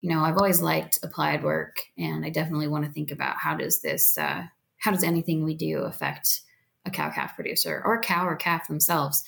you 0.00 0.10
know, 0.10 0.20
I've 0.20 0.36
always 0.36 0.62
liked 0.62 1.00
applied 1.02 1.42
work, 1.42 1.82
and 1.96 2.24
I 2.24 2.30
definitely 2.30 2.68
want 2.68 2.84
to 2.84 2.92
think 2.92 3.10
about 3.10 3.36
how 3.36 3.56
does 3.56 3.80
this, 3.80 4.16
uh, 4.16 4.44
how 4.78 4.92
does 4.92 5.02
anything 5.02 5.44
we 5.44 5.54
do 5.54 5.78
affect 5.80 6.42
a 6.86 6.90
cow 6.90 7.10
calf 7.10 7.34
producer 7.34 7.82
or 7.84 8.00
cow 8.00 8.26
or 8.26 8.36
calf 8.36 8.68
themselves. 8.68 9.24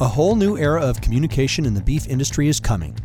A 0.00 0.08
whole 0.08 0.34
new 0.34 0.56
era 0.56 0.80
of 0.80 1.02
communication 1.02 1.66
in 1.66 1.74
the 1.74 1.82
beef 1.82 2.08
industry 2.08 2.48
is 2.48 2.58
coming. 2.58 2.96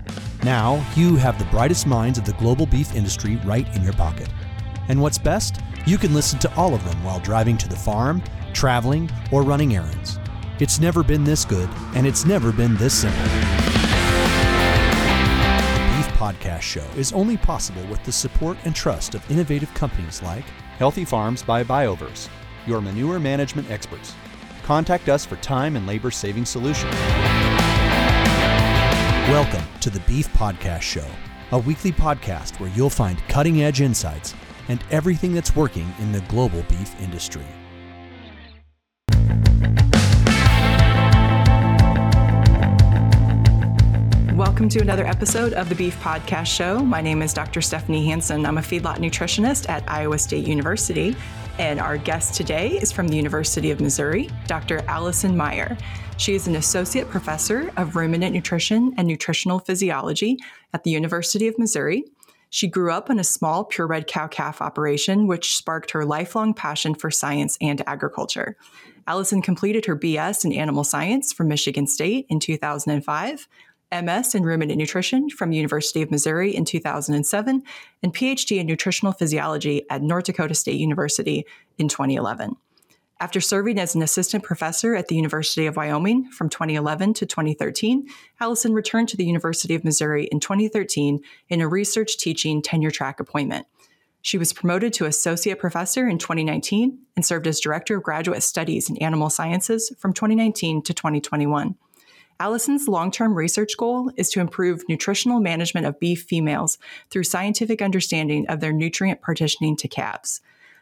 Now, 0.44 0.86
you 0.96 1.18
have 1.18 1.38
the 1.38 1.46
brightest 1.46 1.86
minds 1.86 2.18
of 2.18 2.24
the 2.24 2.34
global 2.34 2.66
beef 2.66 2.96
industry 2.96 3.36
right 3.44 3.68
in 3.76 3.84
your 3.84 3.94
pocket. 3.94 4.30
And 4.88 5.02
what's 5.02 5.18
best? 5.18 5.60
You 5.86 5.98
can 5.98 6.14
listen 6.14 6.40
to 6.40 6.56
all 6.56 6.74
of 6.74 6.86
them 6.86 7.04
while 7.04 7.20
driving 7.20 7.58
to 7.58 7.68
the 7.68 7.76
farm, 7.76 8.24
traveling, 8.54 9.12
or 9.32 9.44
running 9.44 9.76
errands. 9.76 10.20
It's 10.60 10.80
never 10.80 11.04
been 11.04 11.26
this 11.26 11.44
good, 11.44 11.70
and 11.96 12.08
it's 12.08 12.26
never 12.26 12.54
been 12.54 12.78
this 12.78 12.94
simple. 12.94 13.55
Podcast 16.16 16.62
Show 16.62 16.86
is 16.96 17.12
only 17.12 17.36
possible 17.36 17.86
with 17.88 18.02
the 18.06 18.12
support 18.12 18.58
and 18.64 18.74
trust 18.74 19.16
of 19.16 19.30
innovative 19.30 19.74
companies 19.74 20.24
like 20.24 20.46
Healthy 20.78 21.04
Farms 21.04 21.44
by 21.44 21.62
BioVerse, 21.62 22.30
your 22.66 22.80
manure 22.80 23.20
management 23.20 23.70
experts. 23.70 24.16
Contact 24.64 25.10
us 25.10 25.26
for 25.26 25.36
time 25.38 25.76
and 25.76 25.86
labor 25.86 26.12
saving 26.12 26.46
solutions. 26.46 26.96
Welcome 29.28 29.66
to 29.82 29.90
the 29.90 30.00
Beef 30.08 30.30
Podcast 30.30 30.84
Show, 30.84 31.06
a 31.52 31.60
weekly 31.60 31.92
podcast 31.92 32.62
where 32.62 32.70
you'll 32.70 32.90
find 32.90 33.20
cutting 33.28 33.64
edge 33.64 33.82
insights 33.82 34.36
and 34.70 34.82
everything 34.92 35.34
that's 35.34 35.54
working 35.54 35.94
in 36.00 36.14
the 36.14 36.22
global 36.22 36.62
beef 36.70 36.98
industry. 37.02 37.46
Welcome 44.36 44.68
to 44.68 44.82
another 44.82 45.08
episode 45.08 45.54
of 45.54 45.70
the 45.70 45.76
Beef 45.76 45.98
Podcast 46.02 46.48
Show. 46.48 46.80
My 46.80 47.00
name 47.00 47.22
is 47.22 47.34
Dr. 47.34 47.62
Stephanie 47.62 48.06
Hansen. 48.06 48.46
I'm 48.46 48.58
a 48.58 48.62
feedlot 48.62 48.98
nutritionist 48.98 49.70
at 49.70 49.90
Iowa 49.90 50.18
State 50.20 50.46
University. 50.46 51.16
And 51.58 51.80
our 51.80 51.98
guest 51.98 52.34
today 52.34 52.72
is 52.72 52.92
from 52.92 53.08
the 53.08 53.16
University 53.16 53.72
of 53.72 53.80
Missouri, 53.80 54.30
Dr. 54.46 54.84
Allison 54.90 55.38
Meyer. 55.38 55.78
She 56.18 56.36
is 56.36 56.50
an 56.50 56.58
associate 56.58 57.10
professor 57.10 57.72
of 57.78 57.96
ruminant 57.96 58.34
nutrition 58.34 58.94
and 58.98 59.08
nutritional 59.08 59.60
physiology 59.60 60.38
at 60.74 60.84
the 60.84 60.92
University 60.92 61.48
of 61.48 61.58
Missouri. 61.58 62.04
She 62.50 62.68
grew 62.68 62.92
up 62.92 63.10
in 63.10 63.20
a 63.20 63.24
small 63.24 63.64
purebred 63.64 64.06
cow 64.06 64.28
calf 64.28 64.62
operation, 64.62 65.28
which 65.28 65.56
sparked 65.56 65.92
her 65.92 66.04
lifelong 66.04 66.54
passion 66.54 66.94
for 66.94 67.10
science 67.10 67.58
and 67.62 67.82
agriculture. 67.88 68.58
Allison 69.08 69.42
completed 69.42 69.86
her 69.86 69.96
BS 69.96 70.44
in 70.44 70.52
animal 70.52 70.84
science 70.84 71.32
from 71.32 71.48
Michigan 71.48 71.88
State 71.88 72.26
in 72.28 72.42
2005 72.42 73.48
MS 74.04 74.36
in 74.36 74.44
ruminant 74.44 74.78
nutrition 74.78 75.30
from 75.30 75.52
University 75.52 76.02
of 76.02 76.12
Missouri 76.12 76.56
in 76.56 76.66
2007, 76.66 77.64
and 78.04 78.14
PhD 78.14 78.60
in 78.60 78.68
nutritional 78.68 79.14
physiology 79.14 79.86
at 79.90 80.02
North 80.02 80.26
Dakota 80.26 80.56
State 80.56 80.80
University 80.80 81.46
in 81.78 81.88
2011. 81.88 82.56
After 83.20 83.40
serving 83.40 83.80
as 83.80 83.96
an 83.96 84.02
assistant 84.02 84.44
professor 84.44 84.94
at 84.94 85.08
the 85.08 85.16
University 85.16 85.68
of 85.68 85.78
Wyoming 85.78 86.26
from 86.32 86.50
2011 86.50 87.14
to 87.16 87.26
2013, 87.26 88.08
Allison 88.42 88.74
returned 88.74 89.08
to 89.10 89.18
the 89.18 89.26
University 89.26 89.74
of 89.74 89.86
Missouri 89.86 90.26
in 90.26 90.42
2013 90.42 91.22
in 91.48 91.62
a 91.62 91.68
research 91.68 92.18
teaching 92.18 92.62
tenure 92.62 92.92
track 92.92 93.22
appointment. 93.22 93.68
She 94.22 94.38
was 94.38 94.52
promoted 94.52 94.92
to 94.94 95.06
associate 95.06 95.60
professor 95.60 96.08
in 96.08 96.18
2019 96.18 96.98
and 97.16 97.26
served 97.26 97.48
as 97.48 97.60
director 97.60 97.96
of 97.96 98.04
graduate 98.04 98.44
studies 98.44 98.90
in 98.90 98.98
animal 98.98 99.30
sciences 99.30 99.96
from 99.98 100.14
2019 100.14 100.82
to 100.82 100.94
2021. 100.94 101.76
Allison's 102.40 102.88
long 102.88 103.12
term 103.12 103.34
research 103.34 103.78
goal 103.78 104.12
is 104.18 104.30
to 104.32 104.42
improve 104.42 104.84
nutritional 104.90 105.40
management 105.40 105.86
of 105.86 106.00
beef 106.00 106.24
females 106.24 106.78
through 107.10 107.24
scientific 107.24 107.82
understanding 107.82 108.46
of 108.48 108.60
their 108.60 108.74
nutrient 108.74 109.22
partitioning 109.22 109.78
to 109.78 109.88
calves. 109.88 110.42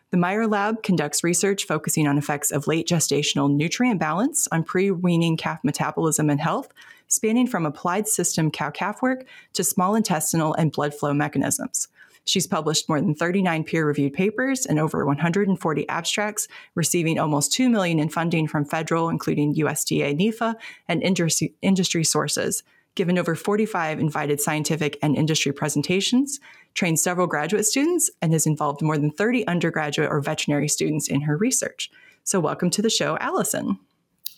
The 0.10 0.18
Meyer 0.18 0.48
Lab 0.48 0.82
conducts 0.84 1.24
research 1.24 1.66
focusing 1.66 2.08
on 2.08 2.18
effects 2.18 2.52
of 2.52 2.68
late 2.68 2.88
gestational 2.88 3.54
nutrient 3.54 4.00
balance 4.00 4.48
on 4.52 4.64
pre 4.64 4.90
weaning 4.90 5.38
calf 5.38 5.60
metabolism 5.64 6.30
and 6.30 6.40
health, 6.40 6.74
spanning 7.08 7.48
from 7.48 7.66
applied 7.66 8.08
system 8.08 8.50
cow 8.50 8.72
calf 8.72 9.02
work 9.04 9.26
to 9.54 9.64
small 9.64 9.94
intestinal 9.94 10.54
and 10.56 10.72
blood 10.72 10.94
flow 10.94 11.14
mechanisms. 11.14 11.88
She's 12.26 12.48
published 12.48 12.88
more 12.88 13.02
than 13.02 13.16
39 13.16 13.64
peer-reviewed 13.66 14.14
papers 14.14 14.66
and 14.66 14.80
over 14.80 15.06
140 15.06 15.90
abstracts, 15.90 16.48
receiving 16.76 17.20
almost 17.20 17.52
2 17.54 17.70
million 17.70 18.00
in 18.00 18.10
funding 18.10 18.48
from 18.48 18.66
federal, 18.66 19.10
including 19.10 19.56
USDA, 19.56 20.18
NIFA, 20.18 20.56
and 20.88 21.04
industry, 21.04 21.54
industry 21.62 22.04
sources. 22.04 22.64
Given 22.96 23.18
over 23.18 23.36
45 23.36 24.00
invited 24.00 24.40
scientific 24.40 25.00
and 25.02 25.16
industry 25.16 25.52
presentations, 25.52 26.40
trained 26.76 27.00
several 27.00 27.28
graduate 27.28 27.66
students, 27.66 28.10
and 28.22 28.34
has 28.34 28.46
involved 28.46 28.82
more 28.82 28.98
than 28.98 29.12
30 29.12 29.48
undergraduate 29.48 30.10
or 30.10 30.22
veterinary 30.22 30.68
students 30.68 31.08
in 31.08 31.22
her 31.22 31.36
research. 31.36 31.90
So, 32.24 32.40
welcome 32.40 32.70
to 32.70 32.82
the 32.82 32.92
show, 32.92 33.18
Allison. 33.18 33.80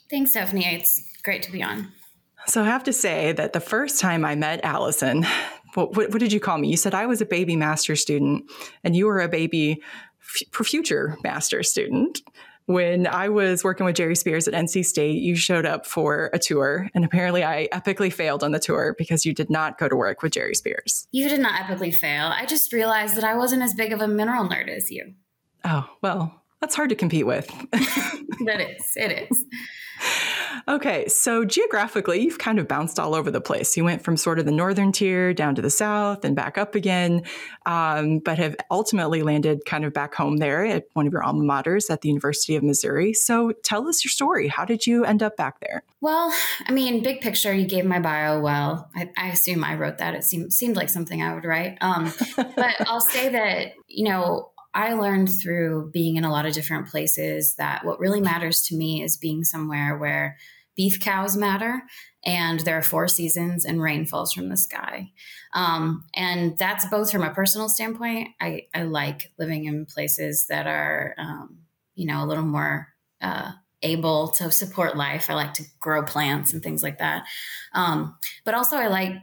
Thanks, 0.09 0.31
Stephanie. 0.31 0.66
It's 0.66 1.03
great 1.24 1.44
to 1.44 1.51
be 1.51 1.62
on. 1.62 1.91
So 2.47 2.62
I 2.62 2.66
have 2.66 2.84
to 2.84 2.94
say 2.94 3.31
that 3.34 3.53
the 3.53 3.59
first 3.59 4.00
time 4.00 4.24
I 4.24 4.35
met 4.35 4.63
Allison, 4.63 5.25
what, 5.75 5.96
what, 5.96 6.09
what 6.12 6.19
did 6.19 6.34
you 6.34 6.40
call 6.40 6.58
me? 6.58 6.69
You 6.69 6.78
said 6.78 6.94
I 6.94 7.06
was 7.06 7.22
a 7.22 7.25
baby 7.25 7.56
master 7.56 7.96
student 7.96 8.50
and 8.84 8.96
you 8.96 9.06
were 9.06 9.19
a 9.19 9.30
baby 9.30 9.81
f- 10.22 10.66
future 10.66 11.18
master 11.24 11.63
student. 11.63 12.22
When 12.68 13.06
I 13.06 13.30
was 13.30 13.63
working 13.63 13.86
with 13.86 13.96
Jerry 13.96 14.16
Spears 14.16 14.47
at 14.47 14.56
NC 14.56 14.86
State, 14.86 15.22
you 15.22 15.36
showed 15.36 15.68
up 15.68 15.86
for 15.86 16.31
a 16.34 16.40
tour, 16.40 16.90
and 16.96 17.06
apparently 17.06 17.44
I 17.44 17.68
epically 17.72 18.12
failed 18.12 18.44
on 18.44 18.53
the 18.53 18.59
tour 18.59 18.96
because 18.97 19.24
you 19.24 19.36
did 19.36 19.52
not 19.52 19.78
go 19.78 19.88
to 19.88 19.96
work 19.96 20.24
with 20.24 20.34
Jerry 20.34 20.56
Spears. 20.56 21.08
You 21.12 21.30
did 21.30 21.41
not 21.41 21.62
epically 21.62 21.94
fail. 21.94 22.25
I 22.25 22.47
just 22.47 22.74
realized 22.74 23.18
that 23.18 23.24
I 23.24 23.36
wasn't 23.36 23.62
as 23.62 23.75
big 23.75 23.94
of 23.94 24.02
a 24.02 24.07
mineral 24.07 24.50
nerd 24.50 24.68
as 24.68 24.90
you. 24.90 25.13
Oh, 25.63 25.88
well, 26.02 26.42
that's 26.59 26.75
hard 26.75 26.90
to 26.90 26.96
compete 26.96 27.28
with. 27.28 27.47
that 27.72 28.62
is. 28.62 28.92
It 28.96 29.30
is. 29.30 29.46
Okay, 30.67 31.07
so 31.07 31.45
geographically, 31.45 32.21
you've 32.21 32.38
kind 32.38 32.59
of 32.59 32.67
bounced 32.67 32.99
all 32.99 33.16
over 33.16 33.31
the 33.31 33.41
place. 33.41 33.75
You 33.75 33.83
went 33.83 34.03
from 34.03 34.17
sort 34.17 34.39
of 34.39 34.45
the 34.45 34.51
northern 34.51 34.91
tier 34.91 35.33
down 35.33 35.55
to 35.55 35.61
the 35.61 35.69
south 35.69 36.25
and 36.25 36.35
back 36.35 36.57
up 36.57 36.75
again, 36.75 37.23
um, 37.66 38.19
but 38.19 38.38
have 38.38 38.55
ultimately 38.71 39.21
landed 39.23 39.65
kind 39.65 39.85
of 39.85 39.94
back 39.94 40.15
home 40.15 40.38
there 40.38 40.65
at 40.65 40.85
one 40.94 41.07
of 41.07 41.13
your 41.13 41.23
alma 41.23 41.44
maters 41.44 41.89
at 41.89 42.01
the 42.01 42.09
University 42.09 42.55
of 42.55 42.63
Missouri. 42.63 43.13
So 43.13 43.53
tell 43.63 43.88
us 43.88 44.03
your 44.03 44.09
story. 44.09 44.47
How 44.47 44.65
did 44.65 44.85
you 44.88 45.05
end 45.05 45.23
up 45.23 45.38
back 45.38 45.59
there? 45.59 45.83
Well, 46.01 46.33
I 46.67 46.71
mean, 46.71 47.01
big 47.03 47.21
picture, 47.21 47.53
you 47.53 47.65
gave 47.65 47.85
my 47.85 47.99
bio 47.99 48.39
well. 48.39 48.89
I, 48.95 49.09
I 49.17 49.29
assume 49.29 49.63
I 49.63 49.75
wrote 49.75 49.97
that. 49.97 50.13
It 50.13 50.23
seemed, 50.23 50.53
seemed 50.53 50.75
like 50.75 50.89
something 50.89 51.21
I 51.21 51.33
would 51.33 51.45
write. 51.45 51.77
Um, 51.81 52.13
but 52.35 52.75
I'll 52.88 53.01
say 53.01 53.29
that, 53.29 53.73
you 53.88 54.05
know, 54.09 54.51
I 54.75 54.94
learned 54.94 55.30
through 55.41 55.90
being 55.91 56.18
in 56.18 56.25
a 56.25 56.31
lot 56.31 56.46
of 56.46 56.53
different 56.53 56.90
places 56.90 57.56
that 57.56 57.86
what 57.86 58.00
really 58.00 58.22
matters 58.22 58.62
to 58.63 58.75
me 58.75 59.02
is 59.02 59.18
being 59.18 59.44
somewhere 59.44 59.97
where 59.97 60.38
beef 60.75 61.00
cows 61.00 61.38
matter 61.38 61.81
and 62.25 62.59
there 62.59 62.78
are 62.78 62.84
four 62.84 63.08
seasons 63.08 63.63
and 63.63 63.81
rain 63.81 64.06
falls 64.06 64.34
from 64.34 64.50
the 64.50 64.58
sky. 64.58 65.12
Um, 65.53 66.03
and 66.13 66.58
that's 66.58 66.86
both 66.88 67.09
from 67.09 67.24
a 67.24 67.34
personal 67.34 67.69
standpoint. 67.69 68.30
I, 68.41 68.63
I 68.74 68.84
like 68.84 69.31
living 69.40 69.66
in 69.66 69.86
places 69.86 70.47
that 70.47 70.68
are, 70.68 71.16
um, 71.18 71.59
you 71.96 72.06
know, 72.06 72.24
a 72.24 72.28
little 72.28 72.44
more 72.44 72.90
uh, 73.22 73.52
able 73.81 74.30
to 74.30 74.52
support 74.52 74.97
life. 74.97 75.30
I 75.30 75.36
like 75.36 75.53
to 75.53 75.63
grow 75.80 76.03
plants 76.03 76.52
and 76.52 76.62
things 76.62 76.84
like 76.84 76.97
that. 76.97 77.25
Um, 77.74 78.18
but 78.44 78.56
also, 78.56 78.75
I 78.75 78.88
like 78.88 79.13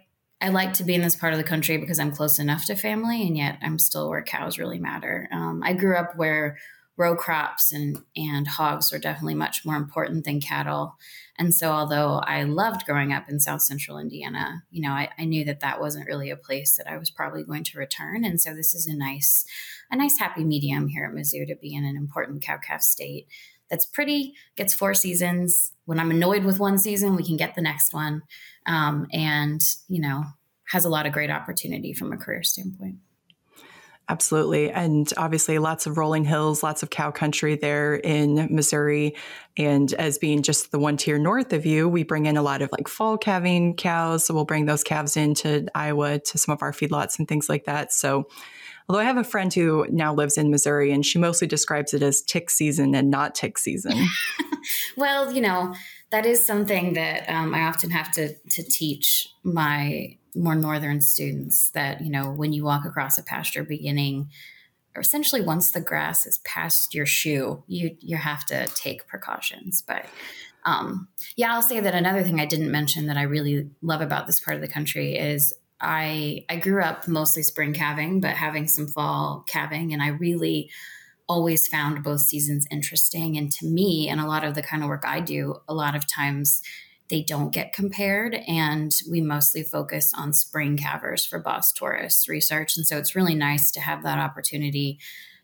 I 0.42 0.48
like 0.48 0.72
to 0.74 0.84
be 0.84 0.96
in 0.96 1.02
this 1.02 1.14
part 1.14 1.32
of 1.32 1.38
the 1.38 1.44
country 1.44 1.76
because 1.76 2.00
I'm 2.00 2.10
close 2.10 2.40
enough 2.40 2.64
to 2.66 2.74
family, 2.74 3.22
and 3.22 3.36
yet 3.36 3.58
I'm 3.62 3.78
still 3.78 4.10
where 4.10 4.24
cows 4.24 4.58
really 4.58 4.80
matter. 4.80 5.28
Um, 5.30 5.62
I 5.64 5.72
grew 5.72 5.96
up 5.96 6.16
where 6.16 6.58
row 6.96 7.16
crops 7.16 7.72
and 7.72 7.98
and 8.16 8.46
hogs 8.46 8.92
were 8.92 8.98
definitely 8.98 9.36
much 9.36 9.64
more 9.64 9.76
important 9.76 10.24
than 10.24 10.40
cattle. 10.40 10.96
And 11.38 11.54
so, 11.54 11.70
although 11.70 12.20
I 12.26 12.42
loved 12.42 12.84
growing 12.86 13.12
up 13.12 13.28
in 13.28 13.38
South 13.38 13.62
Central 13.62 13.98
Indiana, 13.98 14.64
you 14.72 14.82
know, 14.82 14.90
I, 14.90 15.10
I 15.16 15.26
knew 15.26 15.44
that 15.44 15.60
that 15.60 15.80
wasn't 15.80 16.08
really 16.08 16.30
a 16.30 16.36
place 16.36 16.76
that 16.76 16.90
I 16.90 16.98
was 16.98 17.10
probably 17.10 17.44
going 17.44 17.62
to 17.64 17.78
return. 17.78 18.24
And 18.24 18.40
so, 18.40 18.52
this 18.52 18.74
is 18.74 18.88
a 18.88 18.96
nice, 18.96 19.46
a 19.92 19.96
nice 19.96 20.18
happy 20.18 20.42
medium 20.42 20.88
here 20.88 21.04
at 21.04 21.14
Mizzou 21.14 21.46
to 21.46 21.54
be 21.54 21.72
in 21.72 21.84
an 21.84 21.96
important 21.96 22.42
cow 22.42 22.58
calf 22.58 22.82
state 22.82 23.28
that's 23.70 23.86
pretty, 23.86 24.34
gets 24.56 24.74
four 24.74 24.92
seasons. 24.92 25.72
When 25.86 25.98
I'm 25.98 26.10
annoyed 26.10 26.44
with 26.44 26.58
one 26.58 26.78
season, 26.78 27.16
we 27.16 27.24
can 27.24 27.36
get 27.36 27.54
the 27.54 27.62
next 27.62 27.94
one 27.94 28.22
um, 28.66 29.06
and 29.12 29.60
you 29.88 30.00
know 30.00 30.24
has 30.68 30.84
a 30.84 30.88
lot 30.88 31.06
of 31.06 31.12
great 31.12 31.30
opportunity 31.30 31.92
from 31.92 32.12
a 32.12 32.16
career 32.16 32.42
standpoint. 32.42 32.96
Absolutely. 34.08 34.70
And 34.70 35.10
obviously, 35.16 35.58
lots 35.58 35.86
of 35.86 35.96
rolling 35.96 36.24
hills, 36.24 36.62
lots 36.62 36.82
of 36.82 36.90
cow 36.90 37.10
country 37.10 37.56
there 37.56 37.94
in 37.94 38.48
Missouri. 38.50 39.14
And 39.56 39.92
as 39.94 40.18
being 40.18 40.42
just 40.42 40.72
the 40.72 40.78
one 40.78 40.96
tier 40.96 41.18
north 41.18 41.52
of 41.52 41.64
you, 41.64 41.88
we 41.88 42.02
bring 42.02 42.26
in 42.26 42.36
a 42.36 42.42
lot 42.42 42.62
of 42.62 42.70
like 42.72 42.88
fall 42.88 43.16
calving 43.16 43.76
cows. 43.76 44.24
So 44.24 44.34
we'll 44.34 44.44
bring 44.44 44.66
those 44.66 44.82
calves 44.82 45.16
into 45.16 45.66
Iowa 45.74 46.18
to 46.18 46.38
some 46.38 46.52
of 46.52 46.62
our 46.62 46.72
feedlots 46.72 47.18
and 47.18 47.28
things 47.28 47.48
like 47.48 47.64
that. 47.64 47.92
So, 47.92 48.28
although 48.88 49.00
I 49.00 49.04
have 49.04 49.18
a 49.18 49.24
friend 49.24 49.54
who 49.54 49.86
now 49.88 50.12
lives 50.12 50.36
in 50.36 50.50
Missouri 50.50 50.90
and 50.90 51.06
she 51.06 51.18
mostly 51.18 51.46
describes 51.46 51.94
it 51.94 52.02
as 52.02 52.22
tick 52.22 52.50
season 52.50 52.94
and 52.96 53.08
not 53.08 53.36
tick 53.36 53.56
season. 53.56 53.94
well, 54.96 55.32
you 55.32 55.40
know, 55.40 55.74
that 56.12 56.26
is 56.26 56.44
something 56.44 56.92
that 56.92 57.28
um, 57.28 57.54
I 57.54 57.62
often 57.62 57.90
have 57.90 58.12
to 58.12 58.34
to 58.34 58.62
teach 58.62 59.28
my 59.42 60.16
more 60.34 60.54
northern 60.54 61.00
students 61.00 61.70
that 61.70 62.00
you 62.02 62.10
know 62.10 62.30
when 62.30 62.52
you 62.52 62.64
walk 62.64 62.84
across 62.84 63.18
a 63.18 63.22
pasture 63.22 63.64
beginning 63.64 64.30
or 64.94 65.00
essentially 65.00 65.40
once 65.40 65.72
the 65.72 65.80
grass 65.80 66.26
is 66.26 66.38
past 66.38 66.94
your 66.94 67.06
shoe 67.06 67.64
you 67.66 67.96
you 68.00 68.16
have 68.16 68.46
to 68.46 68.66
take 68.68 69.08
precautions. 69.08 69.82
But 69.82 70.06
um, 70.64 71.08
yeah 71.34 71.52
i'll 71.52 71.62
say 71.62 71.80
that 71.80 71.94
another 71.94 72.22
thing 72.22 72.40
i 72.40 72.46
didn't 72.46 72.70
mention 72.70 73.06
that 73.06 73.16
i 73.16 73.22
really 73.22 73.68
love 73.82 74.00
about 74.00 74.28
this 74.28 74.38
part 74.38 74.54
of 74.54 74.60
the 74.60 74.68
country 74.68 75.16
is 75.16 75.52
i 75.80 76.44
i 76.48 76.56
grew 76.56 76.80
up 76.80 77.08
mostly 77.08 77.42
spring 77.42 77.72
calving 77.72 78.20
but 78.20 78.36
having 78.36 78.68
some 78.68 78.86
fall 78.86 79.44
calving 79.48 79.92
and 79.92 80.00
i 80.00 80.06
really 80.08 80.70
always 81.28 81.68
found 81.68 82.02
both 82.02 82.20
seasons 82.20 82.66
interesting 82.70 83.36
and 83.36 83.50
to 83.52 83.66
me 83.66 84.08
and 84.08 84.20
a 84.20 84.26
lot 84.26 84.44
of 84.44 84.54
the 84.54 84.62
kind 84.62 84.82
of 84.82 84.88
work 84.88 85.04
i 85.06 85.20
do 85.20 85.54
a 85.68 85.74
lot 85.74 85.94
of 85.94 86.06
times 86.06 86.62
they 87.12 87.22
don't 87.22 87.52
get 87.52 87.74
compared. 87.74 88.34
And 88.48 88.90
we 89.08 89.20
mostly 89.20 89.62
focus 89.62 90.12
on 90.16 90.32
spring 90.32 90.78
calvers 90.78 91.26
for 91.26 91.38
Bos 91.38 91.70
taurus 91.70 92.26
research. 92.26 92.74
And 92.74 92.86
so 92.86 92.96
it's 92.96 93.14
really 93.14 93.34
nice 93.34 93.70
to 93.72 93.80
have 93.80 94.02
that 94.02 94.18
opportunity. 94.18 94.98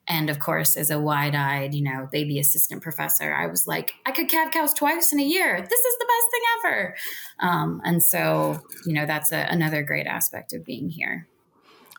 And 0.07 0.31
of 0.31 0.39
course, 0.39 0.79
as 0.79 0.91
a 0.91 0.99
wide 0.99 1.35
eyed, 1.35 1.75
you 1.75 1.83
know, 1.83 2.09
baby 2.11 2.39
assistant 2.39 2.83
professor, 2.83 3.35
I 3.35 3.47
was 3.49 3.67
like, 3.67 3.93
I 4.07 4.13
could 4.13 4.29
calve 4.29 4.51
cows 4.51 4.73
twice 4.73 5.13
in 5.13 5.21
a 5.21 5.25
year. 5.25 5.61
This 5.61 5.81
is 5.81 5.99
the 5.99 6.07
best 6.07 6.31
thing 6.31 6.41
ever. 6.59 6.97
Um, 7.41 7.83
and 7.85 8.03
so, 8.03 8.63
you 8.87 8.95
know, 8.95 9.05
that's 9.05 9.31
a, 9.31 9.47
another 9.51 9.83
great 9.83 10.07
aspect 10.07 10.55
of 10.55 10.65
being 10.65 10.89
here. 10.89 11.29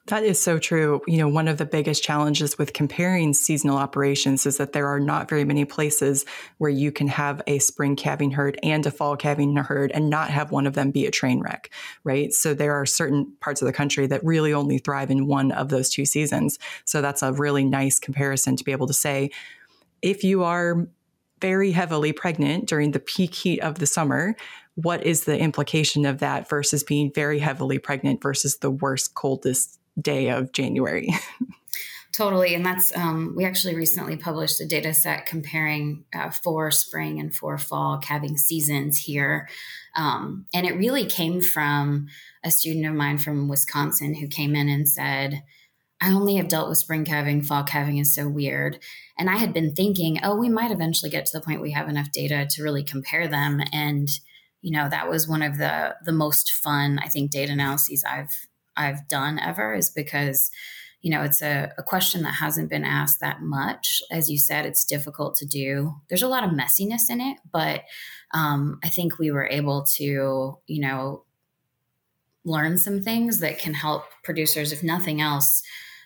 That 0.08 0.24
is 0.24 0.42
so 0.42 0.58
true. 0.58 1.02
You 1.08 1.18
know, 1.18 1.28
one 1.28 1.48
of 1.48 1.58
the 1.58 1.66
biggest 1.66 2.04
challenges 2.04 2.58
with 2.58 2.74
comparing 2.74 3.34
seasonal 3.34 3.78
operations 3.78 4.46
is 4.48 4.58
that 4.58 4.74
there 4.74 4.88
are 4.88 5.00
not 5.00 5.30
very 5.30 5.46
many 5.46 5.66
places 5.66 6.26
where 6.58 6.72
you 6.72 6.92
can 6.92 7.08
have 7.08 7.42
a 7.46 7.60
spring 7.60 7.96
calving 7.96 8.32
herd 8.32 8.58
and 8.64 8.86
a 8.86 8.92
fall 8.92 9.16
calving 9.16 9.56
herd 9.56 9.92
and 9.92 10.10
not 10.10 10.32
have 10.32 10.52
one 10.52 10.66
of 10.66 10.74
them 10.74 10.90
be 10.90 11.06
a 11.06 11.12
train 11.12 11.42
wreck, 11.42 11.70
right? 12.04 12.34
So 12.34 12.56
there 12.56 12.74
are 12.74 12.88
certain 12.88 13.34
parts 13.40 13.62
of 13.62 13.68
the 13.68 13.74
country 13.74 14.08
that 14.08 14.24
really 14.24 14.52
only 14.52 14.80
thrive 14.80 15.12
in 15.12 15.28
one 15.28 15.52
of 15.52 15.70
those 15.70 15.90
two 15.90 16.06
seasons. 16.06 16.58
So 16.86 17.02
that's 17.02 17.22
a 17.22 17.34
really 17.34 17.66
nice 17.66 18.00
comparison 18.00 18.56
to 18.56 18.64
be 18.64 18.72
able 18.72 18.88
to 18.88 18.94
say 18.94 19.30
if 20.02 20.24
you 20.24 20.44
are 20.44 20.88
very 21.42 21.72
heavily 21.72 22.12
pregnant 22.12 22.68
during 22.68 22.92
the 22.92 23.00
peak 23.00 23.34
heat 23.34 23.60
of 23.60 23.76
the 23.76 23.86
summer, 23.86 24.36
what 24.76 25.06
is 25.06 25.26
the 25.26 25.38
implication 25.38 26.06
of 26.06 26.20
that 26.20 26.50
versus 26.50 26.84
being 26.84 27.12
very 27.14 27.40
heavily 27.40 27.78
pregnant 27.78 28.22
versus 28.22 28.58
the 28.58 28.72
worst, 28.72 29.14
coldest 29.14 29.79
day 30.02 30.30
of 30.30 30.52
January. 30.52 31.14
Totally. 32.12 32.56
And 32.56 32.66
that's, 32.66 32.96
um, 32.98 33.34
we 33.38 33.46
actually 33.46 33.76
recently 33.76 34.18
published 34.18 34.60
a 34.60 34.68
data 34.68 34.94
set 34.94 35.26
comparing 35.26 36.06
uh, 36.14 36.32
four 36.32 36.72
spring 36.72 37.20
and 37.20 37.34
four 37.34 37.58
fall 37.58 37.98
calving 38.00 38.36
seasons 38.36 38.98
here. 38.98 39.48
Um, 39.96 40.46
and 40.54 40.66
it 40.66 40.76
really 40.76 41.06
came 41.06 41.40
from 41.40 42.08
a 42.44 42.52
student 42.52 42.88
of 42.88 42.94
mine 42.94 43.20
from 43.20 43.48
Wisconsin 43.48 44.16
who 44.16 44.28
came 44.28 44.56
in 44.56 44.70
and 44.70 44.90
said, 44.90 45.44
I 46.02 46.12
only 46.12 46.36
have 46.36 46.48
dealt 46.48 46.70
with 46.70 46.78
spring 46.78 47.06
calving, 47.06 47.42
fall 47.42 47.64
calving 47.64 47.98
is 47.98 48.16
so 48.16 48.28
weird. 48.28 48.80
And 49.18 49.30
I 49.30 49.38
had 49.38 49.54
been 49.54 49.76
thinking, 49.76 50.20
oh, 50.24 50.36
we 50.36 50.50
might 50.50 50.72
eventually 50.72 51.12
get 51.12 51.26
to 51.28 51.38
the 51.38 51.44
point 51.44 51.62
we 51.62 51.72
have 51.72 51.90
enough 51.90 52.12
data 52.12 52.48
to 52.50 52.64
really 52.64 52.84
compare 52.84 53.28
them. 53.28 53.62
And, 53.74 54.08
you 54.62 54.72
know, 54.72 54.90
that 54.90 55.10
was 55.10 55.28
one 55.28 55.42
of 55.42 55.58
the 55.58 55.96
the 56.06 56.14
most 56.14 56.52
fun, 56.52 57.00
I 57.00 57.08
think, 57.08 57.32
data 57.32 57.52
analyses 57.52 58.04
I've 58.04 58.48
I've 58.80 59.08
done 59.08 59.38
ever 59.38 59.76
is 59.76 59.90
because 59.90 60.50
you 61.02 61.12
know 61.12 61.22
it's 61.22 61.42
a, 61.42 61.72
a, 61.78 61.84
question 61.84 62.24
that 62.24 62.34
hasn't 62.34 62.70
been 62.70 62.84
asked 62.84 63.20
that 63.22 63.42
much. 63.42 64.02
As 64.12 64.30
you 64.30 64.38
said 64.38 64.66
it's 64.66 64.84
difficult 64.84 65.36
to 65.36 65.46
do. 65.46 65.96
There's 66.10 66.24
a 66.24 66.28
lot 66.28 66.44
of 66.44 66.52
messiness 66.52 67.10
in 67.10 67.22
it 67.22 67.38
but 67.52 67.84
um, 68.34 68.80
i 68.84 68.90
think 68.90 69.18
we 69.18 69.32
were 69.32 69.48
able 69.48 69.86
to 69.98 70.58
you 70.68 70.82
know 70.82 71.24
learn 72.46 72.78
some 72.78 73.02
things 73.02 73.40
that 73.40 73.60
can 73.60 73.74
help 73.74 74.04
producers 74.24 74.72
if 74.72 74.84
nothing 74.84 75.22
else 75.22 75.62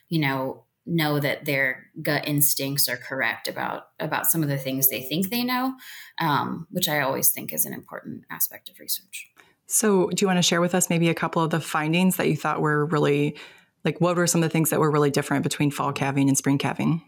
you 0.10 0.20
know 0.20 0.66
know 0.86 1.20
that 1.20 1.46
their 1.46 1.86
gut 2.02 2.28
instincts 2.28 2.90
are 2.90 2.98
correct 2.98 3.48
about 3.48 3.84
about 4.00 4.25
some 4.25 4.44
of 4.44 4.50
the 4.50 4.58
things 4.58 4.90
they 4.90 5.02
think 5.02 5.30
they 5.30 5.44
know 5.44 5.74
um, 6.20 6.68
which 6.72 6.90
i 6.90 7.00
always 7.00 7.30
think 7.30 7.54
is 7.54 7.66
an 7.66 7.74
important 7.74 8.24
aspect 8.30 8.70
of 8.70 8.80
research 8.80 9.31
so, 9.68 10.10
do 10.10 10.24
you 10.24 10.27
want 10.27 10.38
to 10.38 10.44
share 10.44 10.62
with 10.62 10.75
us 10.75 10.89
maybe 10.89 11.10
a 11.10 11.13
couple 11.13 11.42
of 11.42 11.50
the 11.50 11.60
findings 11.60 12.18
that 12.18 12.27
you 12.27 12.36
thought 12.36 12.62
were 12.62 12.86
really 12.86 13.38
like 13.86 14.00
what 14.00 14.15
were 14.15 14.27
some 14.27 14.44
of 14.44 14.50
the 14.50 14.54
things 14.54 14.69
that 14.69 14.80
were 14.80 14.92
really 14.92 15.12
different 15.12 15.44
between 15.44 15.71
fall 15.71 15.94
calving 15.94 16.27
and 16.27 16.38
spring 16.38 16.57
calving? 16.57 17.01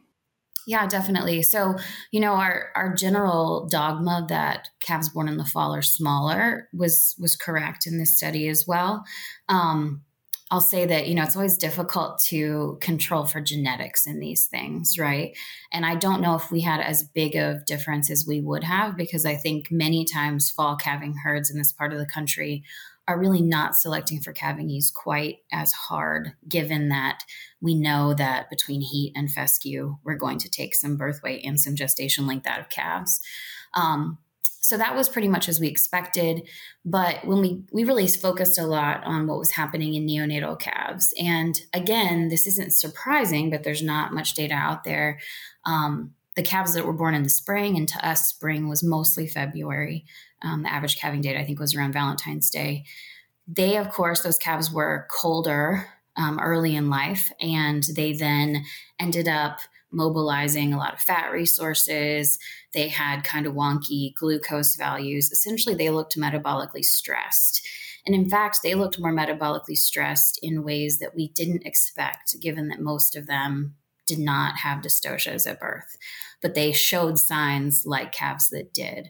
Yeah, 0.67 0.87
definitely. 0.87 1.43
So, 1.43 1.75
you 2.11 2.19
know, 2.19 2.33
our 2.33 2.69
our 2.75 2.93
general 2.95 3.67
dogma 3.69 4.25
that 4.29 4.69
calves 4.81 5.09
born 5.09 5.27
in 5.27 5.37
the 5.37 5.45
fall 5.45 5.75
are 5.75 5.83
smaller 5.83 6.69
was 6.73 7.15
was 7.19 7.35
correct 7.35 7.85
in 7.85 7.99
this 7.99 8.17
study 8.17 8.47
as 8.47 8.65
well. 8.67 9.03
Um, 9.47 10.01
I'll 10.51 10.61
say 10.61 10.85
that, 10.85 11.07
you 11.07 11.15
know, 11.15 11.23
it's 11.23 11.35
always 11.35 11.57
difficult 11.57 12.19
to 12.27 12.77
control 12.79 13.25
for 13.25 13.41
genetics 13.41 14.05
in 14.05 14.19
these 14.19 14.45
things, 14.45 14.93
right? 14.99 15.35
And 15.73 15.85
I 15.85 15.95
don't 15.95 16.21
know 16.21 16.35
if 16.35 16.51
we 16.51 16.61
had 16.61 16.81
as 16.81 17.03
big 17.15 17.35
of 17.35 17.65
difference 17.65 18.11
as 18.11 18.27
we 18.27 18.41
would 18.41 18.63
have 18.63 18.95
because 18.95 19.25
I 19.25 19.35
think 19.35 19.71
many 19.71 20.05
times 20.05 20.51
fall 20.51 20.75
calving 20.75 21.15
herds 21.23 21.49
in 21.49 21.57
this 21.57 21.71
part 21.71 21.93
of 21.93 21.99
the 21.99 22.05
country 22.05 22.63
are 23.07 23.19
really 23.19 23.41
not 23.41 23.75
selecting 23.75 24.21
for 24.21 24.33
calving 24.33 24.69
ease 24.69 24.91
quite 24.91 25.37
as 25.51 25.71
hard, 25.71 26.33
given 26.47 26.89
that 26.89 27.19
we 27.61 27.75
know 27.75 28.13
that 28.13 28.49
between 28.49 28.81
heat 28.81 29.13
and 29.15 29.31
fescue, 29.31 29.97
we're 30.03 30.15
going 30.15 30.39
to 30.39 30.49
take 30.49 30.75
some 30.75 30.97
birth 30.97 31.21
weight 31.23 31.43
and 31.43 31.59
some 31.59 31.75
gestation 31.75 32.25
length 32.27 32.47
out 32.47 32.59
of 32.59 32.69
calves. 32.69 33.19
Um, 33.75 34.19
so 34.65 34.77
that 34.77 34.95
was 34.95 35.09
pretty 35.09 35.27
much 35.27 35.47
as 35.47 35.59
we 35.59 35.67
expected. 35.67 36.47
But 36.83 37.25
when 37.25 37.41
we 37.41 37.63
we 37.71 37.83
really 37.83 38.07
focused 38.07 38.57
a 38.57 38.65
lot 38.65 39.03
on 39.03 39.27
what 39.27 39.39
was 39.39 39.51
happening 39.51 39.93
in 39.93 40.07
neonatal 40.07 40.59
calves, 40.59 41.13
and 41.19 41.59
again, 41.73 42.29
this 42.29 42.47
isn't 42.47 42.73
surprising, 42.73 43.49
but 43.49 43.63
there's 43.63 43.83
not 43.83 44.13
much 44.13 44.33
data 44.33 44.55
out 44.55 44.83
there. 44.83 45.19
Um, 45.65 46.13
the 46.35 46.43
calves 46.43 46.73
that 46.73 46.85
were 46.85 46.93
born 46.93 47.15
in 47.15 47.23
the 47.23 47.29
spring, 47.29 47.77
and 47.77 47.87
to 47.87 48.07
us, 48.07 48.27
spring 48.27 48.67
was 48.67 48.83
mostly 48.83 49.27
February. 49.27 50.05
Um, 50.41 50.63
the 50.63 50.71
average 50.71 50.99
calving 50.99 51.21
date, 51.21 51.37
I 51.37 51.45
think, 51.45 51.59
was 51.59 51.75
around 51.75 51.93
Valentine's 51.93 52.49
Day. 52.49 52.85
They, 53.47 53.77
of 53.77 53.89
course, 53.89 54.21
those 54.21 54.37
calves 54.37 54.71
were 54.71 55.07
colder 55.09 55.87
um, 56.17 56.39
early 56.39 56.75
in 56.75 56.89
life, 56.89 57.31
and 57.39 57.83
they 57.95 58.13
then 58.13 58.65
ended 58.99 59.27
up 59.27 59.59
mobilizing 59.95 60.73
a 60.73 60.77
lot 60.77 60.93
of 60.93 60.99
fat 60.99 61.31
resources. 61.31 62.37
They 62.73 62.89
had 62.89 63.23
kind 63.23 63.45
of 63.45 63.53
wonky 63.53 64.13
glucose 64.13 64.75
values. 64.75 65.31
Essentially, 65.31 65.75
they 65.75 65.89
looked 65.89 66.17
metabolically 66.17 66.83
stressed. 66.83 67.65
And 68.05 68.13
in 68.13 68.29
fact, 68.29 68.59
they 68.61 68.75
looked 68.75 68.99
more 68.99 69.13
metabolically 69.13 69.77
stressed 69.77 70.39
in 70.43 70.63
ways 70.63 70.99
that 70.99 71.15
we 71.15 71.29
didn't 71.29 71.65
expect, 71.65 72.39
given 72.39 72.67
that 72.67 72.79
most 72.79 73.15
of 73.15 73.25
them 73.25 73.75
did 74.05 74.19
not 74.19 74.57
have 74.59 74.83
dystocias 74.83 75.49
at 75.49 75.59
birth, 75.59 75.97
but 76.41 76.53
they 76.53 76.71
showed 76.71 77.17
signs 77.17 77.85
like 77.85 78.11
calves 78.11 78.49
that 78.49 78.73
did. 78.73 79.09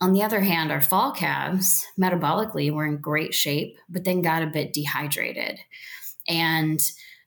On 0.00 0.12
the 0.12 0.22
other 0.22 0.40
hand, 0.40 0.70
our 0.70 0.80
fall 0.80 1.10
calves 1.10 1.84
metabolically 2.00 2.70
were 2.70 2.86
in 2.86 2.98
great 2.98 3.34
shape, 3.34 3.76
but 3.88 4.04
then 4.04 4.22
got 4.22 4.44
a 4.44 4.46
bit 4.46 4.72
dehydrated. 4.72 5.58
And 6.28 6.80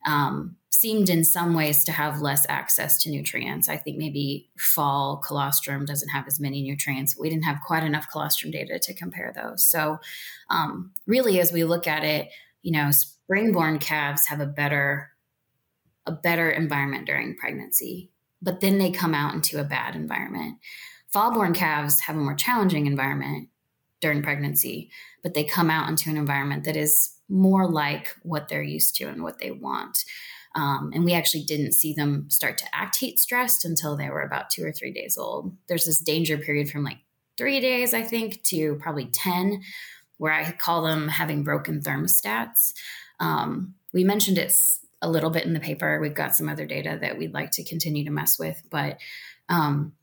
um, 0.06 0.56
seemed 0.82 1.12
in 1.12 1.24
some 1.24 1.54
ways 1.54 1.84
to 1.84 1.92
have 1.92 2.22
less 2.22 2.44
access 2.50 2.98
to 2.98 3.12
nutrients. 3.12 3.70
I 3.70 3.78
think 3.78 3.98
maybe 4.00 4.50
fall 4.58 5.18
colostrum 5.18 5.86
doesn't 5.86 6.10
have 6.10 6.26
as 6.26 6.40
many 6.40 6.64
nutrients. 6.64 7.16
We 7.16 7.30
didn't 7.30 7.46
have 7.46 7.60
quite 7.64 7.84
enough 7.84 8.10
colostrum 8.12 8.50
data 8.50 8.80
to 8.80 8.94
compare 8.96 9.32
those. 9.36 9.64
So, 9.64 10.00
um, 10.50 10.92
really, 11.06 11.40
as 11.40 11.54
we 11.54 11.66
look 11.66 11.86
at 11.86 12.04
it, 12.04 12.30
you 12.64 12.72
know, 12.72 12.90
springborn 12.90 13.80
calves 13.80 14.26
have 14.26 14.40
a 14.40 14.48
better 14.48 15.12
a 16.08 16.12
better 16.12 16.50
environment 16.50 17.06
during 17.06 17.36
pregnancy, 17.36 18.10
but 18.42 18.60
then 18.60 18.80
they 18.80 18.90
come 18.90 19.14
out 19.14 19.36
into 19.36 19.60
a 19.60 19.64
bad 19.64 19.96
environment. 19.96 20.58
Fallborn 21.14 21.54
calves 21.54 22.00
have 22.02 22.16
a 22.16 22.20
more 22.20 22.34
challenging 22.34 22.88
environment 22.88 23.50
during 24.00 24.24
pregnancy, 24.24 24.90
but 25.22 25.36
they 25.36 25.44
come 25.44 25.70
out 25.70 25.88
into 25.90 26.10
an 26.10 26.18
environment 26.18 26.64
that 26.64 26.76
is 26.76 27.18
more 27.30 27.70
like 27.70 28.16
what 28.24 28.48
they're 28.48 28.64
used 28.64 28.96
to 28.96 29.04
and 29.04 29.22
what 29.22 29.38
they 29.38 29.52
want. 29.52 30.04
Um, 30.54 30.92
and 30.94 31.06
we 31.06 31.14
actually 31.14 31.44
didn't 31.44 31.74
see 31.74 31.94
them 31.94 32.30
start 32.30 32.58
to 32.58 32.66
act 32.74 32.98
heat 32.98 33.20
stressed 33.20 33.64
until 33.64 33.96
they 33.96 34.10
were 34.10 34.22
about 34.22 34.50
two 34.50 34.66
or 34.66 34.72
three 34.72 34.92
days 34.92 35.18
old. 35.18 35.56
There's 35.68 35.86
this 35.86 36.00
danger 36.00 36.38
period 36.38 36.70
from 36.70 36.84
like 36.84 36.98
three 37.38 37.60
days, 37.60 37.94
I 37.94 38.02
think, 38.04 38.44
to 38.44 38.76
probably 38.76 39.06
10, 39.06 39.62
where 40.18 40.34
I 40.34 40.52
call 40.52 40.84
them 40.84 41.08
having 41.08 41.44
broken 41.44 41.82
thermostats. 41.82 42.74
Um, 43.20 43.76
we 43.94 44.04
mentioned 44.04 44.38
it 44.38 44.54
a 45.02 45.10
little 45.10 45.30
bit 45.30 45.46
in 45.46 45.54
the 45.54 45.60
paper. 45.60 46.00
We've 46.00 46.14
got 46.14 46.36
some 46.36 46.50
other 46.50 46.66
data 46.66 46.98
that 47.02 47.18
we'd 47.18 47.34
like 47.34 47.52
to 47.52 47.64
continue 47.64 48.04
to 48.06 48.12
mess 48.12 48.38
with, 48.38 48.62
but 48.70 49.00
um, 49.50 49.94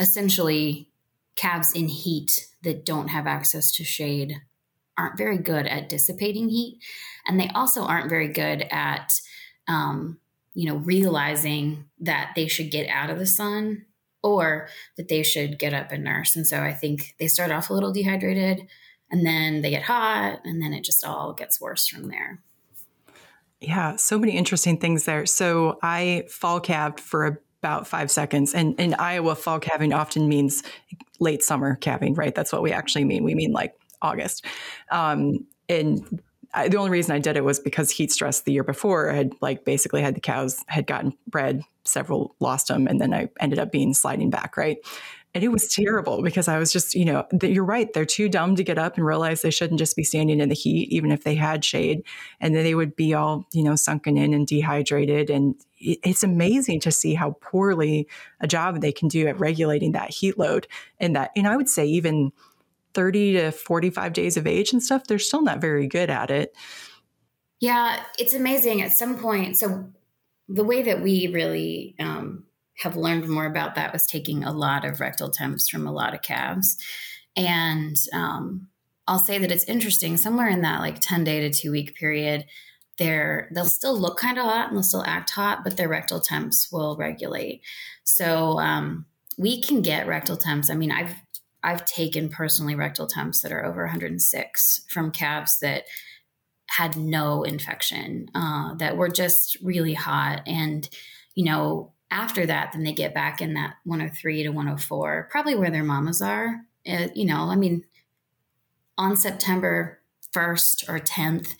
essentially, 0.00 0.88
calves 1.36 1.72
in 1.72 1.86
heat 1.88 2.48
that 2.62 2.84
don't 2.84 3.08
have 3.08 3.26
access 3.26 3.70
to 3.72 3.84
shade 3.84 4.40
aren't 4.98 5.16
very 5.16 5.38
good 5.38 5.66
at 5.66 5.88
dissipating 5.88 6.48
heat. 6.48 6.80
And 7.26 7.38
they 7.38 7.48
also 7.54 7.84
aren't 7.84 8.10
very 8.10 8.28
good 8.28 8.66
at, 8.70 9.20
um, 9.68 10.18
you 10.54 10.66
know, 10.66 10.76
realizing 10.76 11.84
that 12.00 12.32
they 12.34 12.48
should 12.48 12.70
get 12.70 12.88
out 12.88 13.10
of 13.10 13.18
the 13.18 13.26
sun 13.26 13.84
or 14.22 14.68
that 14.96 15.08
they 15.08 15.22
should 15.22 15.58
get 15.58 15.74
up 15.74 15.92
and 15.92 16.02
nurse. 16.02 16.34
And 16.34 16.46
so 16.46 16.60
I 16.60 16.72
think 16.72 17.14
they 17.20 17.28
start 17.28 17.52
off 17.52 17.70
a 17.70 17.74
little 17.74 17.92
dehydrated 17.92 18.66
and 19.10 19.24
then 19.24 19.62
they 19.62 19.70
get 19.70 19.82
hot 19.82 20.40
and 20.44 20.60
then 20.60 20.72
it 20.72 20.84
just 20.84 21.04
all 21.04 21.32
gets 21.32 21.60
worse 21.60 21.86
from 21.86 22.08
there. 22.08 22.40
Yeah, 23.60 23.96
so 23.96 24.18
many 24.18 24.36
interesting 24.36 24.78
things 24.78 25.04
there. 25.04 25.26
So 25.26 25.78
I 25.82 26.24
fall 26.28 26.60
calved 26.60 27.00
for 27.00 27.40
about 27.60 27.86
five 27.86 28.10
seconds. 28.10 28.54
And 28.54 28.78
in 28.78 28.94
Iowa, 28.94 29.34
fall 29.34 29.58
calving 29.58 29.92
often 29.92 30.28
means 30.28 30.62
late 31.18 31.42
summer 31.42 31.74
calving, 31.76 32.14
right? 32.14 32.34
That's 32.34 32.52
what 32.52 32.62
we 32.62 32.72
actually 32.72 33.04
mean. 33.04 33.24
We 33.24 33.34
mean 33.34 33.52
like 33.52 33.74
August. 34.00 34.44
Um, 34.90 35.46
and 35.68 36.22
I, 36.58 36.68
the 36.68 36.76
only 36.76 36.90
reason 36.90 37.14
I 37.14 37.20
did 37.20 37.36
it 37.36 37.44
was 37.44 37.60
because 37.60 37.90
heat 37.90 38.10
stress 38.10 38.40
the 38.40 38.52
year 38.52 38.64
before 38.64 39.10
I 39.10 39.14
had 39.14 39.32
like 39.40 39.64
basically 39.64 40.02
had 40.02 40.14
the 40.14 40.20
cows 40.20 40.64
had 40.66 40.86
gotten 40.86 41.12
bred, 41.28 41.62
several 41.84 42.34
lost 42.40 42.68
them, 42.68 42.86
and 42.88 43.00
then 43.00 43.14
I 43.14 43.28
ended 43.38 43.58
up 43.58 43.70
being 43.70 43.94
sliding 43.94 44.30
back, 44.30 44.56
right? 44.56 44.78
And 45.34 45.44
it 45.44 45.48
was 45.48 45.72
terrible 45.72 46.22
because 46.22 46.48
I 46.48 46.58
was 46.58 46.72
just, 46.72 46.94
you 46.94 47.04
know, 47.04 47.26
you're 47.42 47.64
right. 47.64 47.92
They're 47.92 48.06
too 48.06 48.28
dumb 48.28 48.56
to 48.56 48.64
get 48.64 48.78
up 48.78 48.96
and 48.96 49.06
realize 49.06 49.42
they 49.42 49.50
shouldn't 49.50 49.78
just 49.78 49.94
be 49.94 50.02
standing 50.02 50.40
in 50.40 50.48
the 50.48 50.54
heat, 50.54 50.88
even 50.90 51.12
if 51.12 51.22
they 51.22 51.34
had 51.34 51.64
shade. 51.64 52.02
And 52.40 52.56
then 52.56 52.64
they 52.64 52.74
would 52.74 52.96
be 52.96 53.12
all, 53.12 53.46
you 53.52 53.62
know, 53.62 53.76
sunken 53.76 54.16
in 54.16 54.32
and 54.32 54.46
dehydrated. 54.46 55.28
And 55.28 55.54
it's 55.78 56.22
amazing 56.22 56.80
to 56.80 56.90
see 56.90 57.14
how 57.14 57.36
poorly 57.40 58.08
a 58.40 58.48
job 58.48 58.80
they 58.80 58.90
can 58.90 59.06
do 59.06 59.28
at 59.28 59.38
regulating 59.38 59.92
that 59.92 60.10
heat 60.10 60.38
load. 60.38 60.66
And 60.98 61.14
that, 61.14 61.30
and 61.36 61.46
I 61.46 61.56
would 61.56 61.68
say 61.68 61.86
even 61.86 62.32
30 62.98 63.34
to 63.34 63.52
45 63.52 64.12
days 64.12 64.36
of 64.36 64.44
age 64.44 64.72
and 64.72 64.82
stuff, 64.82 65.04
they're 65.04 65.20
still 65.20 65.40
not 65.40 65.60
very 65.60 65.86
good 65.86 66.10
at 66.10 66.32
it. 66.32 66.52
Yeah, 67.60 68.02
it's 68.18 68.34
amazing 68.34 68.82
at 68.82 68.90
some 68.90 69.16
point. 69.18 69.56
So 69.56 69.88
the 70.48 70.64
way 70.64 70.82
that 70.82 71.00
we 71.00 71.28
really 71.28 71.94
um, 72.00 72.42
have 72.78 72.96
learned 72.96 73.28
more 73.28 73.46
about 73.46 73.76
that 73.76 73.92
was 73.92 74.04
taking 74.04 74.42
a 74.42 74.50
lot 74.50 74.84
of 74.84 74.98
rectal 74.98 75.30
temps 75.30 75.68
from 75.68 75.86
a 75.86 75.92
lot 75.92 76.12
of 76.12 76.22
calves. 76.22 76.76
And 77.36 77.94
um, 78.12 78.66
I'll 79.06 79.20
say 79.20 79.38
that 79.38 79.52
it's 79.52 79.68
interesting 79.68 80.16
somewhere 80.16 80.48
in 80.48 80.62
that 80.62 80.80
like 80.80 80.98
10 80.98 81.22
day 81.22 81.38
to 81.48 81.50
two 81.50 81.70
week 81.70 81.94
period, 81.94 82.46
they're, 82.98 83.48
they'll 83.54 83.64
still 83.66 83.96
look 83.96 84.18
kind 84.18 84.38
of 84.38 84.44
hot 84.44 84.70
and 84.70 84.76
they'll 84.76 84.82
still 84.82 85.04
act 85.06 85.30
hot, 85.30 85.62
but 85.62 85.76
their 85.76 85.88
rectal 85.88 86.18
temps 86.18 86.72
will 86.72 86.96
regulate. 86.96 87.60
So 88.02 88.58
um, 88.58 89.06
we 89.36 89.62
can 89.62 89.82
get 89.82 90.08
rectal 90.08 90.36
temps. 90.36 90.68
I 90.68 90.74
mean, 90.74 90.90
I've, 90.90 91.14
I've 91.62 91.84
taken 91.84 92.28
personally 92.28 92.74
rectal 92.74 93.06
temps 93.06 93.42
that 93.42 93.52
are 93.52 93.64
over 93.64 93.82
106 93.82 94.86
from 94.88 95.10
calves 95.10 95.58
that 95.60 95.84
had 96.68 96.96
no 96.96 97.42
infection, 97.42 98.28
uh, 98.34 98.74
that 98.74 98.96
were 98.96 99.08
just 99.08 99.56
really 99.62 99.94
hot. 99.94 100.42
And, 100.46 100.88
you 101.34 101.44
know, 101.44 101.92
after 102.10 102.46
that, 102.46 102.72
then 102.72 102.84
they 102.84 102.92
get 102.92 103.14
back 103.14 103.40
in 103.40 103.54
that 103.54 103.74
103 103.84 104.44
to 104.44 104.50
104, 104.50 105.28
probably 105.30 105.54
where 105.54 105.70
their 105.70 105.84
mamas 105.84 106.22
are. 106.22 106.60
Uh, 106.86 107.08
you 107.14 107.24
know, 107.24 107.50
I 107.50 107.56
mean, 107.56 107.84
on 108.96 109.16
September 109.16 110.00
1st 110.34 110.88
or 110.88 110.98
10th 110.98 111.54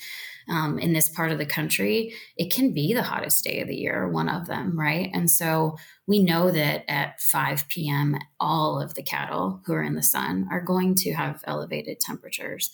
um, 0.49 0.79
in 0.79 0.93
this 0.93 1.09
part 1.09 1.31
of 1.31 1.39
the 1.39 1.47
country, 1.47 2.15
it 2.37 2.53
can 2.53 2.73
be 2.73 2.95
the 2.95 3.03
hottest 3.03 3.45
day 3.45 3.61
of 3.61 3.69
the 3.69 3.77
year, 3.77 4.09
one 4.09 4.29
of 4.29 4.47
them, 4.47 4.79
right? 4.79 5.11
And 5.13 5.31
so 5.31 5.77
we 6.07 6.23
know 6.23 6.51
that 6.51 6.85
at 6.91 7.21
5 7.21 7.69
p.m., 7.69 8.17
all 8.41 8.81
of 8.81 8.95
the 8.95 9.03
cattle 9.03 9.61
who 9.67 9.75
are 9.75 9.83
in 9.83 9.95
the 9.95 10.03
sun 10.03 10.49
are 10.51 10.61
going 10.61 10.95
to 10.97 11.13
have 11.13 11.43
elevated 11.47 12.01
temperatures. 12.01 12.71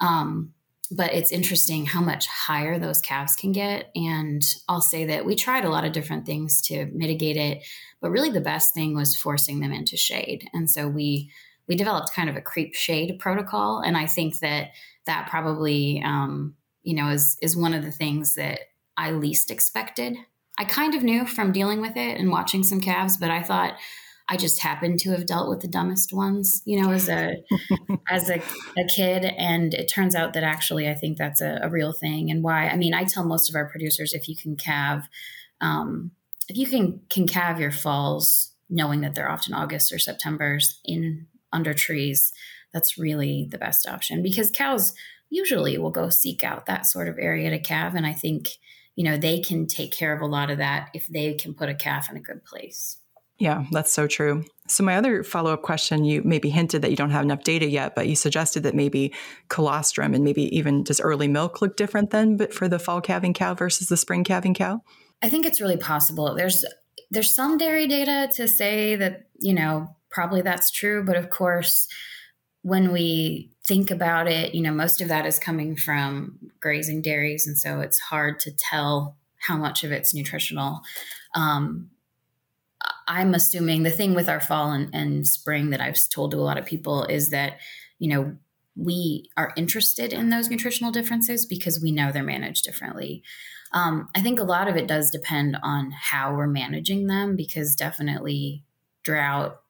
Um, 0.00 0.52
but 0.94 1.14
it's 1.14 1.32
interesting 1.32 1.86
how 1.86 2.00
much 2.00 2.26
higher 2.26 2.78
those 2.78 3.00
calves 3.00 3.34
can 3.34 3.52
get. 3.52 3.90
And 3.94 4.42
I'll 4.68 4.82
say 4.82 5.06
that 5.06 5.24
we 5.24 5.34
tried 5.34 5.64
a 5.64 5.70
lot 5.70 5.84
of 5.84 5.92
different 5.92 6.26
things 6.26 6.60
to 6.62 6.86
mitigate 6.86 7.36
it, 7.36 7.64
but 8.00 8.10
really 8.10 8.30
the 8.30 8.40
best 8.40 8.74
thing 8.74 8.94
was 8.94 9.16
forcing 9.16 9.60
them 9.60 9.72
into 9.72 9.96
shade. 9.96 10.48
And 10.52 10.70
so 10.70 10.88
we 10.88 11.30
we 11.68 11.76
developed 11.76 12.12
kind 12.12 12.28
of 12.28 12.36
a 12.36 12.40
creep 12.40 12.74
shade 12.74 13.18
protocol, 13.20 13.78
and 13.78 13.96
I 13.96 14.06
think 14.06 14.40
that 14.40 14.72
that 15.06 15.28
probably 15.30 16.02
um, 16.04 16.54
you 16.82 16.94
know 16.94 17.08
is 17.08 17.36
is 17.42 17.56
one 17.56 17.74
of 17.74 17.84
the 17.84 17.92
things 17.92 18.34
that 18.34 18.60
I 18.96 19.10
least 19.12 19.50
expected. 19.50 20.16
I 20.58 20.64
kind 20.64 20.94
of 20.94 21.02
knew 21.02 21.26
from 21.26 21.52
dealing 21.52 21.80
with 21.80 21.96
it 21.96 22.18
and 22.18 22.30
watching 22.30 22.62
some 22.62 22.80
calves, 22.80 23.16
but 23.16 23.30
I 23.30 23.42
thought 23.42 23.74
I 24.28 24.36
just 24.36 24.60
happened 24.60 25.00
to 25.00 25.10
have 25.10 25.26
dealt 25.26 25.48
with 25.48 25.60
the 25.60 25.68
dumbest 25.68 26.12
ones, 26.12 26.62
you 26.64 26.80
know, 26.80 26.90
as 26.90 27.08
a 27.08 27.36
as 28.08 28.30
a, 28.30 28.40
a 28.78 28.84
kid. 28.88 29.24
And 29.24 29.74
it 29.74 29.88
turns 29.88 30.14
out 30.14 30.32
that 30.34 30.44
actually 30.44 30.88
I 30.88 30.94
think 30.94 31.18
that's 31.18 31.40
a, 31.40 31.60
a, 31.62 31.68
real 31.68 31.92
thing. 31.92 32.30
And 32.30 32.42
why 32.42 32.68
I 32.68 32.76
mean, 32.76 32.94
I 32.94 33.04
tell 33.04 33.24
most 33.24 33.50
of 33.50 33.56
our 33.56 33.68
producers 33.68 34.14
if 34.14 34.28
you 34.28 34.36
can 34.36 34.56
calve, 34.56 35.02
um, 35.60 36.12
if 36.48 36.56
you 36.56 36.66
can 36.66 37.00
can 37.08 37.26
calve 37.26 37.60
your 37.60 37.72
falls, 37.72 38.52
knowing 38.70 39.00
that 39.00 39.14
they're 39.14 39.30
often 39.30 39.54
August 39.54 39.92
or 39.92 39.98
September's 39.98 40.80
in 40.84 41.26
under 41.52 41.74
trees, 41.74 42.32
that's 42.72 42.96
really 42.96 43.48
the 43.50 43.58
best 43.58 43.86
option 43.86 44.22
because 44.22 44.50
cows 44.50 44.94
usually 45.32 45.78
will 45.78 45.90
go 45.90 46.10
seek 46.10 46.44
out 46.44 46.66
that 46.66 46.86
sort 46.86 47.08
of 47.08 47.18
area 47.18 47.50
to 47.50 47.58
calve. 47.58 47.94
And 47.94 48.06
I 48.06 48.12
think, 48.12 48.50
you 48.94 49.04
know, 49.04 49.16
they 49.16 49.40
can 49.40 49.66
take 49.66 49.90
care 49.90 50.14
of 50.14 50.20
a 50.20 50.26
lot 50.26 50.50
of 50.50 50.58
that 50.58 50.90
if 50.94 51.06
they 51.06 51.34
can 51.34 51.54
put 51.54 51.70
a 51.70 51.74
calf 51.74 52.10
in 52.10 52.16
a 52.16 52.20
good 52.20 52.44
place. 52.44 52.98
Yeah, 53.38 53.64
that's 53.72 53.92
so 53.92 54.06
true. 54.06 54.44
So, 54.68 54.84
my 54.84 54.96
other 54.96 55.24
follow 55.24 55.52
up 55.52 55.62
question 55.62 56.04
you 56.04 56.22
maybe 56.22 56.50
hinted 56.50 56.82
that 56.82 56.90
you 56.90 56.96
don't 56.96 57.10
have 57.10 57.24
enough 57.24 57.42
data 57.42 57.66
yet, 57.66 57.94
but 57.96 58.06
you 58.06 58.14
suggested 58.14 58.62
that 58.62 58.74
maybe 58.74 59.12
colostrum 59.48 60.14
and 60.14 60.22
maybe 60.22 60.54
even 60.56 60.84
does 60.84 61.00
early 61.00 61.28
milk 61.28 61.60
look 61.60 61.76
different 61.76 62.10
then, 62.10 62.36
but 62.36 62.52
for 62.52 62.68
the 62.68 62.78
fall 62.78 63.00
calving 63.00 63.34
cow 63.34 63.54
versus 63.54 63.88
the 63.88 63.96
spring 63.96 64.22
calving 64.22 64.54
cow? 64.54 64.82
I 65.22 65.28
think 65.28 65.46
it's 65.46 65.60
really 65.60 65.78
possible. 65.78 66.34
There's 66.36 66.64
there's 67.10 67.34
some 67.34 67.58
dairy 67.58 67.86
data 67.88 68.30
to 68.34 68.46
say 68.46 68.96
that, 68.96 69.26
you 69.40 69.54
know, 69.54 69.96
probably 70.10 70.42
that's 70.42 70.70
true, 70.70 71.02
but 71.04 71.16
of 71.16 71.30
course, 71.30 71.88
when 72.62 72.92
we 72.92 73.51
think 73.66 73.90
about 73.90 74.28
it, 74.28 74.54
you 74.54 74.62
know, 74.62 74.72
most 74.72 75.00
of 75.00 75.08
that 75.08 75.26
is 75.26 75.38
coming 75.38 75.76
from 75.76 76.38
grazing 76.60 77.02
dairies, 77.02 77.46
and 77.46 77.58
so 77.58 77.80
it's 77.80 77.98
hard 77.98 78.40
to 78.40 78.50
tell 78.50 79.16
how 79.48 79.56
much 79.56 79.84
of 79.84 79.92
it's 79.92 80.14
nutritional. 80.14 80.80
Um, 81.34 81.90
I'm 83.06 83.34
assuming 83.34 83.82
the 83.82 83.90
thing 83.90 84.14
with 84.14 84.28
our 84.28 84.40
fall 84.40 84.72
and, 84.72 84.92
and 84.94 85.26
spring 85.26 85.70
that 85.70 85.80
I've 85.80 85.98
told 86.08 86.30
to 86.32 86.36
a 86.36 86.40
lot 86.40 86.58
of 86.58 86.66
people 86.66 87.04
is 87.04 87.30
that, 87.30 87.58
you 87.98 88.08
know, 88.08 88.36
we 88.76 89.28
are 89.36 89.52
interested 89.56 90.12
in 90.12 90.30
those 90.30 90.48
nutritional 90.48 90.92
differences 90.92 91.44
because 91.44 91.80
we 91.80 91.92
know 91.92 92.10
they're 92.10 92.22
managed 92.22 92.64
differently. 92.64 93.22
Um, 93.72 94.08
I 94.14 94.20
think 94.20 94.38
a 94.38 94.44
lot 94.44 94.68
of 94.68 94.76
it 94.76 94.86
does 94.86 95.10
depend 95.10 95.56
on 95.62 95.90
how 95.90 96.34
we're 96.34 96.46
managing 96.46 97.06
them 97.06 97.36
because 97.36 97.74
definitely 97.74 98.64
drought, 99.02 99.60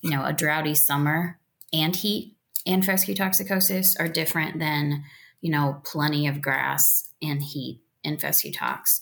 you 0.00 0.10
know, 0.10 0.24
a 0.24 0.32
droughty 0.32 0.74
summer 0.74 1.38
and 1.72 1.94
heat 1.94 2.35
and 2.66 2.84
fescue 2.84 3.14
toxicosis 3.14 3.98
are 3.98 4.08
different 4.08 4.58
than, 4.58 5.04
you 5.40 5.50
know, 5.50 5.80
plenty 5.84 6.26
of 6.26 6.42
grass 6.42 7.08
and 7.22 7.42
heat 7.42 7.82
and 8.04 8.20
fescue 8.20 8.52
tox. 8.52 9.00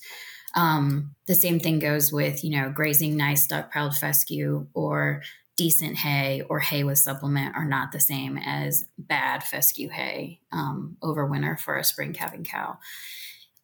Um, 0.55 1.15
the 1.27 1.35
same 1.35 1.59
thing 1.59 1.79
goes 1.79 2.13
with, 2.13 2.45
you 2.45 2.51
know, 2.51 2.71
grazing 2.71 3.17
nice 3.17 3.47
stockpiled 3.47 3.97
fescue 3.97 4.67
or 4.75 5.23
decent 5.57 5.97
hay 5.97 6.43
or 6.49 6.59
hay 6.59 6.85
with 6.85 6.99
supplement 6.99 7.55
are 7.57 7.65
not 7.65 7.93
the 7.93 8.01
same 8.01 8.37
as 8.39 8.87
bad 8.99 9.43
fescue 9.43 9.89
hay 9.89 10.41
um, 10.53 10.97
over 11.03 11.27
winter 11.27 11.57
for 11.57 11.77
a 11.77 11.85
spring 11.85 12.13
calving 12.13 12.45
cow. 12.45 12.79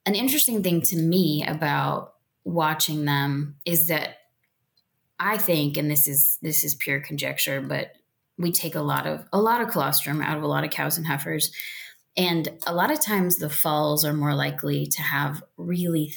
An 0.07 0.15
interesting 0.15 0.63
thing 0.63 0.81
to 0.83 0.97
me 0.97 1.45
about 1.47 2.15
watching 2.45 3.05
them 3.05 3.57
is 3.65 3.89
that 3.89 4.17
I 5.19 5.37
think, 5.37 5.77
and 5.77 5.91
this 5.91 6.09
is 6.09 6.39
this 6.41 6.65
is 6.65 6.75
pure 6.75 7.01
conjecture, 7.01 7.61
but 7.61 7.93
we 8.41 8.51
take 8.51 8.75
a 8.75 8.81
lot 8.81 9.07
of 9.07 9.27
a 9.33 9.41
lot 9.41 9.61
of 9.61 9.69
colostrum 9.69 10.23
out 10.23 10.37
of 10.37 10.43
a 10.43 10.49
lot 10.49 10.65
of 10.65 10.71
cows 10.71 10.97
and 10.97 11.07
heifers, 11.07 11.53
and 12.17 12.49
a 12.67 12.75
lot 12.75 12.91
of 12.91 13.01
times 13.01 13.37
the 13.37 13.51
falls 13.51 14.05
are 14.05 14.13
more 14.13 14.35
likely 14.35 14.87
to 14.87 15.03
have 15.03 15.43
really 15.57 16.13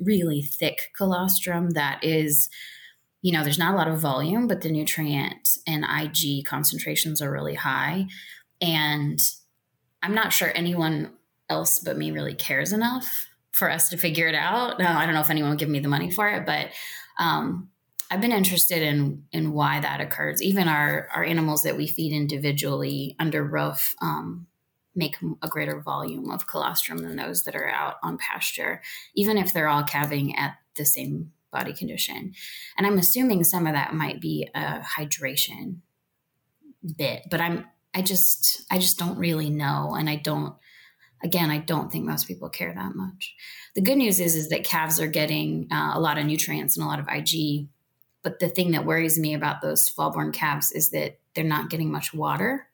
really 0.00 0.42
thick 0.42 0.90
colostrum 0.96 1.70
that 1.70 2.02
is 2.04 2.48
you 3.22 3.32
know 3.32 3.42
there's 3.42 3.58
not 3.58 3.74
a 3.74 3.76
lot 3.76 3.88
of 3.88 3.98
volume 3.98 4.46
but 4.46 4.60
the 4.60 4.70
nutrient 4.70 5.58
and 5.66 5.84
ig 6.02 6.44
concentrations 6.44 7.22
are 7.22 7.30
really 7.30 7.54
high. 7.54 8.06
And 8.60 9.20
i'm 10.02 10.14
not 10.14 10.32
sure 10.32 10.52
anyone 10.54 11.12
else 11.48 11.78
but 11.78 11.96
me 11.96 12.10
really 12.10 12.34
cares 12.34 12.72
enough 12.72 13.26
for 13.52 13.70
us 13.70 13.88
to 13.88 13.96
figure 13.96 14.28
it 14.28 14.36
out. 14.36 14.80
I 14.80 15.04
don't 15.04 15.14
know 15.14 15.20
if 15.20 15.30
anyone 15.30 15.50
will 15.50 15.56
give 15.56 15.68
me 15.68 15.80
the 15.80 15.88
money 15.88 16.10
for 16.10 16.28
it 16.28 16.46
but 16.46 16.68
um, 17.18 17.70
i've 18.10 18.20
been 18.20 18.32
interested 18.32 18.82
in 18.82 19.24
in 19.32 19.52
why 19.52 19.80
that 19.80 20.00
occurs 20.00 20.42
even 20.42 20.68
our 20.68 21.08
our 21.14 21.24
animals 21.24 21.62
that 21.62 21.76
we 21.76 21.86
feed 21.86 22.12
individually 22.12 23.16
under 23.18 23.44
roof 23.44 23.94
um, 24.00 24.46
make 24.98 25.16
a 25.42 25.48
greater 25.48 25.80
volume 25.80 26.30
of 26.30 26.46
colostrum 26.46 26.98
than 26.98 27.16
those 27.16 27.44
that 27.44 27.54
are 27.54 27.70
out 27.70 27.94
on 28.02 28.18
pasture, 28.18 28.82
even 29.14 29.38
if 29.38 29.52
they're 29.52 29.68
all 29.68 29.84
calving 29.84 30.36
at 30.36 30.56
the 30.76 30.84
same 30.84 31.32
body 31.52 31.72
condition. 31.72 32.32
And 32.76 32.86
I'm 32.86 32.98
assuming 32.98 33.44
some 33.44 33.66
of 33.66 33.72
that 33.74 33.94
might 33.94 34.20
be 34.20 34.48
a 34.54 34.80
hydration 34.80 35.78
bit, 36.96 37.22
but 37.30 37.40
I'm 37.40 37.64
I 37.94 38.02
just 38.02 38.64
I 38.70 38.78
just 38.78 38.98
don't 38.98 39.18
really 39.18 39.48
know 39.48 39.94
and 39.98 40.10
I 40.10 40.16
don't 40.16 40.54
again 41.22 41.50
I 41.50 41.58
don't 41.58 41.90
think 41.90 42.04
most 42.04 42.26
people 42.26 42.48
care 42.48 42.74
that 42.74 42.94
much. 42.94 43.34
The 43.74 43.80
good 43.80 43.96
news 43.96 44.20
is 44.20 44.34
is 44.34 44.48
that 44.50 44.64
calves 44.64 45.00
are 45.00 45.08
getting 45.08 45.68
uh, 45.72 45.92
a 45.94 46.00
lot 46.00 46.18
of 46.18 46.26
nutrients 46.26 46.76
and 46.76 46.84
a 46.84 46.88
lot 46.88 47.00
of 47.00 47.08
IG 47.08 47.68
but 48.28 48.40
the 48.40 48.48
thing 48.50 48.72
that 48.72 48.84
worries 48.84 49.18
me 49.18 49.32
about 49.32 49.62
those 49.62 49.88
fall 49.88 50.10
born 50.10 50.32
calves 50.32 50.70
is 50.70 50.90
that 50.90 51.18
they're 51.34 51.44
not 51.44 51.70
getting 51.70 51.90
much 51.90 52.12
water. 52.12 52.68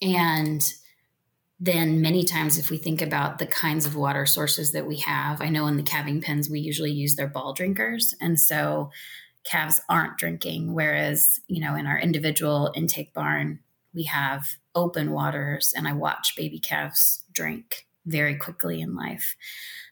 And 0.00 0.62
then 1.58 2.00
many 2.00 2.22
times 2.22 2.58
if 2.58 2.70
we 2.70 2.76
think 2.76 3.02
about 3.02 3.38
the 3.38 3.46
kinds 3.46 3.86
of 3.86 3.96
water 3.96 4.24
sources 4.24 4.70
that 4.70 4.86
we 4.86 4.98
have, 4.98 5.42
I 5.42 5.48
know 5.48 5.66
in 5.66 5.78
the 5.78 5.82
calving 5.82 6.20
pens 6.20 6.48
we 6.48 6.60
usually 6.60 6.92
use 6.92 7.16
their 7.16 7.26
ball 7.26 7.52
drinkers. 7.54 8.14
And 8.20 8.38
so 8.38 8.92
calves 9.42 9.80
aren't 9.88 10.16
drinking. 10.16 10.74
Whereas, 10.74 11.40
you 11.48 11.60
know, 11.60 11.74
in 11.74 11.88
our 11.88 11.98
individual 11.98 12.72
intake 12.76 13.12
barn, 13.12 13.58
we 13.92 14.04
have 14.04 14.46
open 14.76 15.10
waters 15.10 15.74
and 15.76 15.88
I 15.88 15.92
watch 15.92 16.34
baby 16.36 16.60
calves 16.60 17.24
drink 17.32 17.88
very 18.06 18.36
quickly 18.36 18.80
in 18.80 18.94
life. 18.94 19.34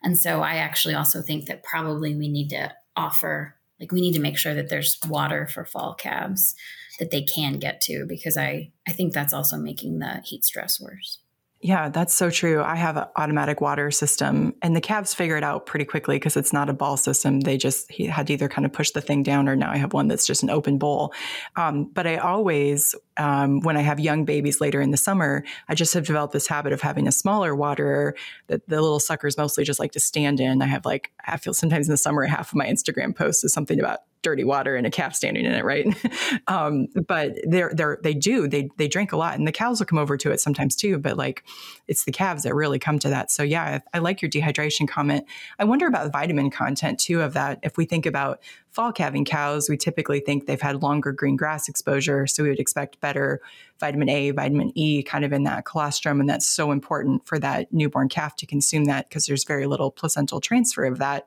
And 0.00 0.16
so 0.16 0.42
I 0.42 0.58
actually 0.58 0.94
also 0.94 1.22
think 1.22 1.46
that 1.46 1.64
probably 1.64 2.14
we 2.14 2.28
need 2.28 2.50
to 2.50 2.72
offer, 2.94 3.56
like, 3.80 3.92
we 3.92 4.00
need 4.00 4.14
to 4.14 4.20
make 4.20 4.38
sure 4.38 4.54
that 4.54 4.68
there's 4.68 4.99
water 5.08 5.46
for 5.46 5.64
fall 5.64 5.94
calves 5.94 6.54
that 6.99 7.10
they 7.10 7.22
can 7.22 7.54
get 7.54 7.80
to 7.80 8.04
because 8.06 8.37
I, 8.37 8.70
I 8.87 8.92
think 8.92 9.14
that's 9.14 9.32
also 9.32 9.56
making 9.56 9.99
the 9.99 10.20
heat 10.22 10.44
stress 10.44 10.80
worse. 10.80 11.18
Yeah, 11.62 11.90
that's 11.90 12.14
so 12.14 12.30
true. 12.30 12.62
I 12.62 12.75
have 12.76 12.96
an 12.96 13.04
automatic 13.16 13.60
water 13.60 13.90
system, 13.90 14.54
and 14.62 14.75
the 14.75 14.80
calves 14.80 15.12
figure 15.12 15.37
it 15.37 15.44
out 15.44 15.66
pretty 15.66 15.84
quickly 15.84 16.16
because 16.16 16.34
it's 16.34 16.54
not 16.54 16.70
a 16.70 16.72
ball 16.72 16.96
system. 16.96 17.40
They 17.40 17.58
just 17.58 17.92
had 17.92 18.28
to 18.28 18.32
either 18.32 18.49
kind 18.49 18.64
of 18.64 18.72
push 18.72 18.92
the 18.92 19.02
thing 19.02 19.22
down, 19.22 19.46
or 19.46 19.56
now 19.56 19.70
I 19.70 19.76
have 19.76 19.92
one 19.92 20.08
that's 20.08 20.26
just 20.26 20.42
an 20.42 20.49
open 20.49 20.78
bowl. 20.78 21.12
Um, 21.56 21.90
but 21.92 22.06
I 22.06 22.16
always, 22.16 22.94
um, 23.20 23.60
when 23.60 23.76
I 23.76 23.82
have 23.82 24.00
young 24.00 24.24
babies 24.24 24.62
later 24.62 24.80
in 24.80 24.92
the 24.92 24.96
summer, 24.96 25.44
I 25.68 25.74
just 25.74 25.92
have 25.92 26.06
developed 26.06 26.32
this 26.32 26.46
habit 26.46 26.72
of 26.72 26.80
having 26.80 27.06
a 27.06 27.12
smaller 27.12 27.54
water 27.54 28.16
that 28.46 28.66
the 28.66 28.80
little 28.80 28.98
suckers 28.98 29.36
mostly 29.36 29.62
just 29.62 29.78
like 29.78 29.92
to 29.92 30.00
stand 30.00 30.40
in. 30.40 30.62
I 30.62 30.66
have 30.66 30.86
like 30.86 31.12
I 31.26 31.36
feel 31.36 31.52
sometimes 31.52 31.86
in 31.86 31.92
the 31.92 31.98
summer 31.98 32.24
half 32.24 32.48
of 32.48 32.54
my 32.54 32.66
Instagram 32.66 33.14
post 33.14 33.44
is 33.44 33.52
something 33.52 33.78
about 33.78 34.00
dirty 34.22 34.44
water 34.44 34.76
and 34.76 34.86
a 34.86 34.90
calf 34.90 35.14
standing 35.14 35.44
in 35.44 35.52
it, 35.52 35.64
right? 35.64 35.86
um, 36.46 36.86
but 37.06 37.34
they're 37.44 37.72
they're 37.74 37.98
they 38.02 38.14
do 38.14 38.48
they 38.48 38.70
they 38.78 38.88
drink 38.88 39.12
a 39.12 39.18
lot, 39.18 39.38
and 39.38 39.46
the 39.46 39.52
cows 39.52 39.80
will 39.80 39.86
come 39.86 39.98
over 39.98 40.16
to 40.16 40.30
it 40.30 40.40
sometimes 40.40 40.74
too. 40.74 40.98
But 40.98 41.18
like, 41.18 41.44
it's 41.88 42.04
the 42.04 42.12
calves 42.12 42.44
that 42.44 42.54
really 42.54 42.78
come 42.78 42.98
to 43.00 43.10
that. 43.10 43.30
So 43.30 43.42
yeah, 43.42 43.80
I, 43.92 43.98
I 43.98 44.00
like 44.00 44.22
your 44.22 44.30
dehydration 44.30 44.88
comment. 44.88 45.26
I 45.58 45.64
wonder 45.64 45.86
about 45.86 46.10
vitamin 46.10 46.50
content 46.50 46.98
too 46.98 47.20
of 47.20 47.34
that. 47.34 47.58
If 47.62 47.76
we 47.76 47.84
think 47.84 48.06
about 48.06 48.40
fall 48.70 48.92
calving 48.92 49.24
cows, 49.24 49.68
we 49.68 49.76
typically 49.76 50.20
think 50.20 50.46
they've 50.46 50.60
had 50.60 50.82
longer 50.82 51.12
green 51.12 51.36
grass 51.36 51.68
exposure, 51.68 52.26
so 52.26 52.42
we 52.42 52.50
would 52.50 52.60
expect 52.60 53.00
better 53.00 53.40
vitamin 53.78 54.08
A, 54.08 54.30
vitamin 54.30 54.72
E, 54.74 55.02
kind 55.02 55.24
of 55.24 55.32
in 55.32 55.44
that 55.44 55.64
colostrum, 55.64 56.20
and 56.20 56.28
that's 56.28 56.46
so 56.46 56.70
important 56.70 57.26
for 57.26 57.38
that 57.38 57.72
newborn 57.72 58.08
calf 58.08 58.36
to 58.36 58.46
consume 58.46 58.84
that 58.84 59.08
because 59.08 59.26
there's 59.26 59.44
very 59.44 59.66
little 59.66 59.90
placental 59.90 60.40
transfer 60.40 60.84
of 60.84 60.98
that 60.98 61.26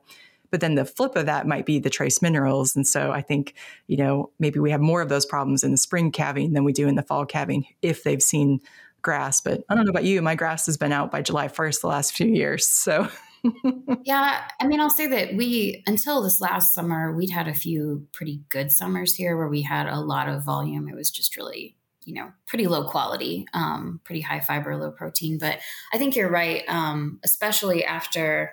but 0.54 0.60
then 0.60 0.76
the 0.76 0.84
flip 0.84 1.16
of 1.16 1.26
that 1.26 1.48
might 1.48 1.66
be 1.66 1.80
the 1.80 1.90
trace 1.90 2.22
minerals. 2.22 2.76
And 2.76 2.86
so 2.86 3.10
I 3.10 3.22
think, 3.22 3.54
you 3.88 3.96
know, 3.96 4.30
maybe 4.38 4.60
we 4.60 4.70
have 4.70 4.80
more 4.80 5.02
of 5.02 5.08
those 5.08 5.26
problems 5.26 5.64
in 5.64 5.72
the 5.72 5.76
spring 5.76 6.12
calving 6.12 6.52
than 6.52 6.62
we 6.62 6.72
do 6.72 6.86
in 6.86 6.94
the 6.94 7.02
fall 7.02 7.26
calving 7.26 7.66
if 7.82 8.04
they've 8.04 8.22
seen 8.22 8.60
grass. 9.02 9.40
But 9.40 9.64
I 9.68 9.74
don't 9.74 9.84
know 9.84 9.90
about 9.90 10.04
you, 10.04 10.22
my 10.22 10.36
grass 10.36 10.66
has 10.66 10.76
been 10.76 10.92
out 10.92 11.10
by 11.10 11.22
July 11.22 11.48
1st 11.48 11.80
the 11.80 11.88
last 11.88 12.14
few 12.14 12.28
years. 12.28 12.68
So 12.68 13.08
yeah, 14.04 14.42
I 14.60 14.66
mean, 14.66 14.80
I'll 14.80 14.90
say 14.90 15.06
that 15.06 15.34
we, 15.34 15.82
until 15.86 16.22
this 16.22 16.40
last 16.40 16.74
summer, 16.74 17.12
we'd 17.12 17.30
had 17.30 17.48
a 17.48 17.54
few 17.54 18.06
pretty 18.12 18.42
good 18.48 18.72
summers 18.72 19.14
here 19.14 19.36
where 19.36 19.48
we 19.48 19.62
had 19.62 19.86
a 19.86 20.00
lot 20.00 20.28
of 20.28 20.44
volume. 20.44 20.88
It 20.88 20.94
was 20.94 21.10
just 21.10 21.36
really, 21.36 21.76
you 22.04 22.14
know, 22.14 22.32
pretty 22.46 22.66
low 22.66 22.88
quality, 22.88 23.46
um, 23.52 24.00
pretty 24.04 24.20
high 24.20 24.40
fiber, 24.40 24.76
low 24.76 24.90
protein. 24.90 25.38
But 25.38 25.58
I 25.92 25.98
think 25.98 26.16
you're 26.16 26.30
right, 26.30 26.62
um, 26.68 27.20
especially 27.24 27.84
after 27.84 28.52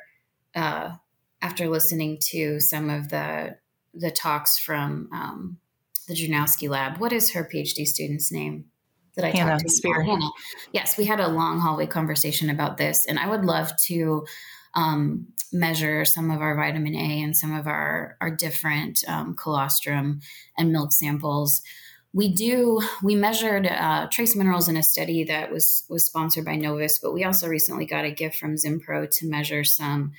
uh, 0.56 0.92
after 1.42 1.70
listening 1.70 2.18
to 2.32 2.60
some 2.60 2.90
of 2.90 3.10
the 3.10 3.58
the 3.94 4.12
talks 4.12 4.58
from 4.58 5.10
um, 5.14 5.58
the 6.08 6.14
Drewnoski 6.14 6.70
lab. 6.70 6.98
What 6.98 7.14
is 7.14 7.32
her 7.32 7.48
PhD 7.52 7.86
student's 7.86 8.32
name? 8.32 8.66
That 9.16 9.26
I 9.26 9.32
Hannah 9.32 9.52
talked 9.52 9.64
to 9.64 9.70
Spear. 9.70 10.04
Hannah. 10.04 10.30
Yes, 10.72 10.98
we 10.98 11.04
had 11.04 11.20
a 11.20 11.28
long 11.28 11.60
hallway 11.60 11.86
conversation 11.86 12.50
about 12.50 12.78
this, 12.78 13.06
and 13.06 13.20
I 13.20 13.28
would 13.28 13.44
love 13.44 13.74
to 13.88 14.26
um, 14.74 15.28
measure 15.52 16.06
some 16.06 16.32
of 16.32 16.42
our 16.42 16.56
vitamin 16.56 16.96
A 16.96 17.22
and 17.22 17.36
some 17.36 17.54
of 17.54 17.68
our 17.68 18.18
our 18.22 18.32
different 18.32 19.04
um, 19.08 19.36
colostrum 19.36 20.22
and 20.58 20.72
milk 20.72 20.94
samples. 20.94 21.62
We 22.14 22.34
do 22.34 22.82
we 23.04 23.16
measured 23.16 23.68
uh, 23.68 24.08
trace 24.12 24.36
minerals 24.36 24.68
in 24.68 24.78
a 24.78 24.84
study 24.84 25.24
that 25.26 25.52
was 25.52 25.84
was 25.90 26.06
sponsored 26.06 26.46
by 26.46 26.56
Novus, 26.56 27.00
but 27.00 27.14
we 27.14 27.24
also 27.24 27.48
recently 27.48 27.86
got 27.86 28.06
a 28.06 28.12
gift 28.12 28.38
from 28.38 28.56
Zinpro 28.56 29.10
to 29.10 29.30
measure 29.30 29.64
some 29.64 30.14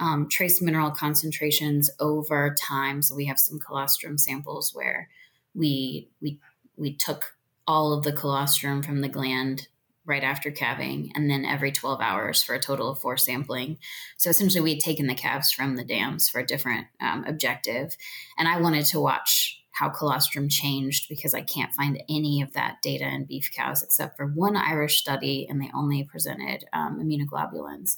um, 0.00 0.28
trace 0.28 0.60
mineral 0.60 0.90
concentrations 0.90 1.90
over 2.00 2.54
time. 2.58 3.02
So 3.02 3.14
we 3.14 3.26
have 3.26 3.38
some 3.38 3.58
colostrum 3.58 4.18
samples 4.18 4.74
where 4.74 5.08
we 5.54 6.08
we 6.20 6.38
we 6.76 6.94
took 6.94 7.34
all 7.66 7.92
of 7.92 8.04
the 8.04 8.12
colostrum 8.12 8.82
from 8.82 9.00
the 9.00 9.08
gland 9.08 9.68
right 10.06 10.22
after 10.22 10.50
calving 10.50 11.12
and 11.14 11.30
then 11.30 11.44
every 11.44 11.72
12 11.72 12.00
hours 12.00 12.42
for 12.42 12.54
a 12.54 12.60
total 12.60 12.90
of 12.90 12.98
four 12.98 13.16
sampling. 13.16 13.78
So 14.16 14.30
essentially 14.30 14.60
we 14.60 14.74
had 14.74 14.80
taken 14.80 15.06
the 15.06 15.14
calves 15.14 15.52
from 15.52 15.76
the 15.76 15.84
dams 15.84 16.28
for 16.28 16.40
a 16.40 16.46
different 16.46 16.86
um, 17.00 17.24
objective. 17.26 17.96
And 18.38 18.48
i 18.48 18.60
wanted 18.60 18.86
to 18.86 19.00
watch 19.00 19.60
how 19.72 19.88
colostrum 19.88 20.48
changed 20.48 21.08
because 21.08 21.34
i 21.34 21.40
can't 21.40 21.74
find 21.74 22.00
any 22.08 22.40
of 22.42 22.52
that 22.52 22.76
data 22.80 23.04
in 23.04 23.24
beef 23.24 23.50
cows 23.56 23.82
except 23.82 24.16
for 24.16 24.26
one 24.26 24.56
irish 24.56 24.98
study 24.98 25.46
and 25.48 25.60
they 25.60 25.70
only 25.74 26.04
presented 26.04 26.64
um, 26.72 27.00
immunoglobulins. 27.00 27.96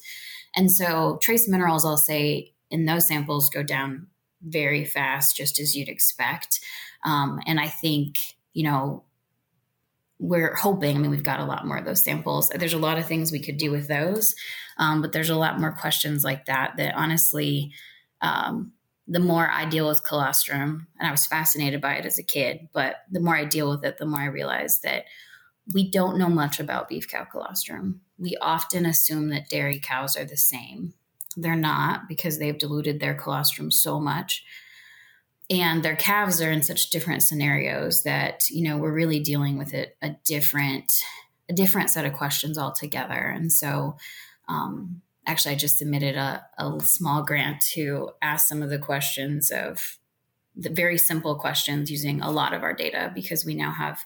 And 0.54 0.70
so 0.70 1.18
trace 1.22 1.48
minerals, 1.48 1.84
I'll 1.84 1.96
say, 1.96 2.54
in 2.70 2.84
those 2.84 3.06
samples 3.06 3.50
go 3.50 3.62
down 3.62 4.08
very 4.42 4.84
fast, 4.84 5.36
just 5.36 5.58
as 5.58 5.76
you'd 5.76 5.88
expect. 5.88 6.60
Um, 7.04 7.40
and 7.46 7.60
I 7.60 7.68
think, 7.68 8.16
you 8.52 8.64
know, 8.64 9.04
we're 10.18 10.54
hoping, 10.54 10.96
I 10.96 10.98
mean, 10.98 11.10
we've 11.10 11.22
got 11.22 11.40
a 11.40 11.44
lot 11.44 11.66
more 11.66 11.76
of 11.76 11.84
those 11.84 12.02
samples. 12.02 12.48
There's 12.48 12.72
a 12.72 12.78
lot 12.78 12.98
of 12.98 13.06
things 13.06 13.30
we 13.30 13.42
could 13.42 13.58
do 13.58 13.70
with 13.70 13.88
those, 13.88 14.34
um, 14.78 15.02
but 15.02 15.12
there's 15.12 15.30
a 15.30 15.36
lot 15.36 15.60
more 15.60 15.72
questions 15.72 16.24
like 16.24 16.46
that 16.46 16.74
that 16.78 16.94
honestly, 16.94 17.72
um, 18.22 18.72
the 19.06 19.20
more 19.20 19.48
I 19.48 19.66
deal 19.66 19.88
with 19.88 20.04
colostrum, 20.04 20.88
and 20.98 21.06
I 21.06 21.10
was 21.10 21.26
fascinated 21.26 21.80
by 21.80 21.94
it 21.94 22.06
as 22.06 22.18
a 22.18 22.24
kid, 22.24 22.68
but 22.72 22.96
the 23.10 23.20
more 23.20 23.36
I 23.36 23.44
deal 23.44 23.70
with 23.70 23.84
it, 23.84 23.98
the 23.98 24.06
more 24.06 24.20
I 24.20 24.26
realize 24.26 24.80
that 24.80 25.04
we 25.72 25.90
don't 25.90 26.18
know 26.18 26.28
much 26.28 26.60
about 26.60 26.88
beef 26.88 27.08
cow 27.08 27.24
colostrum. 27.24 28.00
We 28.18 28.36
often 28.40 28.86
assume 28.86 29.28
that 29.28 29.48
dairy 29.48 29.80
cows 29.80 30.16
are 30.16 30.24
the 30.24 30.36
same. 30.36 30.94
They're 31.36 31.54
not 31.54 32.08
because 32.08 32.38
they've 32.38 32.58
diluted 32.58 32.98
their 32.98 33.14
colostrum 33.14 33.70
so 33.70 34.00
much. 34.00 34.44
And 35.48 35.82
their 35.82 35.96
calves 35.96 36.42
are 36.42 36.50
in 36.50 36.62
such 36.62 36.90
different 36.90 37.22
scenarios 37.22 38.02
that, 38.02 38.48
you 38.50 38.68
know, 38.68 38.78
we're 38.78 38.92
really 38.92 39.20
dealing 39.20 39.58
with 39.58 39.74
it 39.74 39.96
a 40.02 40.16
different 40.24 40.92
a 41.48 41.52
different 41.52 41.90
set 41.90 42.04
of 42.04 42.12
questions 42.12 42.58
altogether. 42.58 43.14
And 43.14 43.52
so 43.52 43.96
um, 44.48 45.00
actually 45.26 45.54
I 45.54 45.58
just 45.58 45.78
submitted 45.78 46.16
a, 46.16 46.44
a 46.58 46.80
small 46.80 47.22
grant 47.22 47.60
to 47.74 48.10
ask 48.20 48.48
some 48.48 48.62
of 48.62 48.70
the 48.70 48.78
questions 48.78 49.50
of 49.50 49.98
the 50.56 50.70
very 50.70 50.98
simple 50.98 51.36
questions 51.36 51.90
using 51.90 52.20
a 52.20 52.30
lot 52.30 52.52
of 52.52 52.62
our 52.62 52.72
data 52.72 53.12
because 53.14 53.44
we 53.44 53.54
now 53.54 53.70
have 53.70 54.04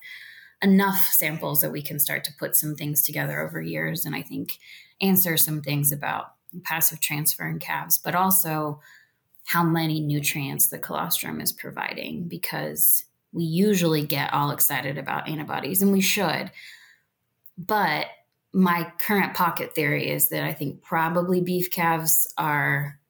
enough 0.63 1.09
samples 1.13 1.61
that 1.61 1.73
we 1.73 1.81
can 1.81 1.99
start 1.99 2.25
to 2.25 2.33
put 2.39 2.57
some 2.57 2.75
things 2.75 3.03
together 3.03 3.41
over 3.41 3.63
years 3.63 4.05
and 4.05 4.15
I 4.15 4.23
think 4.23 4.59
answer 5.01 5.37
some 5.37 5.63
things 5.63 5.93
about 5.93 6.35
passive 6.65 7.01
transfer 7.01 7.47
in 7.49 7.59
calves, 7.59 7.99
but 7.99 8.15
also 8.15 8.81
how 9.51 9.65
many 9.65 9.99
nutrients 9.99 10.69
the 10.69 10.79
colostrum 10.79 11.41
is 11.41 11.51
providing 11.51 12.29
because 12.29 13.05
we 13.33 13.43
usually 13.43 14.07
get 14.07 14.33
all 14.33 14.53
excited 14.53 14.97
about 14.97 15.29
antibodies 15.29 15.83
and 15.83 15.91
we 15.91 16.01
should. 16.01 16.53
But 17.59 18.07
my 18.53 18.93
current 19.01 19.35
pocket 19.35 19.75
theory 19.75 20.09
is 20.09 20.29
that 20.29 20.45
I 20.45 20.53
think 20.53 20.83
probably 20.83 21.41
beef 21.41 21.69
calves 21.69 22.33
are 22.39 23.01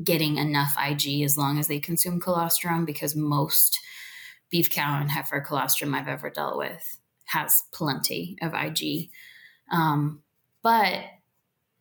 getting 0.00 0.36
enough 0.36 0.76
IG 0.80 1.22
as 1.24 1.36
long 1.36 1.58
as 1.58 1.66
they 1.66 1.80
consume 1.80 2.20
colostrum 2.20 2.84
because 2.84 3.16
most 3.16 3.80
beef 4.48 4.70
cow 4.70 5.00
and 5.00 5.10
heifer 5.10 5.40
colostrum 5.40 5.92
I've 5.92 6.06
ever 6.06 6.30
dealt 6.30 6.56
with 6.56 7.00
has 7.24 7.64
plenty 7.72 8.38
of 8.40 8.54
IG. 8.54 9.10
Um, 9.72 10.22
but 10.62 11.00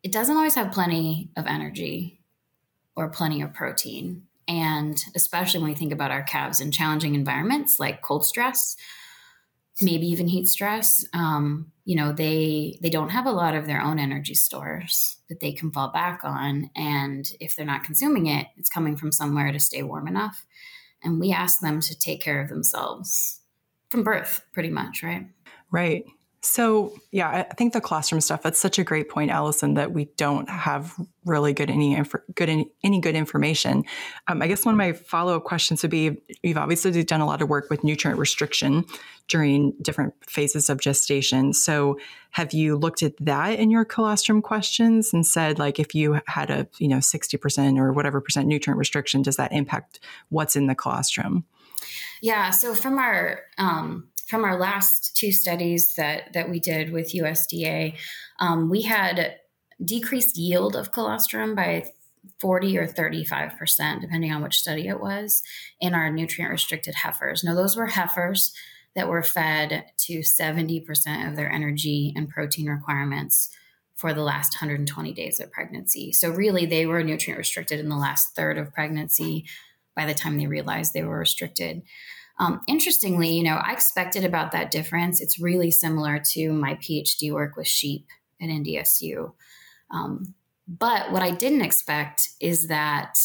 it 0.01 0.11
doesn't 0.11 0.35
always 0.35 0.55
have 0.55 0.71
plenty 0.71 1.29
of 1.37 1.45
energy 1.45 2.18
or 2.99 3.09
plenty 3.09 3.41
of 3.41 3.53
protein. 3.53 4.23
And 4.47 4.97
especially 5.15 5.61
when 5.61 5.69
we 5.69 5.75
think 5.75 5.93
about 5.93 6.11
our 6.11 6.23
calves 6.23 6.59
in 6.59 6.71
challenging 6.71 7.15
environments 7.15 7.79
like 7.79 8.01
cold 8.01 8.25
stress, 8.25 8.75
maybe 9.81 10.07
even 10.07 10.27
heat 10.27 10.47
stress, 10.47 11.05
um, 11.13 11.71
you 11.85 11.95
know, 11.95 12.11
they 12.11 12.77
they 12.81 12.89
don't 12.89 13.09
have 13.09 13.25
a 13.25 13.31
lot 13.31 13.55
of 13.55 13.65
their 13.65 13.81
own 13.81 13.99
energy 13.99 14.35
stores 14.35 15.17
that 15.29 15.39
they 15.39 15.53
can 15.53 15.71
fall 15.71 15.91
back 15.91 16.21
on. 16.23 16.69
And 16.75 17.31
if 17.39 17.55
they're 17.55 17.65
not 17.65 17.83
consuming 17.83 18.27
it, 18.27 18.47
it's 18.57 18.69
coming 18.69 18.97
from 18.97 19.11
somewhere 19.11 19.51
to 19.51 19.59
stay 19.59 19.81
warm 19.83 20.07
enough 20.07 20.45
and 21.03 21.19
we 21.19 21.31
ask 21.31 21.59
them 21.61 21.79
to 21.79 21.97
take 21.97 22.21
care 22.21 22.41
of 22.41 22.49
themselves 22.49 23.41
from 23.89 24.03
birth, 24.03 24.41
pretty 24.53 24.69
much, 24.69 25.01
right? 25.03 25.27
Right. 25.71 26.05
So, 26.41 26.93
yeah, 27.11 27.45
I 27.49 27.53
think 27.55 27.73
the 27.73 27.81
colostrum 27.81 28.21
stuff, 28.21 28.41
that's 28.41 28.59
such 28.59 28.79
a 28.79 28.83
great 28.83 29.09
point, 29.09 29.29
Allison, 29.29 29.73
that 29.73 29.91
we 29.91 30.05
don't 30.15 30.49
have 30.49 30.95
really 31.25 31.51
good 31.51 31.69
any 31.69 31.95
inf- 31.95 32.15
good 32.33 32.47
any, 32.47 32.71
any 32.81 33.01
good 33.01 33.15
information. 33.15 33.83
Um, 34.29 34.41
I 34.41 34.47
guess 34.47 34.65
one 34.65 34.73
of 34.73 34.77
my 34.77 34.93
follow-up 34.93 35.43
questions 35.43 35.81
would 35.81 35.91
be 35.91 36.21
you've 36.41 36.57
obviously 36.57 37.03
done 37.03 37.19
a 37.19 37.25
lot 37.25 37.41
of 37.41 37.49
work 37.49 37.69
with 37.69 37.83
nutrient 37.83 38.17
restriction 38.17 38.85
during 39.27 39.73
different 39.81 40.13
phases 40.25 40.69
of 40.69 40.79
gestation. 40.79 41.53
So, 41.53 41.99
have 42.31 42.53
you 42.53 42.77
looked 42.77 43.03
at 43.03 43.17
that 43.19 43.59
in 43.59 43.69
your 43.69 43.83
colostrum 43.83 44.41
questions 44.41 45.13
and 45.13 45.27
said 45.27 45.59
like 45.59 45.77
if 45.77 45.93
you 45.93 46.21
had 46.27 46.49
a, 46.49 46.67
you 46.77 46.87
know, 46.87 46.97
60% 46.97 47.77
or 47.77 47.91
whatever 47.91 48.21
percent 48.21 48.47
nutrient 48.47 48.77
restriction, 48.77 49.23
does 49.23 49.35
that 49.35 49.51
impact 49.51 49.99
what's 50.29 50.55
in 50.55 50.67
the 50.67 50.75
colostrum? 50.75 51.43
Yeah, 52.21 52.51
so 52.51 52.75
from 52.75 52.97
our 52.97 53.41
um, 53.57 54.09
from 54.29 54.45
our 54.45 54.57
last 54.57 55.17
two 55.17 55.31
studies 55.31 55.95
that 55.95 56.31
that 56.33 56.49
we 56.49 56.59
did 56.59 56.91
with 56.91 57.13
USDA, 57.13 57.95
um, 58.39 58.69
we 58.69 58.83
had 58.83 59.37
decreased 59.83 60.37
yield 60.37 60.75
of 60.75 60.91
colostrum 60.91 61.55
by 61.55 61.91
40 62.39 62.77
or 62.77 62.85
35 62.85 63.57
percent, 63.57 64.01
depending 64.01 64.31
on 64.31 64.43
which 64.43 64.59
study 64.59 64.87
it 64.87 64.99
was, 64.99 65.41
in 65.81 65.95
our 65.95 66.11
nutrient 66.11 66.51
restricted 66.51 66.95
heifers. 66.95 67.43
Now, 67.43 67.55
those 67.55 67.75
were 67.75 67.87
heifers 67.87 68.53
that 68.95 69.07
were 69.07 69.23
fed 69.23 69.85
to 70.05 70.21
70 70.21 70.81
percent 70.81 71.27
of 71.27 71.35
their 71.35 71.51
energy 71.51 72.13
and 72.15 72.29
protein 72.29 72.67
requirements 72.67 73.49
for 73.95 74.13
the 74.13 74.23
last 74.23 74.53
120 74.53 75.11
days 75.11 75.39
of 75.39 75.51
pregnancy. 75.51 76.13
So, 76.13 76.29
really, 76.29 76.67
they 76.67 76.85
were 76.85 77.03
nutrient 77.03 77.39
restricted 77.39 77.79
in 77.79 77.89
the 77.89 77.97
last 77.97 78.35
third 78.35 78.59
of 78.59 78.73
pregnancy 78.73 79.45
by 79.95 80.05
the 80.05 80.13
time 80.13 80.37
they 80.37 80.47
realized 80.47 80.93
they 80.93 81.03
were 81.03 81.19
restricted. 81.19 81.81
Um, 82.39 82.61
interestingly, 82.67 83.29
you 83.29 83.43
know, 83.43 83.55
I 83.61 83.73
expected 83.73 84.23
about 84.23 84.51
that 84.53 84.71
difference. 84.71 85.19
It's 85.19 85.39
really 85.39 85.71
similar 85.71 86.21
to 86.31 86.53
my 86.53 86.75
PhD 86.75 87.33
work 87.33 87.57
with 87.57 87.67
sheep 87.67 88.07
at 88.41 88.49
NDSU. 88.49 89.33
Um, 89.91 90.33
but 90.67 91.11
what 91.11 91.21
I 91.23 91.31
didn't 91.31 91.61
expect 91.61 92.29
is 92.39 92.67
that 92.67 93.17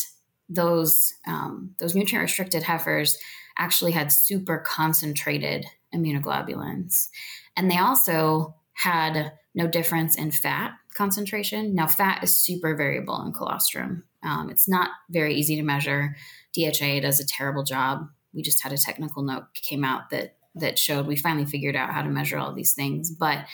those 0.49 1.15
um, 1.27 1.75
those 1.81 1.95
nutrient 1.95 2.23
restricted 2.23 2.63
heifers 2.63 3.19
actually 3.57 3.93
had 3.93 4.11
super 4.13 4.59
concentrated 4.59 5.67
immunoglobulins, 5.95 7.09
and 7.57 7.71
they 7.71 7.79
also 7.79 8.57
had 8.73 9.33
no 9.55 9.69
difference 9.69 10.17
in 10.17 10.33
fat 10.33 10.73
concentration. 10.95 11.75
Now, 11.75 11.87
fat 11.87 12.25
is 12.25 12.35
super 12.35 12.75
variable 12.75 13.23
in 13.25 13.33
colostrum. 13.33 14.05
Um, 14.23 14.51
it's 14.51 14.69
not 14.69 14.91
very 15.11 15.35
easy 15.35 15.55
to 15.57 15.63
measure. 15.63 16.17
DHA 16.57 17.01
does 17.01 17.21
a 17.21 17.27
terrible 17.27 17.63
job 17.63 18.09
we 18.35 18.43
just 18.43 18.63
had 18.63 18.73
a 18.73 18.79
technical 18.79 19.23
note 19.23 19.55
came 19.55 19.85
out 19.85 20.11
that 20.11 20.37
that 20.57 20.79
showed 20.79 21.07
we 21.07 21.17
finally 21.17 21.47
figured 21.47 21.77
out 21.77 21.93
how 21.93 22.03
to 22.03 22.09
measure 22.09 22.39
all 22.39 22.53
these 22.53 22.75
things. 22.75 23.11
But 23.11 23.47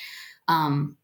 um, 0.49 0.97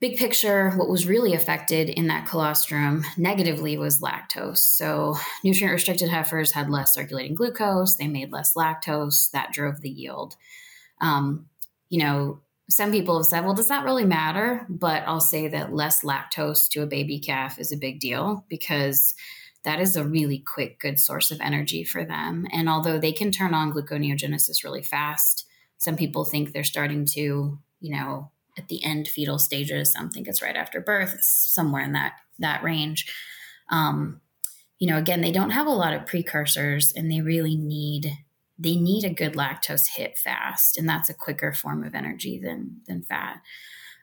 big 0.00 0.16
picture, 0.16 0.70
what 0.72 0.88
was 0.88 1.06
really 1.06 1.34
affected 1.34 1.88
in 1.88 2.06
that 2.06 2.28
colostrum 2.28 3.04
negatively 3.16 3.76
was 3.78 4.00
lactose. 4.00 4.58
So 4.58 5.16
nutrient 5.42 5.72
restricted 5.72 6.08
heifers 6.08 6.52
had 6.52 6.70
less 6.70 6.94
circulating 6.94 7.34
glucose, 7.34 7.96
they 7.96 8.06
made 8.06 8.32
less 8.32 8.54
lactose, 8.54 9.30
that 9.32 9.52
drove 9.52 9.80
the 9.80 9.90
yield. 9.90 10.36
Um, 11.00 11.46
you 11.88 11.98
know, 11.98 12.40
some 12.68 12.90
people 12.90 13.16
have 13.16 13.26
said, 13.26 13.44
well, 13.44 13.54
does 13.54 13.68
that 13.68 13.84
really 13.84 14.04
matter? 14.04 14.66
But 14.68 15.04
I'll 15.06 15.20
say 15.20 15.48
that 15.48 15.72
less 15.72 16.02
lactose 16.02 16.68
to 16.70 16.82
a 16.82 16.86
baby 16.86 17.18
calf 17.20 17.58
is 17.58 17.72
a 17.72 17.76
big 17.76 18.00
deal 18.00 18.44
because 18.48 19.14
that 19.66 19.80
is 19.80 19.96
a 19.96 20.04
really 20.04 20.38
quick, 20.38 20.78
good 20.78 20.96
source 20.96 21.32
of 21.32 21.40
energy 21.40 21.82
for 21.82 22.04
them. 22.04 22.46
And 22.52 22.68
although 22.68 23.00
they 23.00 23.10
can 23.10 23.32
turn 23.32 23.52
on 23.52 23.72
gluconeogenesis 23.72 24.62
really 24.62 24.82
fast, 24.82 25.44
some 25.76 25.96
people 25.96 26.24
think 26.24 26.52
they're 26.52 26.62
starting 26.62 27.04
to, 27.06 27.58
you 27.80 27.96
know, 27.96 28.30
at 28.56 28.68
the 28.68 28.82
end 28.84 29.08
fetal 29.08 29.40
stages. 29.40 29.92
Some 29.92 30.08
think 30.08 30.28
it's 30.28 30.40
right 30.40 30.54
after 30.54 30.80
birth. 30.80 31.18
Somewhere 31.20 31.82
in 31.82 31.92
that 31.92 32.12
that 32.38 32.62
range. 32.62 33.12
Um, 33.68 34.20
you 34.78 34.86
know, 34.86 34.98
again, 34.98 35.20
they 35.20 35.32
don't 35.32 35.50
have 35.50 35.66
a 35.66 35.70
lot 35.70 35.94
of 35.94 36.06
precursors, 36.06 36.92
and 36.92 37.10
they 37.10 37.20
really 37.20 37.56
need 37.56 38.12
they 38.58 38.76
need 38.76 39.04
a 39.04 39.12
good 39.12 39.32
lactose 39.32 39.88
hit 39.88 40.16
fast, 40.16 40.78
and 40.78 40.88
that's 40.88 41.10
a 41.10 41.14
quicker 41.14 41.52
form 41.52 41.82
of 41.82 41.94
energy 41.94 42.38
than 42.38 42.82
than 42.86 43.02
fat. 43.02 43.42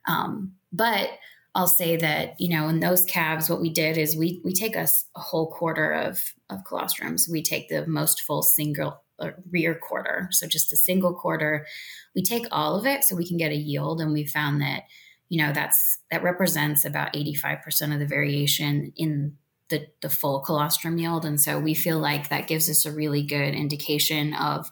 Um, 0.08 0.56
but 0.73 1.08
I'll 1.56 1.68
say 1.68 1.98
that, 1.98 2.36
you 2.39 2.50
know, 2.50 2.68
in 2.68 2.80
those 2.80 3.06
calves, 3.06 3.50
what 3.50 3.62
we 3.62 3.70
did 3.70 3.98
is 3.98 4.16
we 4.16 4.42
we 4.44 4.54
take 4.54 4.76
a, 4.76 4.88
a 5.16 5.20
whole 5.20 5.52
quarter 5.52 5.92
of 5.92 6.34
of 6.50 6.63
colostrums. 6.63 7.30
We 7.30 7.44
take 7.44 7.70
the 7.70 7.86
most 7.86 8.22
full 8.22 8.42
single 8.42 9.04
uh, 9.20 9.32
rear 9.52 9.76
quarter, 9.76 10.30
so 10.32 10.48
just 10.48 10.74
a 10.74 10.78
single 10.78 11.13
quarter. 11.13 11.68
We 12.16 12.24
take 12.24 12.48
all 12.52 12.76
of 12.76 12.86
it 12.88 13.04
so 13.04 13.16
we 13.16 13.28
can 13.28 13.38
get 13.38 13.52
a 13.52 13.56
yield, 13.56 14.02
and 14.02 14.13
we 14.13 14.26
found 14.26 14.62
that, 14.62 14.84
you 15.30 15.44
know, 15.46 15.54
that's 15.54 16.00
that 16.10 16.24
represents 16.24 16.86
about 16.86 17.16
eighty 17.16 17.36
five 17.36 17.62
percent 17.62 17.94
of 17.94 18.00
the 18.00 18.08
variation 18.08 18.92
in 18.96 19.38
the 19.70 19.86
the 20.02 20.10
full 20.10 20.39
colostrum 20.39 20.98
yield, 20.98 21.24
and 21.24 21.39
so 21.39 21.60
we 21.60 21.76
feel 21.76 22.00
like 22.00 22.30
that 22.30 22.48
gives 22.48 22.68
us 22.68 22.86
a 22.86 22.92
really 22.92 23.22
good 23.22 23.54
indication 23.54 24.34
of 24.34 24.72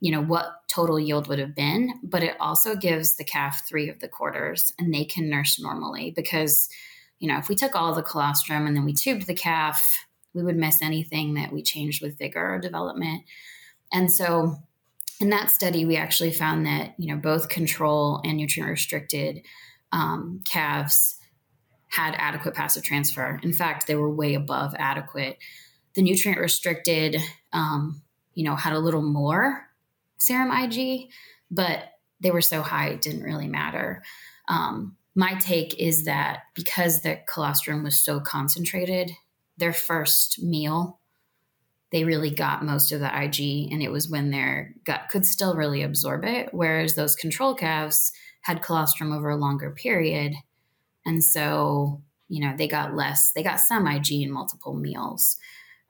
you 0.00 0.12
know 0.12 0.22
what 0.22 0.68
total 0.68 1.00
yield 1.00 1.26
would 1.26 1.38
have 1.38 1.54
been 1.54 1.92
but 2.02 2.22
it 2.22 2.36
also 2.38 2.76
gives 2.76 3.16
the 3.16 3.24
calf 3.24 3.66
three 3.68 3.88
of 3.88 3.98
the 4.00 4.08
quarters 4.08 4.72
and 4.78 4.92
they 4.92 5.04
can 5.04 5.28
nurse 5.28 5.58
normally 5.60 6.12
because 6.14 6.68
you 7.18 7.28
know 7.28 7.38
if 7.38 7.48
we 7.48 7.54
took 7.54 7.74
all 7.74 7.94
the 7.94 8.02
colostrum 8.02 8.66
and 8.66 8.76
then 8.76 8.84
we 8.84 8.92
tubed 8.92 9.26
the 9.26 9.34
calf 9.34 10.06
we 10.36 10.42
would 10.42 10.56
miss 10.56 10.82
anything 10.82 11.34
that 11.34 11.50
we 11.50 11.62
changed 11.62 12.02
with 12.02 12.18
vigor 12.18 12.54
or 12.54 12.58
development. 12.60 13.24
And 13.90 14.12
so 14.12 14.56
in 15.18 15.30
that 15.30 15.50
study 15.50 15.86
we 15.86 15.96
actually 15.96 16.30
found 16.30 16.66
that 16.66 16.94
you 16.98 17.12
know 17.12 17.20
both 17.20 17.48
control 17.48 18.20
and 18.22 18.36
nutrient 18.36 18.70
restricted 18.70 19.42
um, 19.92 20.42
calves 20.44 21.16
had 21.88 22.14
adequate 22.18 22.54
passive 22.54 22.82
transfer. 22.82 23.40
In 23.42 23.54
fact 23.54 23.86
they 23.86 23.96
were 23.96 24.14
way 24.14 24.34
above 24.34 24.74
adequate. 24.78 25.38
The 25.94 26.02
nutrient 26.02 26.38
restricted 26.38 27.16
um, 27.54 28.02
you 28.34 28.44
know 28.44 28.54
had 28.54 28.74
a 28.74 28.78
little 28.78 29.02
more 29.02 29.65
serum 30.26 30.50
IG, 30.50 31.08
but 31.50 31.92
they 32.20 32.30
were 32.30 32.40
so 32.42 32.62
high 32.62 32.88
it 32.88 33.00
didn't 33.00 33.22
really 33.22 33.48
matter. 33.48 34.02
Um, 34.48 34.96
my 35.14 35.34
take 35.34 35.78
is 35.80 36.04
that 36.04 36.40
because 36.54 37.00
the 37.00 37.20
colostrum 37.32 37.82
was 37.82 37.98
so 38.04 38.20
concentrated, 38.20 39.10
their 39.56 39.72
first 39.72 40.42
meal, 40.42 41.00
they 41.92 42.04
really 42.04 42.30
got 42.30 42.64
most 42.64 42.92
of 42.92 43.00
the 43.00 43.06
IG, 43.06 43.72
and 43.72 43.82
it 43.82 43.90
was 43.90 44.10
when 44.10 44.30
their 44.30 44.74
gut 44.84 45.08
could 45.10 45.24
still 45.24 45.54
really 45.54 45.82
absorb 45.82 46.24
it. 46.24 46.48
Whereas 46.52 46.94
those 46.94 47.14
control 47.14 47.54
calves 47.54 48.12
had 48.42 48.62
colostrum 48.62 49.12
over 49.12 49.30
a 49.30 49.36
longer 49.36 49.70
period. 49.70 50.34
And 51.04 51.22
so, 51.22 52.02
you 52.28 52.40
know, 52.40 52.54
they 52.56 52.68
got 52.68 52.94
less, 52.94 53.32
they 53.32 53.42
got 53.42 53.60
some 53.60 53.86
IG 53.86 54.12
in 54.12 54.30
multiple 54.30 54.74
meals. 54.74 55.38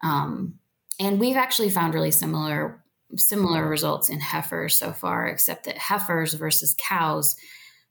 Um, 0.02 0.54
and 1.00 1.18
we've 1.18 1.36
actually 1.36 1.70
found 1.70 1.94
really 1.94 2.10
similar 2.10 2.82
similar 3.16 3.68
results 3.68 4.08
in 4.08 4.20
heifers 4.20 4.78
so 4.78 4.92
far, 4.92 5.26
except 5.26 5.64
that 5.64 5.78
heifers 5.78 6.34
versus 6.34 6.74
cows 6.78 7.36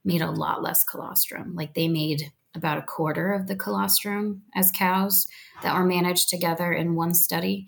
made 0.04 0.22
a 0.22 0.32
lot 0.32 0.62
less 0.62 0.84
colostrum. 0.84 1.56
Like 1.56 1.74
they 1.74 1.88
made 1.88 2.32
about 2.56 2.78
a 2.78 2.84
quarter 2.84 3.34
of 3.34 3.48
the 3.48 3.56
colostrum 3.56 4.44
as 4.56 4.72
cows 4.72 5.28
that 5.62 5.76
were 5.76 5.86
managed 5.86 6.30
together 6.30 6.72
in 6.72 6.96
one 6.96 7.14
study. 7.14 7.68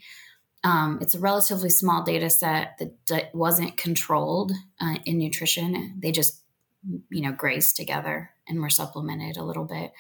Um, 0.64 1.00
it's 1.02 1.16
a 1.16 1.20
relatively 1.20 1.70
small 1.70 2.04
data 2.04 2.30
set 2.30 2.80
that 3.08 3.34
wasn't 3.34 3.78
controlled 3.78 4.52
uh, 4.82 4.96
in 5.06 5.18
nutrition. 5.18 6.00
They 6.02 6.12
just, 6.12 6.42
you 7.10 7.22
know, 7.22 7.32
grazed 7.32 7.76
together 7.76 8.32
and 8.48 8.62
were 8.62 8.70
supplemented 8.70 9.38
a 9.38 9.44
little 9.44 9.66
bit. 9.66 9.92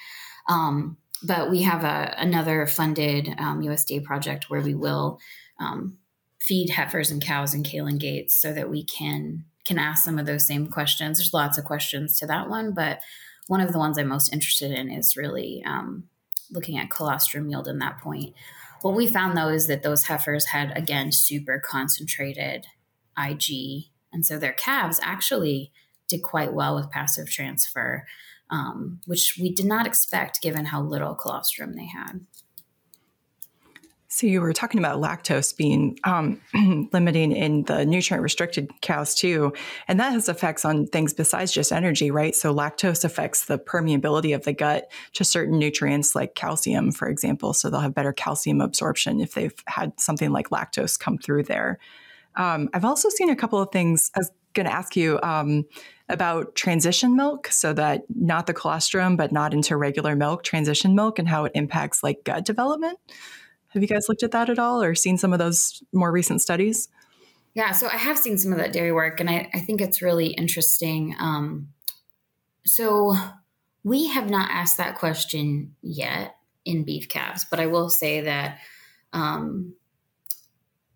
Um, 0.47 0.97
but 1.23 1.49
we 1.49 1.63
have 1.63 1.83
a, 1.83 2.15
another 2.17 2.67
funded 2.67 3.27
um, 3.37 3.61
USDA 3.61 4.03
project 4.03 4.49
where 4.49 4.61
we 4.61 4.75
will 4.75 5.19
um, 5.59 5.97
feed 6.39 6.69
heifers 6.69 7.11
and 7.11 7.21
cows 7.21 7.53
in 7.53 7.63
Calan 7.63 7.97
Gates 7.97 8.35
so 8.35 8.53
that 8.53 8.69
we 8.69 8.83
can 8.83 9.45
can 9.65 9.77
ask 9.77 10.05
some 10.05 10.17
of 10.17 10.25
those 10.25 10.47
same 10.47 10.67
questions. 10.67 11.17
There's 11.17 11.33
lots 11.33 11.57
of 11.57 11.65
questions 11.65 12.17
to 12.19 12.27
that 12.27 12.49
one, 12.49 12.73
but 12.73 13.01
one 13.47 13.59
of 13.59 13.73
the 13.73 13.79
ones 13.79 13.97
I'm 13.97 14.07
most 14.07 14.31
interested 14.31 14.71
in 14.71 14.89
is 14.89 15.17
really 15.17 15.61
um, 15.65 16.05
looking 16.49 16.77
at 16.77 16.89
colostrum 16.89 17.49
yield 17.49 17.67
in 17.67 17.79
that 17.79 17.99
point. 17.99 18.33
What 18.81 18.95
we 18.95 19.07
found 19.07 19.37
though 19.37 19.49
is 19.49 19.67
that 19.67 19.83
those 19.83 20.05
heifers 20.05 20.45
had 20.45 20.71
again 20.77 21.11
super 21.11 21.61
concentrated 21.63 22.65
IG, 23.17 23.85
and 24.13 24.25
so 24.25 24.39
their 24.39 24.53
calves 24.53 24.99
actually 25.03 25.71
did 26.07 26.21
quite 26.21 26.53
well 26.53 26.75
with 26.75 26.91
passive 26.91 27.29
transfer, 27.29 28.05
um, 28.49 29.01
which 29.05 29.37
we 29.39 29.51
did 29.51 29.65
not 29.65 29.85
expect 29.85 30.41
given 30.41 30.65
how 30.65 30.81
little 30.81 31.15
colostrum 31.15 31.73
they 31.73 31.87
had. 31.87 32.21
So 34.17 34.25
you 34.25 34.41
were 34.41 34.51
talking 34.51 34.79
about 34.79 34.99
lactose 34.99 35.55
being 35.55 35.99
um, 36.03 36.41
limiting 36.91 37.31
in 37.31 37.65
the 37.65 37.85
nutrient 37.85 38.23
restricted 38.23 38.71
cows 38.81 39.13
too, 39.13 39.53
and 39.87 39.99
that 39.99 40.11
has 40.11 40.27
effects 40.27 40.65
on 40.65 40.87
things 40.87 41.13
besides 41.13 41.51
just 41.51 41.71
energy, 41.71 42.09
right? 42.09 42.35
So 42.35 42.51
lactose 42.51 43.05
affects 43.05 43.45
the 43.45 43.59
permeability 43.59 44.33
of 44.33 44.43
the 44.43 44.53
gut 44.53 44.91
to 45.13 45.23
certain 45.23 45.59
nutrients 45.59 46.15
like 46.15 46.33
calcium, 46.33 46.91
for 46.91 47.07
example. 47.07 47.53
So 47.53 47.69
they'll 47.69 47.79
have 47.79 47.93
better 47.93 48.11
calcium 48.11 48.59
absorption 48.59 49.21
if 49.21 49.35
they've 49.35 49.53
had 49.67 49.99
something 49.99 50.31
like 50.31 50.49
lactose 50.49 50.99
come 50.99 51.19
through 51.19 51.43
there. 51.43 51.77
Um, 52.35 52.71
I've 52.73 52.85
also 52.85 53.09
seen 53.09 53.29
a 53.29 53.35
couple 53.35 53.61
of 53.61 53.71
things. 53.71 54.09
I 54.15 54.21
was 54.21 54.31
going 54.55 54.65
to 54.65 54.73
ask 54.73 54.95
you. 54.95 55.19
Um, 55.21 55.65
about 56.09 56.55
transition 56.55 57.17
milk. 57.17 57.47
So 57.47 57.73
that 57.73 58.03
not 58.09 58.47
the 58.47 58.53
colostrum, 58.53 59.17
but 59.17 59.33
not 59.33 59.53
into 59.53 59.75
regular 59.75 60.15
milk, 60.15 60.41
transition 60.41 60.95
milk, 60.95 61.19
and 61.19 61.27
how 61.27 61.43
it 61.43 61.51
impacts 61.53 62.01
like 62.01 62.23
gut 62.23 62.45
development. 62.45 62.97
Have 63.77 63.83
you 63.83 63.87
guys 63.87 64.09
looked 64.09 64.23
at 64.23 64.31
that 64.31 64.49
at 64.49 64.57
all 64.57 64.81
or 64.81 64.95
seen 64.95 65.19
some 65.19 65.33
of 65.33 65.37
those 65.37 65.83
more 65.93 66.11
recent 66.11 66.41
studies? 66.41 66.89
Yeah, 67.53 67.73
so 67.73 67.85
I 67.85 67.95
have 67.95 68.17
seen 68.17 68.39
some 68.39 68.51
of 68.51 68.57
that 68.57 68.73
dairy 68.73 68.91
work, 68.91 69.19
and 69.19 69.29
I, 69.29 69.51
I 69.53 69.59
think 69.59 69.81
it's 69.81 70.01
really 70.01 70.29
interesting. 70.29 71.15
Um, 71.19 71.67
so 72.65 73.13
we 73.83 74.07
have 74.07 74.31
not 74.31 74.49
asked 74.49 74.77
that 74.77 74.97
question 74.97 75.75
yet 75.83 76.37
in 76.65 76.85
beef 76.85 77.07
calves, 77.07 77.45
but 77.47 77.59
I 77.59 77.67
will 77.67 77.91
say 77.91 78.21
that 78.21 78.57
um, 79.13 79.75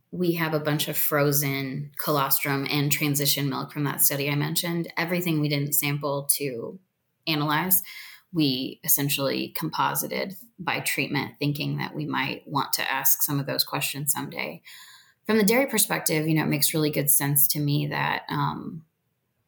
we 0.09 0.33
have 0.33 0.55
a 0.55 0.59
bunch 0.59 0.87
of 0.87 0.97
frozen 0.97 1.91
colostrum 2.03 2.65
and 2.67 2.91
transition 2.91 3.47
milk 3.47 3.71
from 3.71 3.83
that 3.83 4.01
study 4.01 4.27
I 4.27 4.33
mentioned. 4.33 4.91
Everything 4.97 5.39
we 5.39 5.49
didn't 5.49 5.73
sample 5.73 6.27
to 6.37 6.79
analyze, 7.27 7.83
we 8.33 8.79
essentially 8.83 9.49
composited 9.49 10.35
by 10.57 10.79
treatment, 10.79 11.33
thinking 11.39 11.77
that 11.77 11.93
we 11.93 12.05
might 12.05 12.47
want 12.47 12.73
to 12.73 12.91
ask 12.91 13.21
some 13.21 13.39
of 13.39 13.45
those 13.45 13.63
questions 13.63 14.13
someday. 14.13 14.61
From 15.25 15.37
the 15.37 15.43
dairy 15.43 15.67
perspective, 15.67 16.27
you 16.27 16.33
know, 16.33 16.43
it 16.43 16.49
makes 16.49 16.73
really 16.73 16.89
good 16.89 17.09
sense 17.09 17.47
to 17.49 17.59
me 17.59 17.87
that, 17.87 18.23
um, 18.29 18.83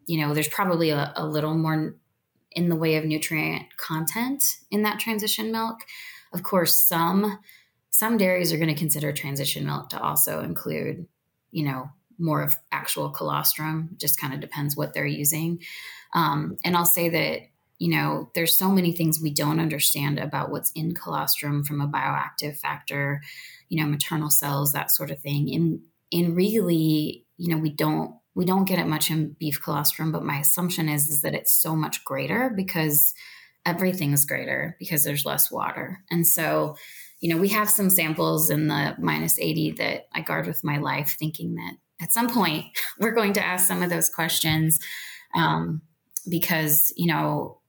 you 0.06 0.20
know, 0.20 0.34
there's 0.34 0.48
probably 0.48 0.90
a, 0.90 1.14
a 1.16 1.26
little 1.26 1.54
more 1.54 1.96
in 2.52 2.70
the 2.70 2.76
way 2.76 2.96
of 2.96 3.06
nutrient 3.06 3.76
content 3.78 4.44
in 4.70 4.84
that 4.84 5.00
transition 5.00 5.52
milk. 5.52 5.80
Of 6.34 6.44
course, 6.44 6.78
some 6.78 7.40
some 7.90 8.18
dairies 8.18 8.52
are 8.52 8.58
going 8.58 8.74
to 8.74 8.80
consider 8.80 9.14
transition 9.14 9.66
milk 9.66 9.90
to 9.90 10.02
also 10.02 10.42
include, 10.42 11.06
you 11.52 11.64
know, 11.64 11.90
more 12.18 12.42
of 12.42 12.56
actual 12.72 13.10
colostrum. 13.10 13.96
Just 13.98 14.20
kind 14.20 14.34
of 14.34 14.40
depends 14.40 14.76
what 14.76 14.94
they're 14.94 15.06
using. 15.06 15.62
Um, 16.14 16.58
and 16.66 16.76
I'll 16.76 16.86
say 16.86 17.10
that 17.10 17.42
you 17.84 17.90
know 17.90 18.32
there's 18.34 18.58
so 18.58 18.72
many 18.72 18.94
things 18.94 19.20
we 19.20 19.30
don't 19.30 19.60
understand 19.60 20.18
about 20.18 20.50
what's 20.50 20.72
in 20.72 20.94
colostrum 20.94 21.66
from 21.66 21.82
a 21.82 21.88
bioactive 21.88 22.58
factor, 22.58 23.22
you 23.68 23.78
know, 23.78 23.90
maternal 23.90 24.30
cells, 24.30 24.72
that 24.72 24.90
sort 24.90 25.12
of 25.12 25.20
thing. 25.20 25.54
And 25.54 25.82
and 26.10 26.34
really, 26.34 27.26
you 27.36 27.54
know, 27.54 27.58
we 27.58 27.70
don't 27.70 28.16
we 28.36 28.46
don't 28.46 28.64
get 28.64 28.80
it 28.80 28.88
much 28.88 29.12
in 29.12 29.36
beef 29.38 29.62
colostrum, 29.62 30.14
but 30.14 30.24
my 30.24 30.38
assumption 30.40 30.88
is 30.88 31.10
is 31.10 31.24
that 31.24 31.34
it's 31.34 31.54
so 31.54 31.76
much 31.76 32.06
greater 32.06 32.50
because 32.56 33.14
everything's 33.66 34.24
greater 34.24 34.78
because 34.80 35.04
there's 35.04 35.26
less 35.26 35.52
water. 35.52 36.06
And 36.10 36.26
so, 36.26 36.78
you 37.20 37.36
know, 37.36 37.42
we 37.42 37.50
have 37.50 37.70
some 37.70 37.90
samples 37.90 38.50
in 38.50 38.70
the 38.70 38.96
minus 38.98 39.38
80 39.38 39.72
that 39.72 40.08
I 40.14 40.22
guard 40.22 40.48
with 40.48 40.64
my 40.64 40.78
life, 40.78 41.18
thinking 41.20 41.56
that 41.56 41.74
at 42.02 42.14
some 42.14 42.30
point 42.30 42.64
we're 42.98 43.12
going 43.12 43.34
to 43.34 43.46
ask 43.46 43.68
some 43.68 43.84
of 43.84 43.90
those 43.90 44.10
questions 44.10 44.80
um, 45.36 45.82
because, 46.30 46.94
you 46.96 47.08
know, 47.08 47.60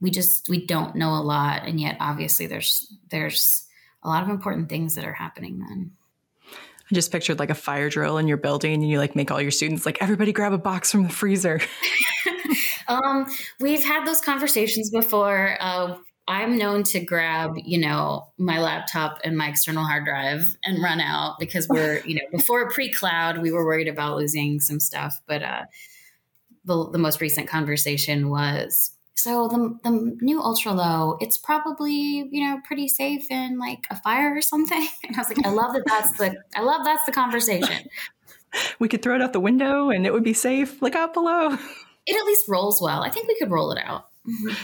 we 0.00 0.10
just 0.10 0.48
we 0.48 0.64
don't 0.64 0.94
know 0.94 1.10
a 1.10 1.22
lot 1.22 1.66
and 1.66 1.80
yet 1.80 1.96
obviously 2.00 2.46
there's 2.46 2.92
there's 3.10 3.66
a 4.02 4.08
lot 4.08 4.22
of 4.22 4.28
important 4.28 4.68
things 4.68 4.94
that 4.94 5.04
are 5.04 5.12
happening 5.12 5.58
then 5.58 5.92
I 6.90 6.94
just 6.94 7.12
pictured 7.12 7.38
like 7.38 7.50
a 7.50 7.54
fire 7.54 7.90
drill 7.90 8.16
in 8.16 8.28
your 8.28 8.38
building 8.38 8.72
and 8.72 8.88
you 8.88 8.98
like 8.98 9.14
make 9.14 9.30
all 9.30 9.42
your 9.42 9.50
students 9.50 9.84
like 9.84 9.98
everybody 10.00 10.32
grab 10.32 10.54
a 10.54 10.58
box 10.58 10.90
from 10.90 11.02
the 11.02 11.10
freezer. 11.10 11.60
um, 12.88 13.26
we've 13.60 13.84
had 13.84 14.06
those 14.06 14.22
conversations 14.22 14.88
before. 14.88 15.58
Uh, 15.60 15.98
I'm 16.28 16.58
known 16.58 16.82
to 16.84 17.00
grab, 17.00 17.56
you 17.56 17.78
know, 17.78 18.28
my 18.36 18.60
laptop 18.60 19.20
and 19.24 19.36
my 19.36 19.48
external 19.48 19.84
hard 19.84 20.04
drive 20.04 20.44
and 20.62 20.82
run 20.82 21.00
out 21.00 21.38
because 21.38 21.66
we're, 21.68 22.00
you 22.04 22.16
know, 22.16 22.22
before 22.30 22.70
pre-cloud, 22.70 23.38
we 23.38 23.50
were 23.50 23.64
worried 23.64 23.88
about 23.88 24.16
losing 24.16 24.60
some 24.60 24.78
stuff. 24.78 25.20
But 25.26 25.42
uh, 25.42 25.64
the, 26.64 26.90
the 26.90 26.98
most 26.98 27.22
recent 27.22 27.48
conversation 27.48 28.28
was 28.28 28.92
so 29.18 29.48
the 29.48 29.76
the 29.82 30.16
new 30.20 30.40
ultra 30.40 30.72
low, 30.72 31.18
it's 31.20 31.36
probably 31.36 32.28
you 32.30 32.46
know 32.46 32.60
pretty 32.64 32.86
safe 32.86 33.26
in 33.30 33.58
like 33.58 33.84
a 33.90 33.96
fire 33.96 34.34
or 34.34 34.42
something. 34.42 34.86
And 35.04 35.16
I 35.16 35.18
was 35.18 35.28
like, 35.28 35.44
I 35.44 35.50
love 35.50 35.72
that. 35.72 35.82
That's 35.86 36.18
the 36.18 36.36
I 36.54 36.62
love 36.62 36.84
that's 36.84 37.04
the 37.04 37.10
conversation. 37.10 37.88
we 38.78 38.88
could 38.88 39.02
throw 39.02 39.16
it 39.16 39.22
out 39.22 39.32
the 39.32 39.40
window 39.40 39.90
and 39.90 40.06
it 40.06 40.12
would 40.12 40.22
be 40.22 40.34
safe. 40.34 40.80
Look 40.80 40.94
out 40.94 41.14
below. 41.14 41.56
It 42.10 42.16
at 42.18 42.24
least 42.24 42.48
rolls 42.48 42.80
well. 42.80 43.02
I 43.02 43.10
think 43.10 43.28
we 43.28 43.36
could 43.38 43.50
roll 43.50 43.70
it 43.70 43.76
out. 43.84 44.06
Mm-hmm. 44.26 44.54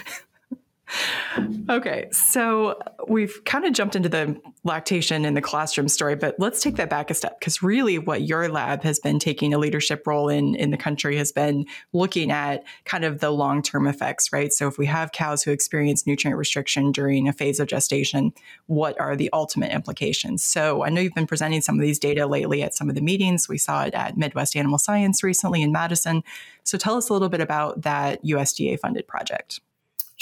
Okay, 1.69 2.09
so 2.13 2.79
we've 3.09 3.43
kind 3.45 3.65
of 3.65 3.73
jumped 3.73 3.97
into 3.97 4.09
the 4.09 4.39
lactation 4.65 5.25
and 5.25 5.37
the 5.37 5.41
colostrum 5.41 5.89
story, 5.89 6.15
but 6.15 6.35
let's 6.39 6.61
take 6.61 6.77
that 6.77 6.91
back 6.91 7.11
a 7.11 7.15
step 7.15 7.41
because 7.41 7.63
really 7.63 7.99
what 7.99 8.23
your 8.23 8.49
lab 8.49 8.83
has 8.83 8.99
been 8.99 9.19
taking 9.19 9.55
a 9.55 9.59
leadership 9.59 10.07
role 10.07 10.29
in 10.29 10.55
in 10.55 10.71
the 10.71 10.77
country 10.77 11.17
has 11.17 11.33
been 11.33 11.65
looking 11.93 12.31
at 12.31 12.65
kind 12.85 13.05
of 13.05 13.21
the 13.21 13.31
long-term 13.31 13.87
effects, 13.87 14.33
right? 14.33 14.53
So 14.53 14.69
if 14.69 14.77
we 14.77 14.87
have 14.87 15.13
cows 15.13 15.43
who 15.43 15.53
experience 15.53 16.07
nutrient 16.07 16.39
restriction 16.39 16.93
during 16.93 17.29
a 17.29 17.33
phase 17.33 17.61
of 17.61 17.67
gestation, 17.67 18.33
what 18.67 18.99
are 19.01 19.17
the 19.17 19.31
ultimate 19.33 19.73
implications? 19.73 20.45
So 20.45 20.85
I 20.85 20.91
know 20.91 21.01
you've 21.01 21.15
been 21.15 21.27
presenting 21.27 21.63
some 21.63 21.77
of 21.77 21.81
these 21.81 21.99
data 21.99 22.27
lately 22.27 22.63
at 22.63 22.75
some 22.75 22.89
of 22.89 22.95
the 22.95 23.01
meetings. 23.01 23.49
We 23.49 23.59
saw 23.59 23.85
it 23.85 23.95
at 23.95 24.17
Midwest 24.19 24.55
Animal 24.55 24.79
Science 24.79 25.23
recently 25.23 25.63
in 25.63 25.73
Madison. 25.73 26.23
So 26.63 26.77
tell 26.79 26.97
us 26.97 27.09
a 27.09 27.13
little 27.13 27.31
bit 27.31 27.41
about 27.41 27.83
that 27.83 28.23
USDA 28.23 28.79
funded 28.79 29.09
project. 29.09 29.61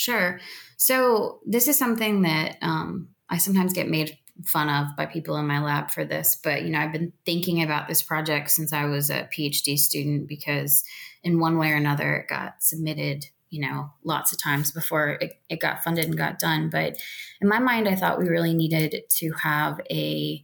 Sure. 0.02 0.40
So 0.78 1.38
this 1.46 1.68
is 1.68 1.78
something 1.78 2.22
that 2.22 2.56
um, 2.60 3.10
I 3.30 3.38
sometimes 3.38 3.72
get 3.72 3.88
made 3.88 4.18
fun 4.44 4.68
of 4.68 4.96
by 4.96 5.06
people 5.06 5.36
in 5.36 5.46
my 5.46 5.62
lab 5.62 5.92
for 5.92 6.04
this, 6.04 6.36
but 6.42 6.62
you 6.62 6.70
know, 6.70 6.80
I've 6.80 6.90
been 6.90 7.12
thinking 7.24 7.62
about 7.62 7.86
this 7.86 8.02
project 8.02 8.50
since 8.50 8.72
I 8.72 8.86
was 8.86 9.10
a 9.10 9.28
PhD 9.32 9.78
student 9.78 10.26
because 10.26 10.82
in 11.22 11.38
one 11.38 11.56
way 11.56 11.70
or 11.70 11.76
another 11.76 12.16
it 12.16 12.28
got 12.28 12.64
submitted, 12.64 13.26
you 13.50 13.60
know, 13.60 13.92
lots 14.02 14.32
of 14.32 14.42
times 14.42 14.72
before 14.72 15.10
it, 15.20 15.34
it 15.48 15.60
got 15.60 15.84
funded 15.84 16.06
and 16.06 16.18
got 16.18 16.40
done. 16.40 16.68
But 16.68 16.96
in 17.40 17.46
my 17.46 17.60
mind, 17.60 17.88
I 17.88 17.94
thought 17.94 18.18
we 18.18 18.28
really 18.28 18.54
needed 18.54 19.04
to 19.08 19.32
have 19.40 19.80
a 19.88 20.42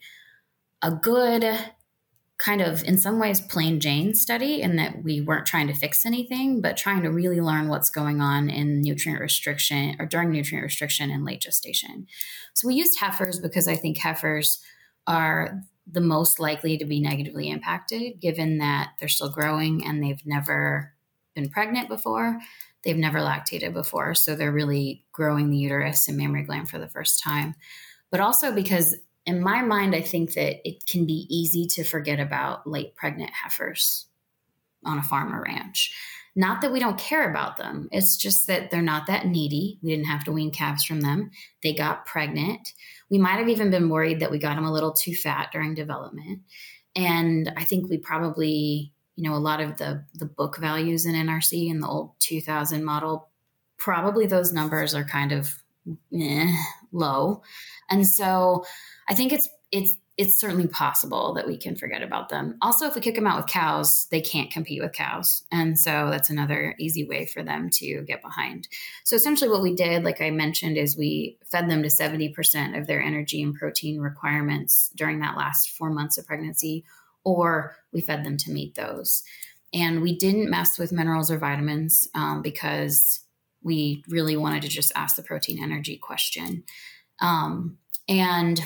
a 0.82 0.92
good 0.92 1.42
kind 2.38 2.60
of 2.60 2.84
in 2.84 2.96
some 2.96 3.18
ways 3.18 3.40
plain 3.40 3.80
Jane 3.80 4.14
study 4.14 4.62
in 4.62 4.76
that 4.76 5.02
we 5.02 5.20
weren't 5.20 5.46
trying 5.46 5.66
to 5.66 5.74
fix 5.74 6.06
anything, 6.06 6.60
but 6.60 6.76
trying 6.76 7.02
to 7.02 7.10
really 7.10 7.40
learn 7.40 7.68
what's 7.68 7.90
going 7.90 8.20
on 8.20 8.48
in 8.48 8.80
nutrient 8.80 9.20
restriction 9.20 9.96
or 9.98 10.06
during 10.06 10.30
nutrient 10.30 10.62
restriction 10.62 11.10
in 11.10 11.24
late 11.24 11.40
gestation. 11.40 12.06
So 12.54 12.68
we 12.68 12.74
used 12.74 12.98
heifers 12.98 13.40
because 13.40 13.66
I 13.66 13.74
think 13.74 13.98
heifers 13.98 14.62
are 15.06 15.62
the 15.90 16.00
most 16.00 16.38
likely 16.38 16.78
to 16.78 16.84
be 16.84 17.00
negatively 17.00 17.48
impacted 17.48 18.20
given 18.20 18.58
that 18.58 18.92
they're 19.00 19.08
still 19.08 19.30
growing 19.30 19.84
and 19.84 20.02
they've 20.02 20.24
never 20.24 20.92
been 21.34 21.48
pregnant 21.48 21.88
before. 21.88 22.38
They've 22.84 22.96
never 22.96 23.18
lactated 23.18 23.72
before. 23.72 24.14
So 24.14 24.36
they're 24.36 24.52
really 24.52 25.04
growing 25.12 25.50
the 25.50 25.56
uterus 25.56 26.06
and 26.06 26.16
mammary 26.16 26.44
gland 26.44 26.68
for 26.68 26.78
the 26.78 26.88
first 26.88 27.20
time. 27.22 27.54
But 28.10 28.20
also 28.20 28.52
because 28.52 28.94
in 29.28 29.42
my 29.42 29.60
mind, 29.60 29.94
I 29.94 30.00
think 30.00 30.32
that 30.32 30.66
it 30.66 30.86
can 30.86 31.04
be 31.04 31.26
easy 31.28 31.66
to 31.66 31.84
forget 31.84 32.18
about 32.18 32.66
late 32.66 32.96
pregnant 32.96 33.30
heifers 33.30 34.06
on 34.86 34.96
a 34.96 35.02
farm 35.02 35.34
or 35.34 35.42
ranch. 35.42 35.94
Not 36.34 36.62
that 36.62 36.72
we 36.72 36.80
don't 36.80 36.96
care 36.96 37.28
about 37.28 37.58
them, 37.58 37.90
it's 37.92 38.16
just 38.16 38.46
that 38.46 38.70
they're 38.70 38.80
not 38.80 39.06
that 39.06 39.26
needy. 39.26 39.78
We 39.82 39.90
didn't 39.90 40.06
have 40.06 40.24
to 40.24 40.32
wean 40.32 40.50
calves 40.50 40.82
from 40.82 41.02
them. 41.02 41.30
They 41.62 41.74
got 41.74 42.06
pregnant. 42.06 42.72
We 43.10 43.18
might 43.18 43.38
have 43.38 43.50
even 43.50 43.70
been 43.70 43.90
worried 43.90 44.20
that 44.20 44.30
we 44.30 44.38
got 44.38 44.54
them 44.54 44.64
a 44.64 44.72
little 44.72 44.94
too 44.94 45.14
fat 45.14 45.50
during 45.52 45.74
development. 45.74 46.40
And 46.96 47.52
I 47.54 47.64
think 47.64 47.90
we 47.90 47.98
probably, 47.98 48.94
you 49.16 49.28
know, 49.28 49.36
a 49.36 49.46
lot 49.50 49.60
of 49.60 49.76
the 49.76 50.06
the 50.14 50.26
book 50.26 50.56
values 50.56 51.04
in 51.04 51.14
NRC 51.14 51.68
in 51.68 51.80
the 51.80 51.88
old 51.88 52.12
2000 52.20 52.82
model, 52.82 53.28
probably 53.76 54.26
those 54.26 54.54
numbers 54.54 54.94
are 54.94 55.04
kind 55.04 55.32
of 55.32 55.62
eh, 56.12 56.52
low. 56.92 57.42
And 57.90 58.06
so 58.06 58.64
I 59.08 59.14
think 59.14 59.32
it's 59.32 59.48
it's 59.70 59.94
it's 60.18 60.38
certainly 60.38 60.66
possible 60.66 61.32
that 61.34 61.46
we 61.46 61.56
can 61.56 61.76
forget 61.76 62.02
about 62.02 62.28
them. 62.28 62.58
Also, 62.60 62.86
if 62.86 62.96
we 62.96 63.00
kick 63.00 63.14
them 63.14 63.26
out 63.28 63.36
with 63.36 63.46
cows, 63.46 64.08
they 64.10 64.20
can't 64.20 64.50
compete 64.50 64.82
with 64.82 64.92
cows. 64.92 65.44
And 65.52 65.78
so 65.78 66.08
that's 66.10 66.28
another 66.28 66.74
easy 66.80 67.04
way 67.04 67.24
for 67.24 67.44
them 67.44 67.70
to 67.74 68.02
get 68.02 68.20
behind. 68.20 68.66
So 69.04 69.14
essentially, 69.14 69.48
what 69.48 69.62
we 69.62 69.76
did, 69.76 70.02
like 70.02 70.20
I 70.20 70.30
mentioned, 70.30 70.76
is 70.76 70.96
we 70.96 71.38
fed 71.44 71.70
them 71.70 71.84
to 71.84 71.88
70% 71.88 72.76
of 72.76 72.88
their 72.88 73.00
energy 73.00 73.40
and 73.40 73.54
protein 73.54 74.00
requirements 74.00 74.90
during 74.96 75.20
that 75.20 75.36
last 75.36 75.70
four 75.70 75.90
months 75.90 76.18
of 76.18 76.26
pregnancy, 76.26 76.84
or 77.22 77.76
we 77.92 78.00
fed 78.00 78.24
them 78.24 78.36
to 78.38 78.50
meet 78.50 78.74
those. 78.74 79.22
And 79.72 80.02
we 80.02 80.18
didn't 80.18 80.50
mess 80.50 80.80
with 80.80 80.90
minerals 80.90 81.30
or 81.30 81.38
vitamins 81.38 82.08
um, 82.14 82.42
because 82.42 83.20
we 83.68 84.02
really 84.08 84.36
wanted 84.36 84.62
to 84.62 84.68
just 84.68 84.90
ask 84.96 85.14
the 85.14 85.22
protein 85.22 85.62
energy 85.62 85.98
question. 85.98 86.64
Um, 87.20 87.76
and 88.08 88.60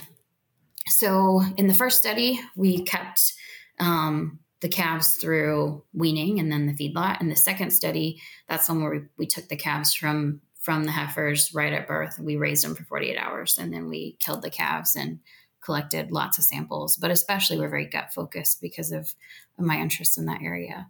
so 0.86 1.42
in 1.56 1.66
the 1.66 1.74
first 1.74 1.98
study, 1.98 2.40
we 2.54 2.84
kept 2.84 3.34
um, 3.80 4.38
the 4.60 4.68
calves 4.68 5.16
through 5.16 5.82
weaning 5.92 6.38
and 6.38 6.52
then 6.52 6.66
the 6.66 6.72
feedlot. 6.72 7.20
In 7.20 7.28
the 7.28 7.36
second 7.36 7.72
study, 7.72 8.22
that's 8.48 8.68
one 8.68 8.80
where 8.80 8.92
we, 8.92 9.00
we 9.18 9.26
took 9.26 9.48
the 9.48 9.56
calves 9.56 9.92
from 9.92 10.40
from 10.60 10.84
the 10.84 10.92
heifers 10.92 11.52
right 11.52 11.72
at 11.72 11.88
birth. 11.88 12.20
We 12.20 12.36
raised 12.36 12.64
them 12.64 12.76
for 12.76 12.84
48 12.84 13.18
hours 13.18 13.58
and 13.58 13.74
then 13.74 13.88
we 13.88 14.16
killed 14.20 14.42
the 14.42 14.50
calves 14.50 14.94
and 14.94 15.18
collected 15.60 16.12
lots 16.12 16.38
of 16.38 16.44
samples. 16.44 16.96
But 16.96 17.10
especially, 17.10 17.58
we're 17.58 17.68
very 17.68 17.86
gut 17.86 18.14
focused 18.14 18.60
because 18.60 18.92
of, 18.92 19.12
of 19.58 19.64
my 19.64 19.78
interest 19.78 20.16
in 20.16 20.26
that 20.26 20.40
area. 20.40 20.86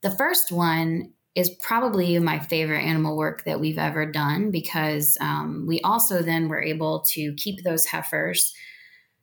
The 0.00 0.10
first 0.10 0.50
one 0.50 1.12
is 1.34 1.50
probably 1.60 2.18
my 2.18 2.38
favorite 2.38 2.82
animal 2.82 3.16
work 3.16 3.44
that 3.44 3.58
we've 3.58 3.78
ever 3.78 4.06
done 4.06 4.50
because 4.50 5.18
um, 5.20 5.64
we 5.66 5.80
also 5.80 6.22
then 6.22 6.48
were 6.48 6.62
able 6.62 7.00
to 7.00 7.34
keep 7.34 7.62
those 7.62 7.86
heifers, 7.86 8.54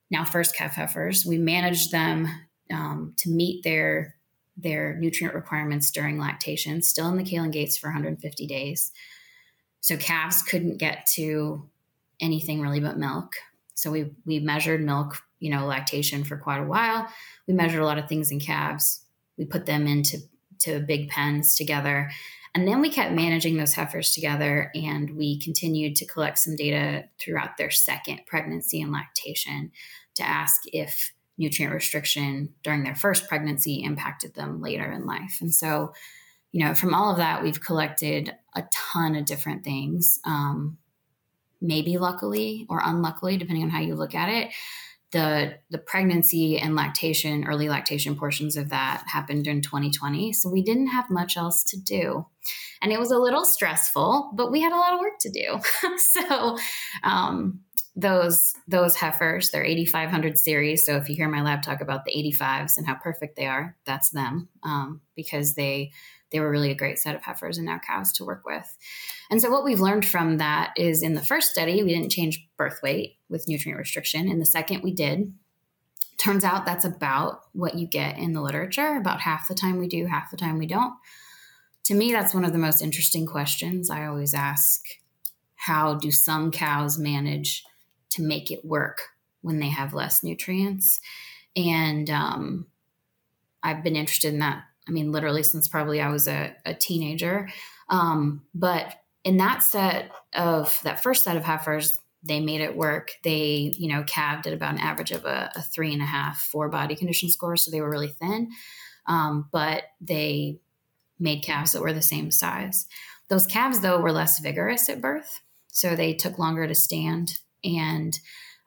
now 0.10 0.26
first 0.26 0.56
calf 0.56 0.76
heifers, 0.76 1.26
we 1.26 1.38
managed 1.38 1.91
them 1.91 2.28
um, 2.71 3.13
to 3.17 3.30
meet 3.30 3.63
their 3.63 4.15
their 4.58 4.95
nutrient 4.97 5.34
requirements 5.34 5.89
during 5.89 6.19
lactation, 6.19 6.82
still 6.82 7.08
in 7.08 7.17
the 7.17 7.24
Calan 7.24 7.52
gates 7.52 7.78
for 7.78 7.88
150 7.88 8.45
days. 8.45 8.91
So 9.80 9.97
calves 9.97 10.43
couldn't 10.43 10.78
get 10.78 11.08
to 11.13 11.67
anything 12.19 12.62
really 12.62 12.82
but 12.82 12.97
milk. 12.97 13.34
So 13.74 13.89
we 13.89 14.12
we 14.26 14.39
measured 14.39 14.84
milk, 14.84 15.17
you 15.39 15.50
know, 15.50 15.65
lactation 15.65 16.24
for 16.24 16.38
quite 16.38 16.60
a 16.60 16.65
while. 16.65 17.08
We 17.47 17.54
measured 17.54 17.82
a 17.82 17.86
lot 17.86 17.97
of 17.97 18.08
things 18.08 18.32
in 18.32 18.39
calves. 18.39 19.06
We 19.38 19.45
put 19.45 19.65
them 19.65 19.88
into 19.88 20.17
to 20.62 20.80
big 20.80 21.10
pens 21.10 21.56
together. 21.56 22.10
And 22.54 22.67
then 22.67 22.82
we 22.82 22.89
kept 22.89 23.13
managing 23.13 23.58
those 23.58 23.74
heifers 23.74 24.12
together 24.12 24.71
and 24.76 25.15
we 25.15 25.39
continued 25.39 25.95
to 25.97 26.06
collect 26.06 26.38
some 26.38 26.56
data 26.56 27.06
throughout 27.19 27.58
their 27.58 27.69
second 27.69 28.21
pregnancy 28.28 28.82
and 28.82 28.91
lactation 28.91 29.71
to 30.15 30.24
ask 30.24 30.62
if 30.74 31.13
nutrient 31.38 31.74
restriction 31.74 32.54
during 32.62 32.84
their 32.84 32.95
first 32.95 33.28
pregnancy 33.28 33.84
impacted 33.84 34.34
them 34.36 34.62
later 34.62 34.91
in 34.91 35.06
life. 35.06 35.38
And 35.39 35.54
so, 35.54 35.93
you 36.52 36.65
know, 36.65 36.74
from 36.74 36.93
all 36.93 37.12
of 37.12 37.17
that, 37.17 37.41
we've 37.41 37.62
collected 37.62 38.36
a 38.54 38.63
ton 38.71 39.15
of 39.15 39.26
different 39.26 39.63
things. 39.63 40.19
Um, 40.26 40.78
maybe 41.62 41.97
luckily 41.97 42.65
or 42.69 42.82
unluckily, 42.84 43.38
depending 43.38 43.63
on 43.63 43.69
how 43.69 43.80
you 43.80 43.95
look 43.95 44.15
at 44.15 44.30
it. 44.30 44.52
The, 45.12 45.56
the 45.69 45.78
pregnancy 45.78 46.58
and 46.58 46.76
lactation, 46.76 47.43
early 47.45 47.67
lactation 47.67 48.15
portions 48.15 48.56
of 48.56 48.69
that 48.69 49.04
happened 49.08 49.45
in 49.45 49.62
2020. 49.62 50.32
So 50.32 50.50
we 50.50 50.62
didn't 50.62 50.88
have 50.88 51.10
much 51.10 51.36
else 51.36 51.65
to 51.65 51.78
do. 51.78 52.26
And 52.82 52.91
it 52.93 53.00
was 53.00 53.12
a 53.12 53.19
little 53.19 53.43
stressful, 53.43 54.32
but 54.34 54.52
we 54.52 54.62
had 54.62 54.71
a 54.71 54.78
lot 54.78 54.93
of 54.93 55.00
work 55.00 55.19
to 55.19 55.30
do. 55.30 55.60
so, 55.97 56.58
um, 57.04 57.60
those 57.95 58.54
those 58.67 58.95
heifers 58.95 59.52
they're 59.52 59.65
8500 59.65 60.38
series 60.38 60.86
so 60.86 60.95
if 60.95 61.10
you 61.10 61.15
hear 61.15 61.28
my 61.28 61.41
lab 61.41 61.62
talk 61.62 61.82
about 61.82 62.06
the 62.06 62.34
85s 62.39 62.78
and 62.78 62.88
how 62.88 62.95
perfect 62.95 63.36
they 63.36 63.47
are 63.47 63.76
that's 63.86 64.12
them 64.12 64.47
um, 64.63 65.02
because 65.15 65.56
they 65.56 65.91
they 66.32 66.39
were 66.39 66.50
really 66.50 66.72
a 66.72 66.76
great 66.76 67.00
set 67.00 67.15
of 67.15 67.22
heifers 67.22 67.58
and 67.58 67.65
now 67.65 67.80
cows 67.86 68.12
to 68.12 68.26
work 68.26 68.46
with 68.46 68.78
and 69.30 69.41
so 69.41 69.50
what 69.50 69.63
we've 69.63 69.80
learned 69.80 70.06
from 70.06 70.38
that 70.38 70.74
is 70.78 71.04
in 71.04 71.13
the 71.13 71.22
first 71.22 71.52
study 71.52 71.84
we 71.84 71.94
didn't 71.94 72.12
change 72.12 72.48
birth 72.58 72.80
weight 72.84 73.17
with 73.30 73.48
nutrient 73.48 73.80
restriction 73.80 74.30
in 74.30 74.39
the 74.39 74.46
second 74.46 74.82
we 74.82 74.94
did 74.94 75.34
turns 76.17 76.44
out 76.44 76.65
that's 76.65 76.86
about 76.86 77.41
what 77.54 77.76
you 77.76 77.88
get 77.88 78.17
in 78.17 78.34
the 78.34 78.41
literature 78.41 78.96
about 78.96 79.22
half 79.22 79.48
the 79.48 79.56
time 79.56 79.78
we 79.78 79.88
do 79.88 80.06
half 80.06 80.32
the 80.32 80.38
time 80.38 80.58
we 80.58 80.67
don't 80.67 80.94
to 81.84 81.94
me 81.94 82.12
that's 82.12 82.34
one 82.34 82.46
of 82.46 82.54
the 82.54 82.60
most 82.60 82.82
interesting 82.82 83.26
questions 83.26 83.89
i 83.89 84.06
always 84.06 84.34
ask 84.34 84.82
how 85.56 85.94
do 85.94 86.10
some 86.12 86.52
cows 86.52 86.98
manage 86.98 87.63
to 88.10 88.22
make 88.22 88.52
it 88.52 88.65
work 88.65 89.02
when 89.41 89.60
they 89.60 89.70
have 89.70 89.94
less 89.94 90.24
nutrients. 90.24 91.00
And 91.56 92.10
um, 92.10 92.67
I've 93.63 93.84
been 93.84 93.96
interested 93.96 94.34
in 94.34 94.39
that. 94.39 94.63
I 94.88 94.91
mean, 94.91 95.12
literally 95.12 95.44
since 95.44 95.67
probably 95.67 96.02
I 96.02 96.10
was 96.10 96.28
a, 96.28 96.56
a 96.65 96.74
teenager. 96.74 97.50
Um, 97.89 98.41
but 98.54 98.96
in 99.24 99.38
that 99.38 99.63
set 99.63 100.12
of 100.34 100.80
that 100.84 101.04
first 101.04 101.24
set 101.24 101.38
of 101.38 101.44
heifers, 101.44 101.91
they 102.24 102.39
made 102.39 102.62
it 102.62 102.76
work. 102.76 103.12
They, 103.24 103.74
you 103.78 103.88
know, 103.88 104.04
calved 104.04 104.48
at 104.48 104.54
about 104.54 104.74
an 104.74 104.80
average 104.80 105.12
of 105.12 105.26
a, 105.26 105.52
a 105.56 105.62
three 105.62 105.94
and 105.94 106.02
a 106.02 106.06
half, 106.06 106.41
four 106.41 106.70
body 106.70 106.96
condition 106.96 107.30
score. 107.30 107.58
So 107.58 107.72
they 107.72 107.82
were 107.82 107.89
really 107.89 108.10
thin. 108.10 108.50
Um, 109.08 109.50
but 109.52 109.84
they 110.00 110.60
made 111.20 111.44
calves 111.44 111.72
that 111.72 111.82
were 111.82 111.94
the 111.94 112.02
same 112.02 112.32
size. 112.32 112.88
Those 113.30 113.46
calves, 113.46 113.80
though, 113.80 114.00
were 114.00 114.12
less 114.12 114.39
vigorous 114.39 114.89
at 114.89 115.02
birth. 115.02 115.41
So 115.67 115.96
they 115.96 116.13
took 116.13 116.38
longer 116.38 116.67
to 116.67 116.76
stand 116.76 117.39
and 117.63 118.20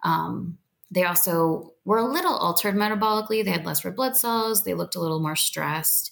um, 0.02 0.58
they 0.90 1.04
also 1.04 1.72
were 1.84 1.98
a 1.98 2.04
little 2.04 2.34
altered 2.34 2.74
metabolically. 2.74 3.44
They 3.44 3.50
had 3.50 3.66
less 3.66 3.84
red 3.84 3.96
blood 3.96 4.16
cells. 4.16 4.64
They 4.64 4.74
looked 4.74 4.96
a 4.96 5.00
little 5.00 5.20
more 5.20 5.36
stressed. 5.36 6.10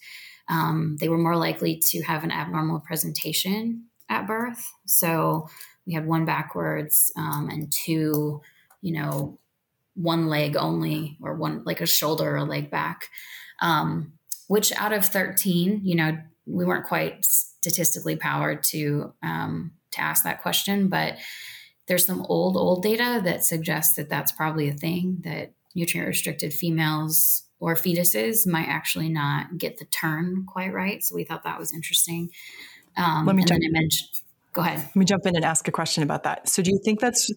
Um, 0.49 0.97
they 1.01 1.09
were 1.09 1.19
more 1.19 1.37
likely 1.37 1.77
to 1.91 2.03
have 2.03 2.25
an 2.25 2.31
abnormal 2.31 2.81
presentation 2.81 3.87
at 4.09 4.27
birth. 4.27 4.71
So 4.87 5.49
we 5.87 5.95
had 5.95 6.07
one 6.07 6.25
backwards 6.25 7.13
um, 7.17 7.49
and 7.51 7.73
two, 7.73 8.41
you 8.81 8.93
know, 8.93 9.39
one 9.95 10.29
leg 10.29 10.57
only, 10.57 11.19
or 11.23 11.35
one 11.35 11.63
like 11.65 11.81
a 11.81 11.87
shoulder 11.87 12.37
or 12.37 12.45
leg 12.45 12.71
back. 12.71 13.09
Um, 13.61 14.15
which 14.49 14.73
out 14.73 14.93
of 14.93 15.05
13, 15.05 15.81
you 15.85 15.95
know, 15.95 16.19
we 16.47 16.65
weren't 16.65 16.87
quite 16.87 17.25
statistically 17.25 18.17
powered 18.17 18.63
to 18.65 19.15
um, 19.23 19.73
to 19.93 20.01
ask 20.01 20.25
that 20.25 20.43
question, 20.43 20.89
but 20.89 21.17
there's 21.87 22.07
some 22.07 22.25
old, 22.29 22.57
old 22.57 22.83
data 22.83 23.21
that 23.25 23.45
suggests 23.45 23.97
that 23.97 24.09
that's 24.09 24.33
probably 24.33 24.69
a 24.69 24.73
thing 24.75 25.19
that 25.25 25.53
nutrient 25.75 26.09
restricted 26.09 26.53
females 26.53 27.45
or 27.61 27.75
fetuses 27.75 28.47
might 28.47 28.69
actually 28.69 29.09
not 29.09 29.59
get 29.59 29.79
the 29.79 29.85
turn 29.87 30.45
quite 30.47 30.73
right. 30.73 31.03
So 31.03 31.15
we 31.15 31.25
thought 31.25 31.45
that 31.45 31.59
was 31.59 31.73
interesting. 31.73 32.31
Um, 32.97 33.27
Let 33.27 33.37
me 33.37 33.45
jump. 33.45 33.61
Mention, 33.71 34.09
go 34.53 34.63
ahead. 34.63 34.79
Let 34.79 34.97
me 34.97 35.05
jump 35.05 35.27
in 35.27 35.37
and 35.37 35.45
ask 35.45 35.67
a 35.69 35.73
question 35.73 36.03
about 36.03 36.25
that. 36.25 36.49
So 36.49 36.63
do 36.63 36.71
you 36.71 36.81
think 36.85 37.01
that's 37.01 37.31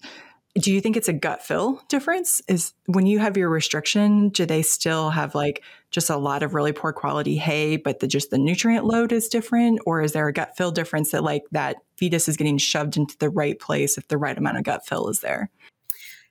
do 0.58 0.72
you 0.72 0.80
think 0.80 0.96
it's 0.96 1.10
a 1.10 1.14
gut 1.14 1.44
fill 1.44 1.82
difference? 1.90 2.42
Is 2.48 2.74
when 2.86 3.06
you 3.06 3.20
have 3.20 3.36
your 3.36 3.50
restriction, 3.50 4.30
do 4.30 4.46
they 4.46 4.62
still 4.62 5.10
have 5.10 5.36
like 5.36 5.62
just 5.92 6.10
a 6.10 6.16
lot 6.16 6.44
of 6.44 6.54
really 6.54 6.72
poor 6.72 6.94
quality 6.94 7.36
hay, 7.36 7.76
but 7.76 8.00
the 8.00 8.08
just 8.08 8.30
the 8.30 8.38
nutrient 8.38 8.86
load 8.86 9.12
is 9.12 9.28
different? 9.28 9.82
Or 9.86 10.02
is 10.02 10.14
there 10.14 10.28
a 10.28 10.34
gut 10.34 10.56
fill 10.56 10.72
difference 10.72 11.12
that 11.12 11.24
like 11.24 11.44
that 11.52 11.78
fetus 11.98 12.30
is 12.30 12.38
getting 12.38 12.58
shoved 12.58 12.96
into 12.96 13.18
the 13.18 13.30
right 13.30 13.60
place 13.60 13.98
if 13.98 14.08
the 14.08 14.18
right 14.18 14.38
amount 14.38 14.58
of 14.58 14.64
gut 14.64 14.86
fill 14.86 15.10
is 15.10 15.20
there? 15.20 15.50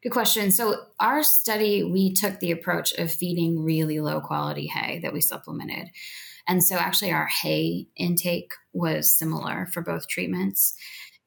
Good 0.03 0.13
question. 0.13 0.51
So, 0.51 0.77
our 1.01 1.23
study, 1.23 1.83
we 1.83 2.13
took 2.13 2.41
the 2.41 2.51
approach 2.51 2.93
of 2.95 3.11
feeding 3.11 3.63
really 3.63 4.01
low 4.01 4.21
quality 4.21 4.67
hay 4.67 5.01
that 5.01 5.15
we 5.15 5.23
supplemented. 5.23 5.89
And 6.47 6.63
so, 6.63 6.77
actually, 6.77 7.13
our 7.13 7.27
hay 7.27 7.89
intake 7.97 8.53
was 8.75 9.17
similar 9.17 9.67
for 9.73 9.81
both 9.83 10.09
treatments 10.09 10.75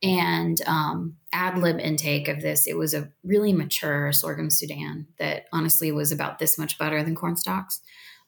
and 0.03 0.61
um, 0.67 1.17
ad 1.33 1.57
lib 1.57 1.79
intake 1.79 2.27
of 2.27 2.41
this, 2.41 2.67
it 2.67 2.77
was 2.77 2.93
a 2.93 3.09
really 3.23 3.53
mature 3.53 4.11
sorghum 4.11 4.49
Sudan 4.49 5.07
that 5.17 5.45
honestly 5.51 5.91
was 5.91 6.11
about 6.11 6.39
this 6.39 6.57
much 6.57 6.77
better 6.77 7.01
than 7.03 7.15
corn 7.15 7.35
stalks. 7.35 7.81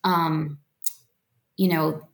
Um, 0.04 0.60
you 1.58 1.68
know, 1.68 2.08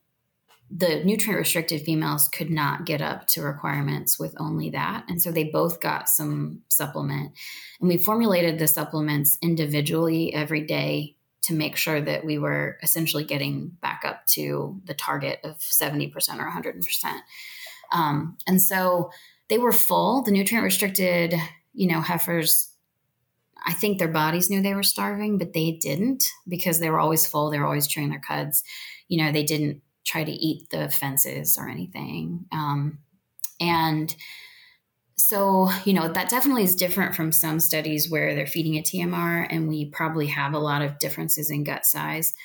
the 0.69 1.03
nutrient 1.03 1.37
restricted 1.37 1.83
females 1.83 2.27
could 2.27 2.49
not 2.49 2.85
get 2.85 3.01
up 3.01 3.27
to 3.27 3.41
requirements 3.41 4.19
with 4.19 4.35
only 4.39 4.71
that. 4.71 5.05
And 5.07 5.21
so 5.21 5.31
they 5.31 5.45
both 5.45 5.79
got 5.79 6.09
some 6.09 6.61
supplement. 6.69 7.31
And 7.79 7.87
we 7.87 7.97
formulated 7.97 8.57
the 8.57 8.67
supplements 8.67 9.37
individually 9.41 10.33
every 10.33 10.65
day 10.65 11.15
to 11.43 11.53
make 11.53 11.75
sure 11.75 12.01
that 12.01 12.25
we 12.25 12.39
were 12.39 12.77
essentially 12.81 13.23
getting 13.23 13.69
back 13.79 14.01
up 14.03 14.25
to 14.25 14.81
the 14.85 14.95
target 14.95 15.39
of 15.43 15.59
70% 15.59 16.11
or 16.39 16.51
100%. 16.51 17.19
Um, 17.91 18.37
and 18.47 18.59
so 18.59 19.11
they 19.49 19.57
were 19.57 19.71
full. 19.71 20.23
The 20.23 20.31
nutrient 20.31 20.63
restricted, 20.63 21.35
you 21.73 21.87
know, 21.87 22.01
heifers, 22.01 22.69
I 23.65 23.73
think 23.73 23.97
their 23.97 24.07
bodies 24.07 24.49
knew 24.49 24.61
they 24.61 24.73
were 24.73 24.83
starving, 24.83 25.37
but 25.37 25.53
they 25.53 25.71
didn't 25.71 26.25
because 26.47 26.79
they 26.79 26.89
were 26.89 26.99
always 26.99 27.25
full. 27.25 27.49
They 27.49 27.59
were 27.59 27.65
always 27.65 27.87
chewing 27.87 28.09
their 28.09 28.19
cuds. 28.19 28.63
You 29.07 29.23
know, 29.23 29.31
they 29.31 29.43
didn't 29.43 29.81
try 30.05 30.23
to 30.23 30.31
eat 30.31 30.69
the 30.69 30.89
fences 30.89 31.57
or 31.57 31.67
anything. 31.67 32.45
Um, 32.51 32.99
and 33.59 34.15
so, 35.15 35.69
you 35.85 35.93
know, 35.93 36.07
that 36.07 36.29
definitely 36.29 36.63
is 36.63 36.75
different 36.75 37.15
from 37.15 37.31
some 37.31 37.59
studies 37.59 38.09
where 38.09 38.35
they're 38.35 38.45
feeding 38.45 38.75
a 38.75 38.83
TMR 38.83 39.47
and 39.49 39.67
we 39.67 39.85
probably 39.85 40.27
have 40.27 40.53
a 40.53 40.59
lot 40.59 40.81
of 40.81 40.99
differences 40.99 41.49
in 41.49 41.63
gut 41.63 41.85
size. 41.85 42.35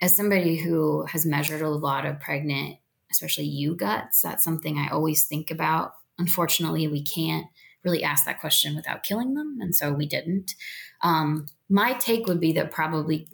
As 0.00 0.16
somebody 0.16 0.56
who 0.56 1.04
has 1.06 1.26
measured 1.26 1.62
a 1.62 1.68
lot 1.68 2.06
of 2.06 2.20
pregnant, 2.20 2.78
especially 3.10 3.44
ewe 3.44 3.76
guts, 3.76 4.22
that's 4.22 4.44
something 4.44 4.78
I 4.78 4.88
always 4.88 5.24
think 5.24 5.50
about 5.50 5.92
unfortunately, 6.18 6.88
we 6.88 7.02
can't 7.02 7.46
really 7.84 8.04
ask 8.04 8.24
that 8.24 8.40
question 8.40 8.76
without 8.76 9.02
killing 9.02 9.34
them. 9.34 9.58
And 9.60 9.74
so 9.74 9.92
we 9.92 10.06
didn't. 10.06 10.54
Um, 11.02 11.46
my 11.68 11.94
take 11.94 12.26
would 12.26 12.40
be 12.40 12.52
that 12.52 12.70
probably 12.70 13.28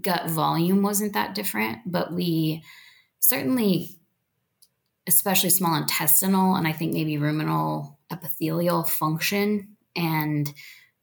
gut 0.00 0.28
volume 0.30 0.82
wasn't 0.82 1.14
that 1.14 1.34
different, 1.34 1.78
but 1.86 2.12
we 2.12 2.62
certainly, 3.18 3.96
especially 5.06 5.50
small 5.50 5.76
intestinal 5.76 6.54
and 6.56 6.66
I 6.66 6.72
think 6.72 6.92
maybe 6.92 7.18
ruminal 7.18 7.98
epithelial 8.10 8.82
function 8.82 9.76
and, 9.94 10.52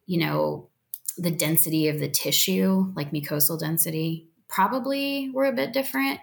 you 0.06 0.20
know, 0.20 0.70
the 1.18 1.32
density 1.32 1.88
of 1.88 2.00
the 2.00 2.10
tissue, 2.10 2.91
like 2.95 3.12
mucosal 3.12 3.60
density, 3.60 4.28
probably 4.48 5.30
were 5.34 5.45
a 5.45 5.54
bit 5.54 5.74
different 5.74 6.20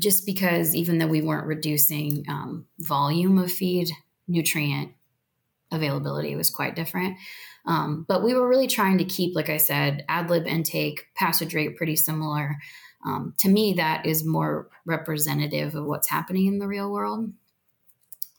just 0.00 0.26
because 0.26 0.74
even 0.74 0.98
though 0.98 1.06
we 1.06 1.22
weren't 1.22 1.46
reducing 1.46 2.24
um, 2.28 2.66
volume 2.80 3.38
of 3.38 3.52
feed, 3.52 3.90
nutrient 4.26 4.92
availability 5.70 6.36
was 6.36 6.50
quite 6.50 6.76
different. 6.76 7.16
Um, 7.66 8.04
but 8.06 8.22
we 8.22 8.34
were 8.34 8.48
really 8.48 8.66
trying 8.66 8.98
to 8.98 9.04
keep, 9.04 9.34
like 9.34 9.48
I 9.48 9.56
said, 9.56 10.04
ad 10.08 10.30
lib 10.30 10.46
intake, 10.46 11.06
passage 11.14 11.54
rate 11.54 11.76
pretty 11.76 11.96
similar. 11.96 12.56
Um, 13.06 13.34
to 13.38 13.48
me, 13.48 13.74
that 13.74 14.06
is 14.06 14.24
more 14.24 14.68
representative 14.84 15.74
of 15.74 15.84
what's 15.84 16.08
happening 16.08 16.46
in 16.46 16.58
the 16.58 16.66
real 16.66 16.90
world. 16.90 17.32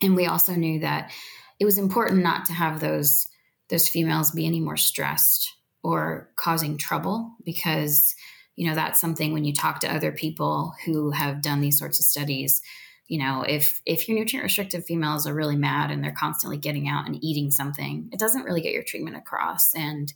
And 0.01 0.16
we 0.16 0.26
also 0.26 0.53
knew 0.53 0.80
that 0.80 1.12
it 1.60 1.66
was 1.66 1.78
important 1.78 2.22
not 2.24 2.45
to 2.45 2.53
have 2.53 2.80
those 2.80 3.28
those 3.70 3.88
females 3.88 4.30
be 4.30 4.45
any 4.45 4.60
more 4.60 4.78
stressed 4.78 5.51
or 5.82 6.30
causing 6.36 6.78
trouble 6.78 7.32
because 7.43 8.14
you 8.56 8.68
know 8.68 8.76
that's 8.76 8.99
something 8.99 9.34
when 9.34 9.45
you 9.45 9.53
talk 9.53 9.80
to 9.80 9.93
other 9.93 10.12
people 10.12 10.74
who 10.86 11.12
have 11.12 11.41
done 11.41 11.62
these 11.62 11.78
sorts 11.78 11.99
of 11.99 12.06
studies 12.06 12.62
you 13.08 13.20
know 13.20 13.43
if 13.47 13.82
if 13.86 14.08
your 14.08 14.18
nutrient 14.18 14.43
restricted 14.43 14.84
females 14.84 15.28
are 15.28 15.34
really 15.34 15.56
mad 15.56 15.91
and 15.91 16.03
they're 16.03 16.12
constantly 16.12 16.58
getting 16.58 16.88
out 16.88 17.06
and 17.06 17.24
eating 17.24 17.51
something 17.51 18.10
it 18.12 18.20
doesn't 18.20 18.43
really 18.43 18.62
get 18.62 18.74
your 18.74 18.84
treatment 18.84 19.16
across. 19.16 19.74
And 19.76 20.12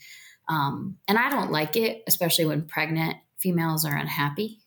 um, 0.48 0.98
and 1.08 1.18
i 1.18 1.30
don't 1.30 1.52
like 1.52 1.76
it 1.76 2.04
especially 2.08 2.46
when 2.46 2.64
pregnant 2.64 3.18
females 3.38 3.86
are 3.86 3.96
unhappy. 3.96 4.60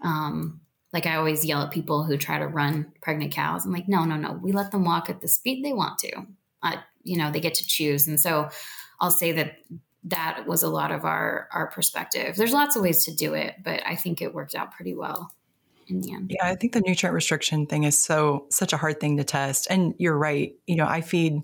Um, 0.00 0.60
like 0.92 1.06
i 1.06 1.16
always 1.16 1.44
yell 1.44 1.62
at 1.62 1.70
people 1.70 2.04
who 2.04 2.16
try 2.16 2.38
to 2.38 2.46
run 2.46 2.92
pregnant 3.00 3.32
cows. 3.32 3.64
I'm 3.64 3.72
like 3.72 3.88
no 3.88 4.04
no 4.04 4.16
no. 4.16 4.32
We 4.32 4.52
let 4.52 4.70
them 4.70 4.84
walk 4.84 5.08
at 5.08 5.20
the 5.20 5.28
speed 5.28 5.64
they 5.64 5.72
want 5.72 5.98
to. 6.00 6.26
You 7.04 7.18
know 7.18 7.30
they 7.30 7.40
get 7.40 7.54
to 7.54 7.66
choose. 7.66 8.08
And 8.08 8.18
so 8.18 8.48
i'll 9.00 9.10
say 9.10 9.32
that 9.32 9.56
that 10.04 10.46
was 10.46 10.62
a 10.62 10.68
lot 10.68 10.90
of 10.90 11.04
our 11.04 11.48
our 11.52 11.68
perspective 11.68 12.36
there's 12.36 12.52
lots 12.52 12.76
of 12.76 12.82
ways 12.82 13.04
to 13.04 13.14
do 13.14 13.34
it 13.34 13.54
but 13.62 13.80
i 13.86 13.94
think 13.94 14.20
it 14.20 14.34
worked 14.34 14.54
out 14.54 14.72
pretty 14.72 14.94
well 14.94 15.32
in 15.88 16.00
the 16.00 16.12
end. 16.12 16.30
Yeah, 16.34 16.46
I 16.46 16.54
think 16.54 16.72
the 16.72 16.80
nutrient 16.80 17.14
restriction 17.14 17.66
thing 17.66 17.84
is 17.84 18.02
so 18.02 18.46
such 18.50 18.72
a 18.72 18.76
hard 18.76 19.00
thing 19.00 19.16
to 19.18 19.24
test. 19.24 19.66
And 19.70 19.94
you're 19.98 20.16
right. 20.16 20.54
You 20.66 20.76
know, 20.76 20.86
I 20.86 21.00
feed 21.00 21.42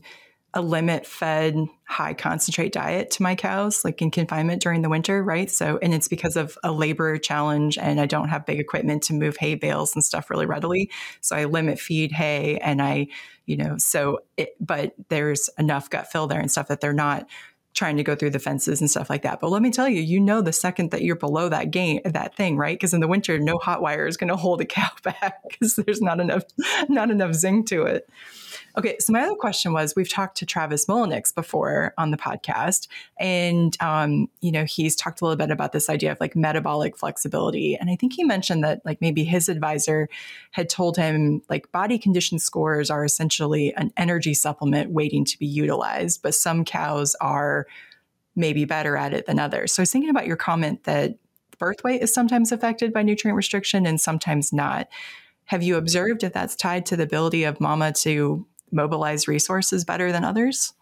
a 0.54 0.62
limit 0.62 1.06
fed 1.06 1.54
high 1.84 2.14
concentrate 2.14 2.72
diet 2.72 3.10
to 3.10 3.22
my 3.22 3.34
cows 3.34 3.84
like 3.84 4.00
in 4.00 4.10
confinement 4.10 4.62
during 4.62 4.80
the 4.80 4.88
winter 4.88 5.22
right 5.22 5.50
so 5.50 5.78
and 5.82 5.92
it's 5.92 6.08
because 6.08 6.36
of 6.36 6.56
a 6.64 6.72
labor 6.72 7.18
challenge 7.18 7.76
and 7.76 8.00
i 8.00 8.06
don't 8.06 8.30
have 8.30 8.46
big 8.46 8.58
equipment 8.58 9.02
to 9.02 9.12
move 9.12 9.36
hay 9.36 9.54
bales 9.54 9.94
and 9.94 10.02
stuff 10.02 10.30
really 10.30 10.46
readily 10.46 10.90
so 11.20 11.36
i 11.36 11.44
limit 11.44 11.78
feed 11.78 12.12
hay 12.12 12.56
and 12.58 12.80
i 12.80 13.06
you 13.44 13.58
know 13.58 13.76
so 13.76 14.20
it, 14.38 14.54
but 14.58 14.94
there's 15.10 15.50
enough 15.58 15.90
gut 15.90 16.10
fill 16.10 16.26
there 16.26 16.40
and 16.40 16.50
stuff 16.50 16.68
that 16.68 16.80
they're 16.80 16.94
not 16.94 17.26
trying 17.74 17.96
to 17.96 18.02
go 18.02 18.14
through 18.14 18.30
the 18.30 18.38
fences 18.38 18.80
and 18.80 18.90
stuff 18.90 19.08
like 19.08 19.22
that. 19.22 19.40
But 19.40 19.50
let 19.50 19.62
me 19.62 19.70
tell 19.70 19.88
you, 19.88 20.00
you 20.00 20.20
know, 20.20 20.40
the 20.40 20.52
second 20.52 20.90
that 20.90 21.02
you're 21.02 21.16
below 21.16 21.48
that 21.48 21.70
game, 21.70 22.00
that 22.04 22.34
thing, 22.34 22.56
right? 22.56 22.74
Because 22.74 22.94
in 22.94 23.00
the 23.00 23.08
winter, 23.08 23.38
no 23.38 23.58
hot 23.58 23.82
wire 23.82 24.06
is 24.06 24.16
going 24.16 24.28
to 24.28 24.36
hold 24.36 24.60
a 24.60 24.64
cow 24.64 24.88
back 25.02 25.42
because 25.48 25.76
there's 25.76 26.02
not 26.02 26.20
enough, 26.20 26.44
not 26.88 27.10
enough 27.10 27.34
zinc 27.34 27.68
to 27.68 27.82
it. 27.82 28.08
Okay, 28.78 28.96
so 29.00 29.12
my 29.12 29.22
other 29.22 29.34
question 29.34 29.72
was 29.72 29.96
we've 29.96 30.08
talked 30.08 30.36
to 30.36 30.46
Travis 30.46 30.86
Mulliniks 30.86 31.34
before 31.34 31.94
on 31.98 32.12
the 32.12 32.16
podcast, 32.16 32.86
and 33.18 33.76
um, 33.80 34.28
you 34.40 34.52
know 34.52 34.64
he's 34.64 34.94
talked 34.94 35.20
a 35.20 35.24
little 35.24 35.36
bit 35.36 35.50
about 35.50 35.72
this 35.72 35.90
idea 35.90 36.12
of 36.12 36.20
like 36.20 36.36
metabolic 36.36 36.96
flexibility, 36.96 37.74
and 37.74 37.90
I 37.90 37.96
think 37.96 38.12
he 38.12 38.22
mentioned 38.22 38.62
that 38.62 38.82
like 38.84 39.00
maybe 39.00 39.24
his 39.24 39.48
advisor 39.48 40.08
had 40.52 40.68
told 40.68 40.96
him 40.96 41.42
like 41.48 41.72
body 41.72 41.98
condition 41.98 42.38
scores 42.38 42.88
are 42.88 43.04
essentially 43.04 43.74
an 43.74 43.92
energy 43.96 44.32
supplement 44.32 44.92
waiting 44.92 45.24
to 45.24 45.36
be 45.38 45.46
utilized, 45.46 46.22
but 46.22 46.34
some 46.34 46.64
cows 46.64 47.16
are 47.20 47.57
maybe 48.36 48.64
better 48.64 48.96
at 48.96 49.12
it 49.12 49.26
than 49.26 49.38
others. 49.38 49.72
So 49.72 49.80
I 49.80 49.84
was 49.84 49.92
thinking 49.92 50.10
about 50.10 50.26
your 50.26 50.36
comment 50.36 50.84
that 50.84 51.18
birth 51.58 51.82
weight 51.82 52.02
is 52.02 52.14
sometimes 52.14 52.52
affected 52.52 52.92
by 52.92 53.02
nutrient 53.02 53.36
restriction 53.36 53.84
and 53.84 54.00
sometimes 54.00 54.52
not. 54.52 54.88
Have 55.46 55.62
you 55.62 55.76
observed 55.76 56.22
if 56.22 56.32
that's 56.32 56.54
tied 56.54 56.86
to 56.86 56.96
the 56.96 57.02
ability 57.02 57.44
of 57.44 57.60
mama 57.60 57.92
to 57.92 58.46
mobilize 58.70 59.26
resources 59.26 59.84
better 59.84 60.12
than 60.12 60.24
others? 60.24 60.74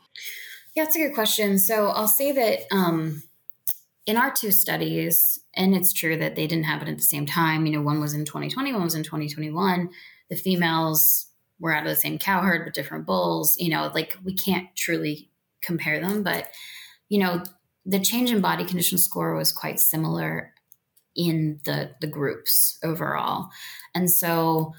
Yeah, 0.74 0.85
that's 0.85 0.97
a 0.97 0.99
good 0.99 1.14
question. 1.14 1.59
So 1.59 1.89
I'll 1.89 2.09
say 2.09 2.33
that 2.33 2.61
um, 2.70 3.22
in 4.05 4.16
our 4.16 4.31
two 4.31 4.51
studies, 4.51 5.39
and 5.55 5.74
it's 5.74 5.93
true 5.93 6.16
that 6.18 6.37
they 6.37 6.47
didn't 6.47 6.64
happen 6.64 6.89
at 6.89 6.99
the 6.99 7.05
same 7.05 7.27
time. 7.27 7.64
You 7.64 7.72
know, 7.72 7.83
one 7.83 8.01
was 8.01 8.12
in 8.12 8.24
2020, 8.24 8.72
one 8.72 8.85
was 8.85 8.95
in 8.95 9.03
2021. 9.03 9.89
The 10.29 10.37
females 10.37 11.27
were 11.59 11.72
out 11.72 11.85
of 11.85 11.89
the 11.89 11.97
same 11.97 12.18
cow 12.18 12.43
herd, 12.43 12.64
but 12.64 12.74
different 12.74 13.07
bulls. 13.07 13.57
You 13.59 13.70
know, 13.70 13.91
like 13.95 14.16
we 14.22 14.35
can't 14.35 14.68
truly 14.77 15.31
compare 15.67 16.01
them, 16.01 16.23
but 16.23 16.49
you 17.09 17.19
know, 17.19 17.43
the 17.85 18.01
change 18.01 18.31
in 18.31 18.41
body 18.41 18.64
condition 18.64 18.99
score 18.99 19.35
was 19.35 19.53
quite 19.53 19.81
similar 19.81 20.53
in 21.14 21.61
the 21.64 21.93
the 22.01 22.07
groups 22.07 22.79
overall, 22.83 23.49
and 23.95 24.11
so 24.11 24.73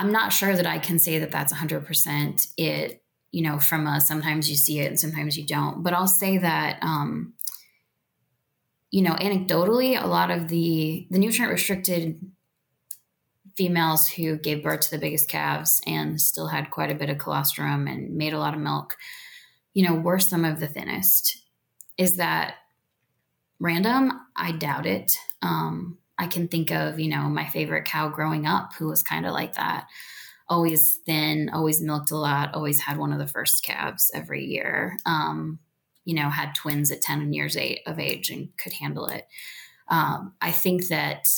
I'm 0.00 0.12
not 0.12 0.32
sure 0.32 0.56
that 0.56 0.66
I 0.66 0.78
can 0.78 0.98
say 0.98 1.18
that 1.18 1.30
that's 1.30 1.52
100% 1.52 2.46
it, 2.56 3.02
you 3.32 3.42
know, 3.42 3.58
from 3.58 3.86
a 3.86 4.00
sometimes 4.00 4.48
you 4.48 4.56
see 4.56 4.80
it 4.80 4.86
and 4.86 4.98
sometimes 4.98 5.36
you 5.36 5.44
don't. 5.44 5.82
But 5.82 5.92
I'll 5.92 6.06
say 6.06 6.38
that, 6.38 6.78
um, 6.80 7.34
you 8.90 9.02
know, 9.02 9.12
anecdotally, 9.12 10.02
a 10.02 10.06
lot 10.06 10.30
of 10.30 10.48
the 10.48 11.06
the 11.10 11.18
nutrient 11.18 11.52
restricted 11.52 12.18
females 13.56 14.08
who 14.08 14.38
gave 14.38 14.62
birth 14.62 14.80
to 14.80 14.90
the 14.90 14.98
biggest 14.98 15.28
calves 15.28 15.82
and 15.86 16.18
still 16.18 16.46
had 16.46 16.70
quite 16.70 16.90
a 16.90 16.94
bit 16.94 17.10
of 17.10 17.18
colostrum 17.18 17.86
and 17.86 18.16
made 18.16 18.32
a 18.32 18.38
lot 18.38 18.54
of 18.54 18.60
milk, 18.60 18.96
you 19.74 19.86
know, 19.86 19.94
were 19.94 20.18
some 20.18 20.44
of 20.44 20.60
the 20.60 20.66
thinnest. 20.66 21.38
Is 21.96 22.16
that 22.16 22.54
random? 23.58 24.12
I 24.36 24.52
doubt 24.52 24.86
it. 24.86 25.16
Um, 25.42 25.98
I 26.18 26.26
can 26.26 26.48
think 26.48 26.70
of, 26.70 26.98
you 26.98 27.08
know, 27.08 27.22
my 27.22 27.46
favorite 27.46 27.84
cow 27.86 28.08
growing 28.08 28.46
up 28.46 28.74
who 28.74 28.88
was 28.88 29.02
kind 29.02 29.26
of 29.26 29.32
like 29.32 29.54
that. 29.54 29.86
Always 30.48 30.98
thin, 31.06 31.50
always 31.52 31.80
milked 31.80 32.10
a 32.10 32.16
lot, 32.16 32.54
always 32.54 32.80
had 32.80 32.98
one 32.98 33.12
of 33.12 33.18
the 33.18 33.26
first 33.26 33.64
calves 33.64 34.10
every 34.12 34.44
year. 34.44 34.96
Um, 35.06 35.60
you 36.04 36.14
know, 36.14 36.28
had 36.28 36.54
twins 36.54 36.90
at 36.90 37.02
10 37.02 37.32
years 37.32 37.56
eight 37.56 37.80
of 37.86 37.98
age 37.98 38.30
and 38.30 38.48
could 38.56 38.72
handle 38.72 39.06
it. 39.06 39.26
Um, 39.88 40.34
I 40.40 40.50
think 40.50 40.88
that 40.88 41.28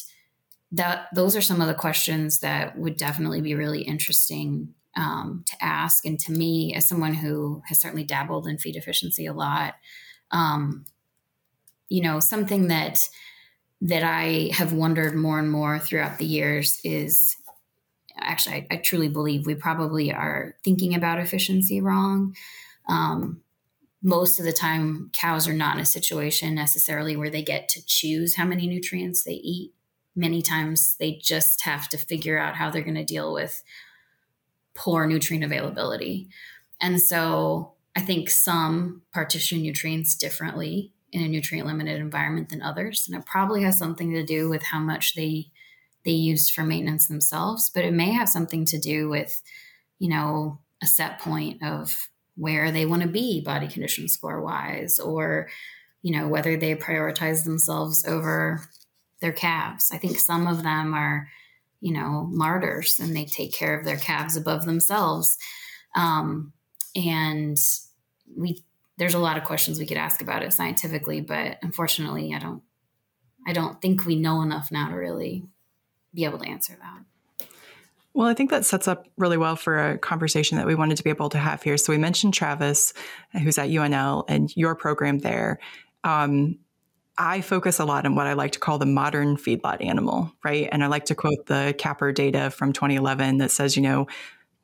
that 0.73 1.09
those 1.15 1.37
are 1.37 1.43
some 1.43 1.61
of 1.61 1.69
the 1.69 1.75
questions 1.75 2.39
that 2.41 2.79
would 2.79 2.97
definitely 2.97 3.43
be 3.43 3.55
really 3.55 3.83
interesting 3.83 4.75
um, 4.97 5.45
to 5.47 5.57
ask. 5.65 6.05
And 6.05 6.19
to 6.21 6.33
me, 6.33 6.75
as 6.75 6.89
someone 6.89 7.15
who 7.15 7.63
has 7.67 7.81
certainly 7.81 8.05
dabbled 8.05 8.47
in 8.47 8.59
feed 8.59 8.77
efficiency 8.77 9.27
a 9.27 9.33
lot, 9.33 9.75
um, 10.31 10.85
you 11.89 12.03
know, 12.03 12.21
something 12.21 12.69
that 12.69 13.09
that 13.83 14.05
I 14.05 14.51
have 14.53 14.73
wondered 14.73 15.15
more 15.17 15.41
and 15.41 15.51
more 15.51 15.79
throughout 15.79 16.19
the 16.19 16.25
years 16.25 16.81
is 16.85 17.37
actually, 18.17 18.55
I, 18.55 18.67
I 18.73 18.77
truly 18.77 19.09
believe 19.09 19.45
we 19.45 19.57
probably 19.57 20.13
are 20.13 20.55
thinking 20.63 20.95
about 20.95 21.19
efficiency 21.19 21.81
wrong. 21.81 22.37
Um, 22.89 23.43
most 24.01 24.39
of 24.39 24.45
the 24.45 24.53
time, 24.53 25.11
cows 25.13 25.49
are 25.49 25.53
not 25.53 25.77
in 25.77 25.83
a 25.83 25.87
situation 25.87 26.55
necessarily 26.55 27.17
where 27.17 27.31
they 27.31 27.43
get 27.43 27.69
to 27.71 27.85
choose 27.85 28.37
how 28.37 28.45
many 28.45 28.69
nutrients 28.69 29.25
they 29.25 29.33
eat. 29.33 29.73
Many 30.15 30.43
times, 30.43 30.97
they 30.99 31.19
just 31.23 31.63
have 31.65 31.89
to 31.89 31.97
figure 31.97 32.39
out 32.39 32.57
how 32.57 32.71
they're 32.71 32.83
going 32.83 32.95
to 32.95 33.05
deal 33.05 33.33
with 33.33 33.63
poor 34.75 35.07
nutrient 35.07 35.45
availability. 35.45 36.29
And 36.81 37.01
so, 37.01 37.75
I 37.95 38.01
think 38.01 38.31
some 38.31 39.03
partition 39.13 39.63
nutrients 39.63 40.15
differently 40.15 40.93
in 41.13 41.23
a 41.23 41.29
nutrient 41.29 41.67
limited 41.67 42.01
environment 42.01 42.49
than 42.49 42.63
others 42.63 43.07
and 43.07 43.17
it 43.17 43.27
probably 43.27 43.63
has 43.63 43.79
something 43.79 44.13
to 44.13 44.25
do 44.25 44.49
with 44.49 44.63
how 44.63 44.81
much 44.81 45.15
they 45.15 45.51
they 46.05 46.11
use 46.11 46.49
for 46.49 46.63
maintenance 46.63 47.07
themselves 47.07 47.71
but 47.73 47.85
it 47.85 47.93
may 47.93 48.11
have 48.11 48.29
something 48.29 48.65
to 48.65 48.79
do 48.79 49.09
with 49.09 49.43
you 49.99 50.09
know 50.09 50.59
a 50.83 50.87
set 50.87 51.21
point 51.21 51.63
of 51.63 52.09
where 52.37 52.73
they 52.73 52.87
want 52.87 53.03
to 53.03 53.09
be 53.09 53.43
body 53.43 53.69
condition 53.69 54.09
score 54.09 54.41
wise 54.41 54.99
or 54.99 55.49
you 56.01 56.17
know 56.17 56.27
whether 56.27 56.57
they 56.57 56.75
prioritize 56.75 57.45
themselves 57.45 58.05
over 58.07 58.67
their 59.21 59.33
calves 59.33 59.91
i 59.93 59.99
think 59.99 60.19
some 60.19 60.47
of 60.47 60.63
them 60.63 60.95
are 60.95 61.29
you 61.83 61.93
know 61.93 62.27
martyrs 62.31 62.99
and 62.99 63.15
they 63.15 63.27
take 63.27 63.53
care 63.53 63.79
of 63.79 63.85
their 63.85 63.99
calves 63.99 64.37
above 64.37 64.65
themselves 64.65 65.37
um, 65.95 66.55
and 66.97 67.59
we 68.35 68.65
there's 68.99 69.15
a 69.15 69.19
lot 69.19 69.37
of 69.37 69.45
questions 69.45 69.79
we 69.79 69.87
could 69.87 69.97
ask 69.97 70.23
about 70.23 70.43
it 70.43 70.53
scientifically, 70.53 71.21
but 71.21 71.59
unfortunately, 71.63 72.35
I 72.35 72.39
don't 72.39 72.63
I 73.47 73.53
don't 73.53 73.81
think 73.81 74.07
we 74.07 74.17
know 74.17 74.43
enough 74.43 74.71
now 74.71 74.89
to 74.89 74.95
really 74.95 75.45
be 76.15 76.25
able 76.25 76.39
to 76.39 76.49
answer 76.49 76.77
that. 76.81 77.49
Well, 78.15 78.29
I 78.29 78.35
think 78.35 78.51
that 78.51 78.67
sets 78.67 78.87
up 78.87 79.09
really 79.17 79.39
well 79.39 79.57
for 79.57 79.91
a 79.91 79.99
conversation 79.99 80.59
that 80.59 80.67
we 80.67 80.75
wanted 80.75 80.99
to 80.99 81.03
be 81.03 81.11
able 81.11 81.31
to 81.31 81.39
have 81.39 81.63
here. 81.63 81.79
So 81.79 81.93
we 81.93 81.99
mentioned 81.99 82.35
Travis, 82.35 82.93
who's 83.33 83.57
at 83.57 83.71
UNL, 83.71 84.25
and 84.29 84.55
your 84.55 84.75
program 84.75 85.19
there. 85.21 85.59
Um, 86.05 86.59
I 87.23 87.41
focus 87.41 87.79
a 87.79 87.85
lot 87.85 88.05
on 88.05 88.17
what 88.17 88.27
I 88.27 88.33
like 88.33 88.51
to 88.53 88.59
call 88.59 88.79
the 88.79 88.87
modern 88.87 89.37
feedlot 89.37 89.85
animal, 89.85 90.33
right? 90.43 90.69
And 90.73 90.83
I 90.83 90.89
like 90.89 91.05
to 91.05 91.15
quote 91.15 91.47
the 91.47 91.73
CAPR 91.79 92.13
data 92.13 92.51
from 92.51 92.73
2011 92.73 93.39
that 93.39 93.53
says, 93.53 93.77
you 93.77 93.83
know, 93.83 94.09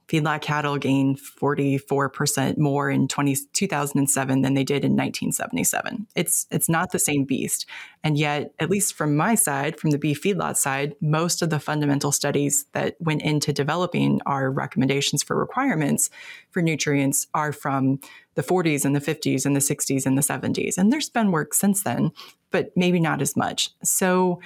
feedlot 0.08 0.40
cattle 0.40 0.78
gained 0.78 1.18
44% 1.18 2.56
more 2.56 2.90
in 2.90 3.08
20, 3.08 3.36
2007 3.52 4.40
than 4.40 4.54
they 4.54 4.64
did 4.64 4.84
in 4.84 4.92
1977. 4.92 6.06
It's 6.16 6.46
it's 6.50 6.68
not 6.68 6.92
the 6.92 6.98
same 6.98 7.24
beast. 7.24 7.66
And 8.02 8.16
yet, 8.16 8.52
at 8.58 8.70
least 8.70 8.94
from 8.94 9.16
my 9.16 9.34
side, 9.34 9.78
from 9.78 9.90
the 9.90 9.98
beef 9.98 10.22
feedlot 10.22 10.56
side, 10.56 10.94
most 11.00 11.42
of 11.42 11.50
the 11.50 11.60
fundamental 11.60 12.10
studies 12.10 12.64
that 12.72 12.96
went 13.00 13.22
into 13.22 13.52
developing 13.52 14.20
our 14.24 14.50
recommendations 14.50 15.22
for 15.22 15.36
requirements 15.36 16.08
for 16.50 16.62
nutrients 16.62 17.26
are 17.34 17.52
from 17.52 18.00
the 18.34 18.42
40s 18.42 18.84
and 18.84 18.96
the 18.96 19.00
50s 19.00 19.44
and 19.44 19.54
the 19.54 19.60
60s 19.60 20.06
and 20.06 20.16
the 20.16 20.22
70s. 20.22 20.78
And 20.78 20.92
there's 20.92 21.10
been 21.10 21.32
work 21.32 21.52
since 21.52 21.82
then, 21.82 22.12
but 22.50 22.70
maybe 22.76 23.00
not 23.00 23.20
as 23.20 23.36
much. 23.36 23.70
So 23.82 24.40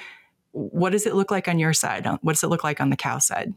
what 0.52 0.90
does 0.90 1.06
it 1.06 1.14
look 1.14 1.30
like 1.30 1.46
on 1.46 1.58
your 1.58 1.72
side? 1.72 2.06
What 2.22 2.32
does 2.32 2.42
it 2.42 2.48
look 2.48 2.64
like 2.64 2.80
on 2.80 2.90
the 2.90 2.96
cow 2.96 3.18
side? 3.18 3.52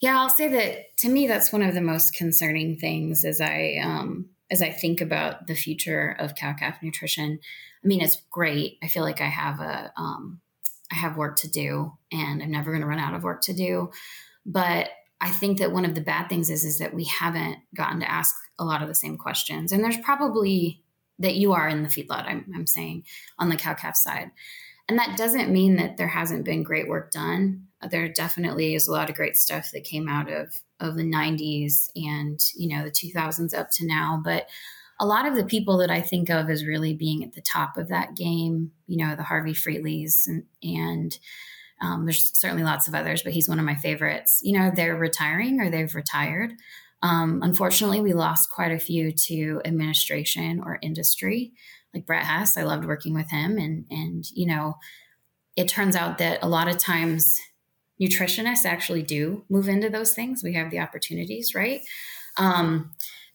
Yeah, 0.00 0.20
I'll 0.20 0.30
say 0.30 0.48
that 0.48 0.96
to 0.98 1.08
me, 1.08 1.26
that's 1.26 1.52
one 1.52 1.62
of 1.62 1.74
the 1.74 1.80
most 1.80 2.14
concerning 2.14 2.76
things 2.76 3.24
as 3.24 3.40
I 3.40 3.78
um, 3.82 4.30
as 4.50 4.62
I 4.62 4.70
think 4.70 5.00
about 5.00 5.46
the 5.46 5.54
future 5.54 6.16
of 6.18 6.34
cow 6.34 6.52
calf 6.52 6.78
nutrition. 6.82 7.38
I 7.84 7.86
mean, 7.86 8.00
it's 8.00 8.22
great. 8.30 8.78
I 8.82 8.88
feel 8.88 9.02
like 9.02 9.20
I 9.20 9.28
have 9.28 9.60
a 9.60 9.92
um, 9.96 10.40
I 10.92 10.96
have 10.96 11.16
work 11.16 11.36
to 11.38 11.50
do, 11.50 11.92
and 12.12 12.42
I'm 12.42 12.50
never 12.50 12.70
going 12.70 12.82
to 12.82 12.88
run 12.88 12.98
out 12.98 13.14
of 13.14 13.24
work 13.24 13.42
to 13.42 13.54
do. 13.54 13.90
But 14.44 14.90
I 15.20 15.30
think 15.30 15.58
that 15.58 15.72
one 15.72 15.84
of 15.84 15.94
the 15.94 16.00
bad 16.02 16.28
things 16.28 16.50
is 16.50 16.64
is 16.64 16.78
that 16.78 16.94
we 16.94 17.04
haven't 17.04 17.58
gotten 17.74 18.00
to 18.00 18.10
ask 18.10 18.34
a 18.58 18.64
lot 18.64 18.82
of 18.82 18.88
the 18.88 18.94
same 18.94 19.16
questions, 19.16 19.72
and 19.72 19.82
there's 19.82 19.98
probably 19.98 20.82
that 21.18 21.36
you 21.36 21.52
are 21.52 21.68
in 21.68 21.82
the 21.82 21.88
feedlot. 21.88 22.26
I'm, 22.26 22.44
I'm 22.54 22.66
saying 22.66 23.04
on 23.38 23.48
the 23.48 23.56
cow 23.56 23.74
calf 23.74 23.96
side. 23.96 24.30
And 24.88 24.98
that 24.98 25.16
doesn't 25.16 25.52
mean 25.52 25.76
that 25.76 25.96
there 25.96 26.08
hasn't 26.08 26.44
been 26.44 26.62
great 26.62 26.88
work 26.88 27.10
done. 27.10 27.65
There 27.90 28.08
definitely 28.08 28.74
is 28.74 28.88
a 28.88 28.92
lot 28.92 29.10
of 29.10 29.16
great 29.16 29.36
stuff 29.36 29.70
that 29.72 29.84
came 29.84 30.08
out 30.08 30.30
of 30.30 30.52
of 30.78 30.94
the 30.94 31.02
90s 31.02 31.88
and 31.96 32.38
you 32.54 32.68
know 32.68 32.84
the 32.84 32.90
2000s 32.90 33.56
up 33.56 33.70
to 33.72 33.86
now, 33.86 34.20
but 34.22 34.46
a 34.98 35.06
lot 35.06 35.26
of 35.26 35.34
the 35.34 35.44
people 35.44 35.78
that 35.78 35.90
I 35.90 36.00
think 36.00 36.30
of 36.30 36.48
as 36.48 36.64
really 36.64 36.94
being 36.94 37.22
at 37.22 37.34
the 37.34 37.42
top 37.42 37.76
of 37.76 37.88
that 37.88 38.16
game, 38.16 38.72
you 38.86 38.96
know, 38.96 39.14
the 39.14 39.22
Harvey 39.22 39.52
Freetlys 39.52 40.26
and, 40.26 40.44
and 40.62 41.18
um, 41.82 42.06
there's 42.06 42.30
certainly 42.38 42.62
lots 42.62 42.88
of 42.88 42.94
others, 42.94 43.22
but 43.22 43.32
he's 43.32 43.48
one 43.48 43.58
of 43.58 43.66
my 43.66 43.74
favorites. 43.74 44.40
You 44.42 44.58
know, 44.58 44.72
they're 44.74 44.96
retiring 44.96 45.60
or 45.60 45.70
they've 45.70 45.94
retired. 45.94 46.52
Um, 47.02 47.40
unfortunately, 47.42 48.00
we 48.00 48.14
lost 48.14 48.48
quite 48.48 48.72
a 48.72 48.78
few 48.78 49.12
to 49.12 49.60
administration 49.66 50.62
or 50.64 50.78
industry 50.80 51.52
like 51.92 52.06
Brett 52.06 52.24
Hess. 52.24 52.56
I 52.56 52.62
loved 52.62 52.86
working 52.86 53.14
with 53.14 53.30
him. 53.30 53.58
And, 53.58 53.84
and, 53.90 54.24
you 54.32 54.46
know, 54.46 54.76
it 55.56 55.68
turns 55.68 55.94
out 55.94 56.18
that 56.18 56.38
a 56.42 56.48
lot 56.48 56.68
of 56.68 56.78
times 56.78 57.38
nutritionists 58.00 58.64
actually 58.64 59.02
do 59.02 59.44
move 59.48 59.68
into 59.68 59.90
those 59.90 60.14
things. 60.14 60.42
We 60.42 60.54
have 60.54 60.70
the 60.70 60.80
opportunities, 60.80 61.54
right? 61.54 61.82
Um, 62.36 62.92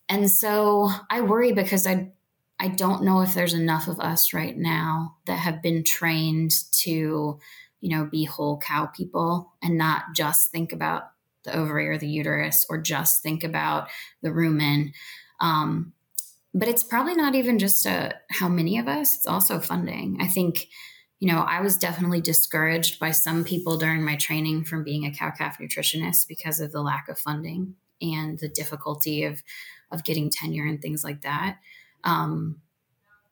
and 0.07 0.30
so 0.30 0.89
I 1.09 1.22
worry 1.22 1.51
because 1.53 1.88
I, 1.88 2.12
I 2.59 2.68
don't 2.68 3.03
know 3.03 3.22
if 3.22 3.34
there's 3.34 3.53
enough 3.53 3.88
of 3.88 3.99
us 3.99 4.34
right 4.34 4.55
now 4.55 5.16
that 5.26 5.39
have 5.39 5.62
been 5.62 5.84
trained 5.84 6.51
to, 6.82 7.39
you 7.80 7.97
know, 7.97 8.05
be 8.05 8.26
whole 8.26 8.59
cow 8.59 8.86
people 8.86 9.53
and 9.64 9.78
not 9.78 10.03
just 10.16 10.51
think 10.51 10.72
about 10.74 11.12
the 11.43 11.57
ovary 11.57 11.88
or 11.88 11.97
the 11.97 12.07
uterus 12.07 12.66
or 12.70 12.78
just 12.78 13.24
think 13.24 13.43
about 13.43 13.89
the 14.22 14.30
rumen. 14.30 14.91
Um, 15.39 15.93
but 16.53 16.68
it's 16.68 16.84
probably 16.84 17.16
not 17.16 17.36
even 17.36 17.59
just 17.59 17.86
a, 17.86 17.91
uh, 17.91 18.12
how 18.30 18.47
many 18.47 18.78
of 18.78 18.88
us 18.88 19.16
it's 19.16 19.28
also 19.28 19.59
funding 19.59 20.18
i 20.20 20.28
think 20.28 20.68
you 21.22 21.32
know 21.32 21.39
i 21.41 21.61
was 21.61 21.78
definitely 21.78 22.19
discouraged 22.19 22.99
by 22.99 23.11
some 23.11 23.45
people 23.45 23.78
during 23.78 24.03
my 24.03 24.17
training 24.17 24.65
from 24.65 24.84
being 24.84 25.05
a 25.05 25.11
cow 25.11 25.32
calf 25.32 25.57
nutritionist 25.59 26.28
because 26.28 26.59
of 26.59 26.74
the 26.74 26.82
lack 26.82 27.07
of 27.07 27.17
funding 27.17 27.76
and 28.01 28.39
the 28.39 28.49
difficulty 28.49 29.24
of 29.24 29.41
of 29.91 30.03
getting 30.03 30.30
tenure 30.30 30.65
and 30.65 30.82
things 30.82 31.03
like 31.03 31.22
that 31.22 31.57
um, 32.03 32.59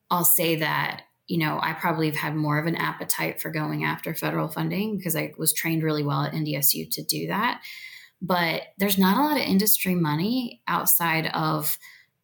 i'll 0.09 0.23
say 0.23 0.55
that 0.55 1.01
you 1.27 1.37
know 1.37 1.59
i 1.61 1.73
probably 1.73 2.05
have 2.05 2.15
had 2.15 2.35
more 2.35 2.59
of 2.59 2.67
an 2.67 2.75
appetite 2.75 3.41
for 3.41 3.49
going 3.49 3.83
after 3.83 4.13
federal 4.13 4.47
funding 4.47 4.95
because 4.95 5.15
i 5.15 5.33
was 5.37 5.51
trained 5.51 5.83
really 5.83 6.03
well 6.03 6.23
at 6.23 6.33
ndsu 6.33 6.89
to 6.89 7.03
do 7.03 7.27
that 7.27 7.61
but 8.21 8.63
there's 8.77 8.97
not 8.97 9.17
a 9.17 9.21
lot 9.21 9.37
of 9.37 9.47
industry 9.47 9.95
money 9.95 10.61
outside 10.67 11.27
of 11.33 11.77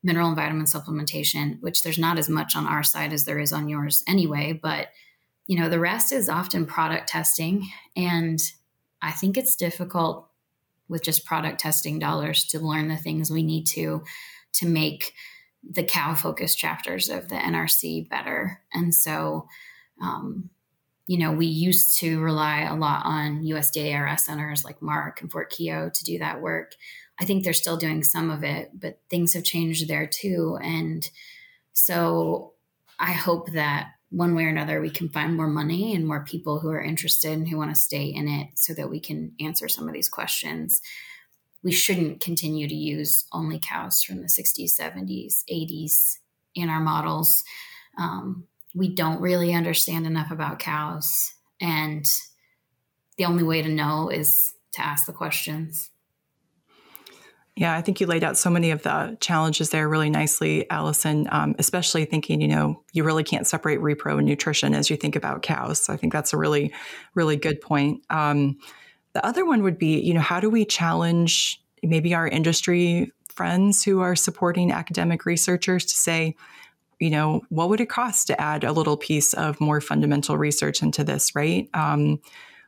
mineral 0.04 0.28
and 0.28 0.36
vitamin 0.36 0.66
supplementation, 0.66 1.60
which 1.62 1.82
there's 1.82 1.98
not 1.98 2.20
as 2.20 2.30
much 2.30 2.56
on 2.56 2.68
our 2.68 2.84
side 2.84 3.12
as 3.12 3.24
there 3.24 3.40
is 3.40 3.52
on 3.52 3.68
yours 3.68 4.04
anyway. 4.08 4.54
But, 4.54 4.90
you 5.48 5.60
know, 5.60 5.70
the 5.70 5.80
rest 5.80 6.12
is 6.12 6.30
often 6.30 6.66
product 6.66 7.10
testing. 7.10 7.70
And 7.96 8.40
I 9.02 9.12
think 9.12 9.38
it's 9.38 9.56
difficult 9.56 10.28
with 10.88 11.04
just 11.04 11.26
product 11.26 11.60
testing 11.60 12.00
dollars 12.00 12.46
to 12.46 12.60
learn 12.60 12.88
the 12.88 12.98
things 12.98 13.30
we 13.32 13.44
need 13.44 13.66
to 13.68 14.04
to 14.54 14.68
make 14.68 15.14
the 15.68 15.84
cow 15.84 16.14
focused 16.14 16.58
chapters 16.58 17.10
of 17.10 17.28
the 17.30 17.36
NRC 17.36 18.08
better. 18.08 18.62
And 18.74 18.94
so, 18.94 19.48
um, 20.02 20.50
you 21.08 21.18
know, 21.18 21.32
we 21.32 21.48
used 21.48 22.00
to 22.00 22.20
rely 22.20 22.62
a 22.62 22.76
lot 22.76 23.06
on 23.06 23.44
USDA 23.44 23.96
ARS 23.96 24.24
centers 24.24 24.64
like 24.64 24.82
MARC 24.82 25.22
and 25.22 25.32
Fort 25.32 25.50
Keogh 25.50 25.90
to 25.90 26.04
do 26.04 26.20
that 26.20 26.42
work. 26.42 26.74
I 27.20 27.26
think 27.26 27.44
they're 27.44 27.54
still 27.54 27.78
doing 27.78 28.04
some 28.04 28.30
of 28.30 28.44
it, 28.44 28.72
but 28.74 29.00
things 29.10 29.34
have 29.34 29.44
changed 29.44 29.88
there 29.88 30.08
too. 30.08 30.58
And 30.62 31.08
so 31.74 32.54
I 33.00 33.12
hope 33.12 33.52
that 33.52 33.95
one 34.10 34.36
way 34.36 34.46
or 34.46 34.50
another 34.50 34.80
we 34.82 34.90
can 34.90 35.10
find 35.10 35.36
more 35.36 35.48
money 35.48 35.96
and 35.96 36.08
more 36.08 36.24
people 36.24 36.60
who 36.60 36.70
are 36.70 36.82
interested 36.82 37.32
and 37.32 37.48
who 37.48 37.58
want 37.58 37.74
to 37.74 37.80
stay 37.80 38.06
in 38.06 38.28
it 38.28 38.50
so 38.56 38.74
that 38.74 38.90
we 38.90 39.00
can 39.00 39.34
answer 39.40 39.68
some 39.68 39.88
of 39.88 39.94
these 39.94 40.10
questions. 40.10 40.82
We 41.64 41.72
shouldn't 41.72 42.22
continue 42.22 42.68
to 42.68 42.76
use 42.76 43.26
only 43.32 43.60
cows 43.60 44.04
from 44.04 44.18
the 44.18 44.28
60s, 44.28 44.80
70s, 44.80 45.44
80s 45.52 46.18
in 46.54 46.70
our 46.70 46.80
models. 46.80 47.44
Um, 47.98 48.46
we 48.76 48.94
don't 48.94 49.22
really 49.22 49.54
understand 49.54 50.06
enough 50.06 50.32
about 50.32 50.60
cows. 50.60 51.34
And 51.60 52.06
the 53.18 53.26
only 53.26 53.44
way 53.44 53.62
to 53.62 53.70
know 53.70 54.10
is 54.10 54.54
to 54.74 54.82
ask 54.82 55.06
the 55.06 55.14
questions. 55.14 55.90
Yeah, 57.58 57.74
I 57.74 57.82
think 57.82 58.02
you 58.02 58.08
laid 58.08 58.24
out 58.24 58.38
so 58.38 58.50
many 58.50 58.72
of 58.72 58.84
the 58.84 59.18
challenges 59.22 59.70
there 59.70 59.88
really 59.88 60.10
nicely, 60.10 60.70
Allison, 60.70 61.26
um, 61.32 61.56
especially 61.58 62.04
thinking, 62.04 62.42
you 62.42 62.50
know, 62.50 62.84
you 62.92 63.06
really 63.06 63.24
can't 63.24 63.48
separate 63.48 63.80
repro 63.80 64.18
and 64.18 64.28
nutrition 64.28 64.74
as 64.74 64.90
you 64.90 64.98
think 64.98 65.16
about 65.16 65.42
cows. 65.42 65.82
So 65.82 65.94
I 65.94 65.98
think 65.98 66.12
that's 66.12 66.34
a 66.34 66.38
really, 66.38 66.74
really 67.14 67.38
good 67.38 67.62
point. 67.62 68.02
Um, 68.10 68.58
the 69.14 69.26
other 69.26 69.46
one 69.46 69.64
would 69.64 69.78
be, 69.78 70.02
you 70.02 70.14
know, 70.14 70.20
how 70.20 70.42
do 70.42 70.50
we 70.50 70.66
challenge 70.66 71.62
maybe 71.82 72.14
our 72.14 72.28
industry 72.28 73.14
friends 73.30 73.86
who 73.86 74.02
are 74.02 74.18
supporting 74.18 74.72
academic 74.74 75.26
researchers 75.26 75.86
to 75.86 75.96
say, 75.96 76.36
you 77.00 77.10
know, 77.10 77.42
what 77.50 77.70
would 77.70 77.80
it 77.80 77.90
cost 77.90 78.28
to 78.28 78.42
add 78.42 78.66
a 78.66 78.74
little 78.74 78.98
piece 78.98 79.34
of 79.34 79.62
more 79.62 79.80
fundamental 79.80 80.38
research 80.38 80.82
into 80.82 81.06
this, 81.06 81.34
right? 81.36 81.70
Um, 81.74 82.20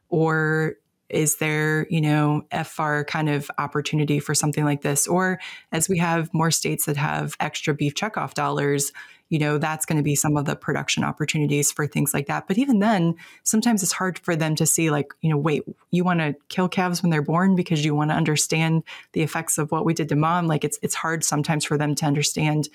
or 0.08 0.76
is 1.10 1.38
there 1.38 1.88
you 1.90 2.02
know 2.02 2.46
FR 2.64 3.02
kind 3.04 3.30
of 3.30 3.50
opportunity 3.58 4.20
for 4.20 4.36
something 4.36 4.66
like 4.66 4.82
this? 4.82 5.08
Or 5.08 5.40
as 5.72 5.90
we 5.90 5.98
have 6.00 6.34
more 6.34 6.52
states 6.52 6.86
that 6.86 6.98
have 6.98 7.36
extra 7.40 7.74
beef 7.74 7.96
checkoff 7.96 8.34
dollars 8.34 8.92
you 9.30 9.40
know 9.40 9.58
that's 9.58 9.86
going 9.86 9.98
to 9.98 10.04
be 10.04 10.16
some 10.16 10.38
of 10.38 10.46
the 10.46 10.56
production 10.56 11.04
opportunities 11.04 11.72
for 11.72 11.88
things 11.88 12.14
like 12.14 12.28
that. 12.28 12.48
But 12.48 12.58
even 12.58 12.80
then 12.80 13.16
sometimes 13.44 13.84
it's 13.84 13.92
hard 13.92 14.20
for 14.20 14.36
them 14.36 14.56
to 14.56 14.66
see 14.66 14.90
like 14.90 15.14
you 15.22 15.30
know 15.30 15.38
wait 15.38 15.64
you 15.92 16.04
want 16.04 16.20
to 16.20 16.36
kill 16.50 16.70
calves 16.70 17.02
when 17.02 17.10
they're 17.10 17.22
born 17.22 17.56
because 17.56 17.84
you 17.84 17.96
want 17.96 18.12
to 18.12 18.16
understand 18.16 18.84
the 19.14 19.22
effects 19.22 19.58
of 19.58 19.72
what 19.72 19.86
we 19.86 19.94
did 19.94 20.10
to 20.10 20.16
mom? 20.16 20.48
Like 20.48 20.64
it's 20.64 20.80
it's 20.82 20.96
hard 20.96 21.24
sometimes 21.24 21.66
for 21.66 21.78
them 21.78 21.96
to 21.96 22.06
understand 22.06 22.70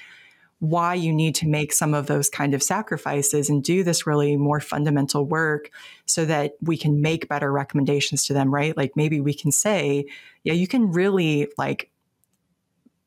why 0.63 0.95
you 0.95 1.13
need 1.13 1.35
to 1.35 1.49
make 1.49 1.73
some 1.73 1.93
of 1.93 2.07
those 2.07 2.31
kind 2.31 2.55
of 2.55 2.63
sacrifices 2.63 3.51
and 3.51 3.65
do 3.65 3.83
this 3.83 4.07
really 4.07 4.37
more 4.37 4.61
fundamental 4.61 5.27
work 5.27 5.73
so 6.07 6.25
that 6.25 6.53
we 6.61 6.77
can 6.77 7.03
make 7.03 7.29
better 7.29 7.51
recommendations 7.51 8.25
to 8.25 8.33
them, 8.33 8.55
right? 8.55 8.77
Like 8.77 8.93
maybe 8.95 9.21
we 9.21 9.35
can 9.35 9.51
say, 9.51 10.07
yeah, 10.45 10.53
you 10.53 10.69
can 10.69 10.93
really 10.93 11.49
like 11.59 11.91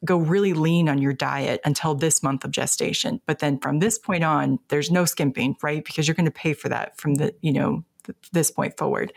go 0.03 0.17
really 0.17 0.51
lean 0.51 0.89
on 0.89 0.97
your 0.97 1.13
diet 1.13 1.61
until 1.63 1.95
this 1.95 2.21
month 2.21 2.43
of 2.43 2.51
gestation. 2.51 3.21
But 3.25 3.39
then 3.39 3.57
from 3.59 3.79
this 3.79 3.97
point 3.97 4.25
on, 4.25 4.59
there's 4.67 4.91
no 4.91 5.05
skimping, 5.05 5.55
right? 5.63 5.83
Because 5.85 6.09
you're 6.09 6.15
going 6.15 6.25
to 6.25 6.31
pay 6.31 6.51
for 6.51 6.67
that 6.67 6.99
from 6.99 7.15
the, 7.15 7.33
you 7.39 7.53
know, 7.53 7.85
th- 8.03 8.17
this 8.33 8.51
point 8.51 8.77
forward. 8.77 9.13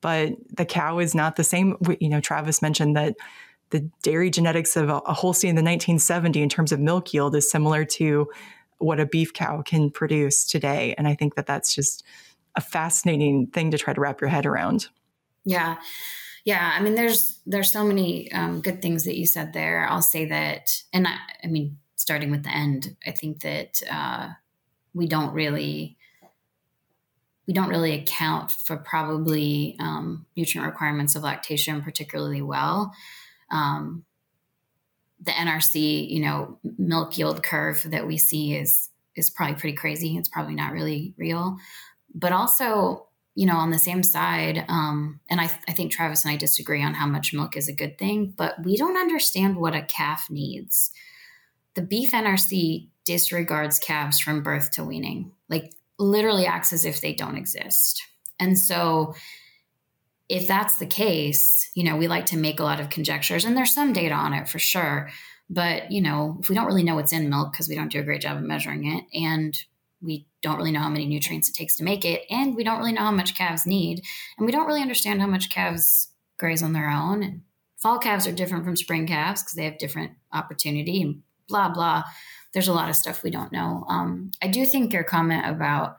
But 0.00 0.34
the 0.48 0.64
cow 0.64 1.00
is 1.00 1.12
not 1.12 1.34
the 1.34 1.42
same. 1.42 1.76
You 1.98 2.08
know, 2.08 2.20
Travis 2.20 2.62
mentioned 2.62 2.96
that 2.96 3.16
the 3.74 3.90
dairy 4.04 4.30
genetics 4.30 4.76
of 4.76 4.88
a, 4.88 4.98
a 4.98 5.12
Holstein 5.12 5.50
in 5.50 5.56
the 5.56 5.62
1970 5.62 6.40
in 6.40 6.48
terms 6.48 6.70
of 6.70 6.78
milk 6.78 7.12
yield 7.12 7.34
is 7.34 7.50
similar 7.50 7.84
to 7.84 8.30
what 8.78 9.00
a 9.00 9.06
beef 9.06 9.32
cow 9.32 9.62
can 9.62 9.90
produce 9.90 10.46
today. 10.46 10.94
And 10.96 11.08
I 11.08 11.16
think 11.16 11.34
that 11.34 11.46
that's 11.46 11.74
just 11.74 12.04
a 12.54 12.60
fascinating 12.60 13.48
thing 13.48 13.72
to 13.72 13.78
try 13.78 13.92
to 13.92 14.00
wrap 14.00 14.20
your 14.20 14.30
head 14.30 14.46
around. 14.46 14.86
Yeah. 15.44 15.78
Yeah, 16.44 16.72
I 16.72 16.82
mean, 16.82 16.94
there's 16.94 17.40
there's 17.46 17.72
so 17.72 17.82
many 17.82 18.30
um, 18.30 18.60
good 18.60 18.80
things 18.80 19.04
that 19.04 19.16
you 19.16 19.26
said 19.26 19.54
there. 19.54 19.88
I'll 19.88 20.02
say 20.02 20.26
that, 20.26 20.82
and 20.92 21.08
I, 21.08 21.16
I 21.42 21.46
mean, 21.46 21.78
starting 21.96 22.30
with 22.30 22.42
the 22.42 22.54
end, 22.54 22.96
I 23.06 23.12
think 23.12 23.40
that 23.40 23.80
uh, 23.90 24.28
we 24.92 25.06
don't 25.06 25.32
really 25.32 25.96
we 27.46 27.54
don't 27.54 27.70
really 27.70 27.94
account 27.94 28.50
for 28.50 28.76
probably 28.76 29.76
um, 29.80 30.26
nutrient 30.36 30.70
requirements 30.70 31.16
of 31.16 31.22
lactation 31.22 31.80
particularly 31.80 32.42
well 32.42 32.92
um, 33.54 34.04
the 35.22 35.30
NRC, 35.30 36.10
you 36.10 36.20
know, 36.20 36.58
milk 36.76 37.16
yield 37.16 37.42
curve 37.42 37.82
that 37.86 38.06
we 38.06 38.18
see 38.18 38.54
is 38.54 38.90
is 39.16 39.30
probably 39.30 39.54
pretty 39.54 39.76
crazy. 39.76 40.16
It's 40.16 40.28
probably 40.28 40.56
not 40.56 40.72
really 40.72 41.14
real, 41.16 41.56
but 42.14 42.32
also, 42.32 43.06
you 43.36 43.46
know, 43.46 43.56
on 43.56 43.70
the 43.70 43.78
same 43.78 44.02
side, 44.02 44.64
um, 44.68 45.20
and 45.30 45.40
I, 45.40 45.44
I 45.68 45.72
think 45.72 45.92
Travis 45.92 46.24
and 46.24 46.32
I 46.32 46.36
disagree 46.36 46.82
on 46.82 46.94
how 46.94 47.06
much 47.06 47.32
milk 47.32 47.56
is 47.56 47.68
a 47.68 47.72
good 47.72 47.96
thing, 47.96 48.34
but 48.36 48.62
we 48.64 48.76
don't 48.76 48.96
understand 48.96 49.56
what 49.56 49.74
a 49.74 49.82
calf 49.82 50.26
needs. 50.30 50.90
The 51.74 51.82
beef 51.82 52.10
NRC 52.10 52.88
disregards 53.04 53.78
calves 53.78 54.18
from 54.18 54.42
birth 54.42 54.72
to 54.72 54.84
weaning, 54.84 55.30
like 55.48 55.72
literally 55.98 56.44
acts 56.44 56.72
as 56.72 56.84
if 56.84 57.00
they 57.00 57.12
don't 57.12 57.36
exist. 57.36 58.02
And 58.40 58.58
so 58.58 59.14
if 60.28 60.46
that's 60.46 60.76
the 60.76 60.86
case, 60.86 61.70
you 61.74 61.84
know, 61.84 61.96
we 61.96 62.08
like 62.08 62.26
to 62.26 62.36
make 62.36 62.60
a 62.60 62.64
lot 62.64 62.80
of 62.80 62.90
conjectures 62.90 63.44
and 63.44 63.56
there's 63.56 63.74
some 63.74 63.92
data 63.92 64.14
on 64.14 64.32
it 64.32 64.48
for 64.48 64.58
sure. 64.58 65.10
But, 65.50 65.92
you 65.92 66.00
know, 66.00 66.38
if 66.40 66.48
we 66.48 66.54
don't 66.54 66.66
really 66.66 66.82
know 66.82 66.94
what's 66.94 67.12
in 67.12 67.28
milk 67.28 67.52
because 67.52 67.68
we 67.68 67.74
don't 67.74 67.92
do 67.92 68.00
a 68.00 68.04
great 68.04 68.22
job 68.22 68.38
of 68.38 68.42
measuring 68.42 68.86
it 68.86 69.04
and 69.12 69.56
we 70.00 70.26
don't 70.42 70.56
really 70.56 70.72
know 70.72 70.80
how 70.80 70.90
many 70.90 71.06
nutrients 71.06 71.48
it 71.48 71.54
takes 71.54 71.76
to 71.76 71.84
make 71.84 72.04
it 72.04 72.22
and 72.30 72.54
we 72.54 72.64
don't 72.64 72.78
really 72.78 72.92
know 72.92 73.02
how 73.02 73.10
much 73.10 73.36
calves 73.36 73.66
need 73.66 74.02
and 74.36 74.46
we 74.46 74.52
don't 74.52 74.66
really 74.66 74.82
understand 74.82 75.20
how 75.20 75.26
much 75.26 75.50
calves 75.50 76.08
graze 76.38 76.62
on 76.62 76.72
their 76.72 76.90
own 76.90 77.22
and 77.22 77.40
fall 77.76 77.98
calves 77.98 78.26
are 78.26 78.32
different 78.32 78.64
from 78.64 78.76
spring 78.76 79.06
calves 79.06 79.42
because 79.42 79.54
they 79.54 79.64
have 79.64 79.78
different 79.78 80.12
opportunity 80.32 81.02
and 81.02 81.22
blah 81.48 81.68
blah 81.68 82.04
there's 82.52 82.68
a 82.68 82.72
lot 82.72 82.88
of 82.88 82.96
stuff 82.96 83.22
we 83.22 83.30
don't 83.30 83.52
know 83.52 83.84
um, 83.88 84.30
i 84.42 84.48
do 84.48 84.66
think 84.66 84.92
your 84.92 85.04
comment 85.04 85.46
about 85.46 85.96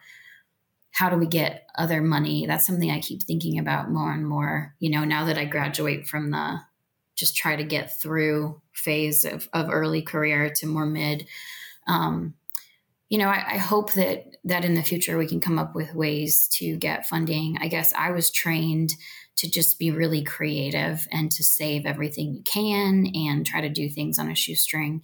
how 0.96 1.10
do 1.10 1.18
we 1.18 1.28
get 1.28 1.68
other 1.78 2.02
money? 2.02 2.46
That's 2.46 2.66
something 2.66 2.90
i 2.90 3.00
keep 3.00 3.24
thinking 3.24 3.60
about 3.60 3.92
more 3.92 4.12
and 4.12 4.26
more 4.26 4.76
you 4.80 4.90
know 4.90 5.04
now 5.04 5.26
that 5.26 5.38
i 5.38 5.46
graduate 5.46 6.08
from 6.08 6.32
the 6.32 6.60
just 7.16 7.36
try 7.36 7.56
to 7.56 7.64
get 7.64 8.00
through 8.00 8.62
phase 8.74 9.24
of, 9.26 9.48
of 9.54 9.70
early 9.72 10.02
career 10.02 10.52
to 10.58 10.68
more 10.68 10.86
mid. 10.86 11.28
Um, 11.88 12.34
you 13.10 13.18
know 13.18 13.30
I, 13.30 13.54
I 13.54 13.58
hope 13.58 13.94
that 13.94 14.26
that 14.44 14.66
in 14.66 14.74
the 14.74 14.84
future 14.84 15.18
we 15.18 15.28
can 15.28 15.40
come 15.40 15.60
up 15.60 15.76
with 15.76 15.94
ways 15.94 16.48
to 16.60 16.78
get 16.78 17.08
funding. 17.08 17.58
I 17.62 17.68
guess 17.68 17.94
i 17.94 18.12
was 18.12 18.32
trained 18.32 18.96
to 19.38 19.50
just 19.50 19.78
be 19.78 19.92
really 19.92 20.24
creative 20.24 21.08
and 21.12 21.32
to 21.32 21.44
save 21.44 21.86
everything 21.86 22.34
you 22.34 22.42
can 22.44 23.08
and 23.14 23.46
try 23.46 23.62
to 23.62 23.70
do 23.70 23.90
things 23.90 24.18
on 24.18 24.32
a 24.32 24.36
shoestring. 24.36 25.02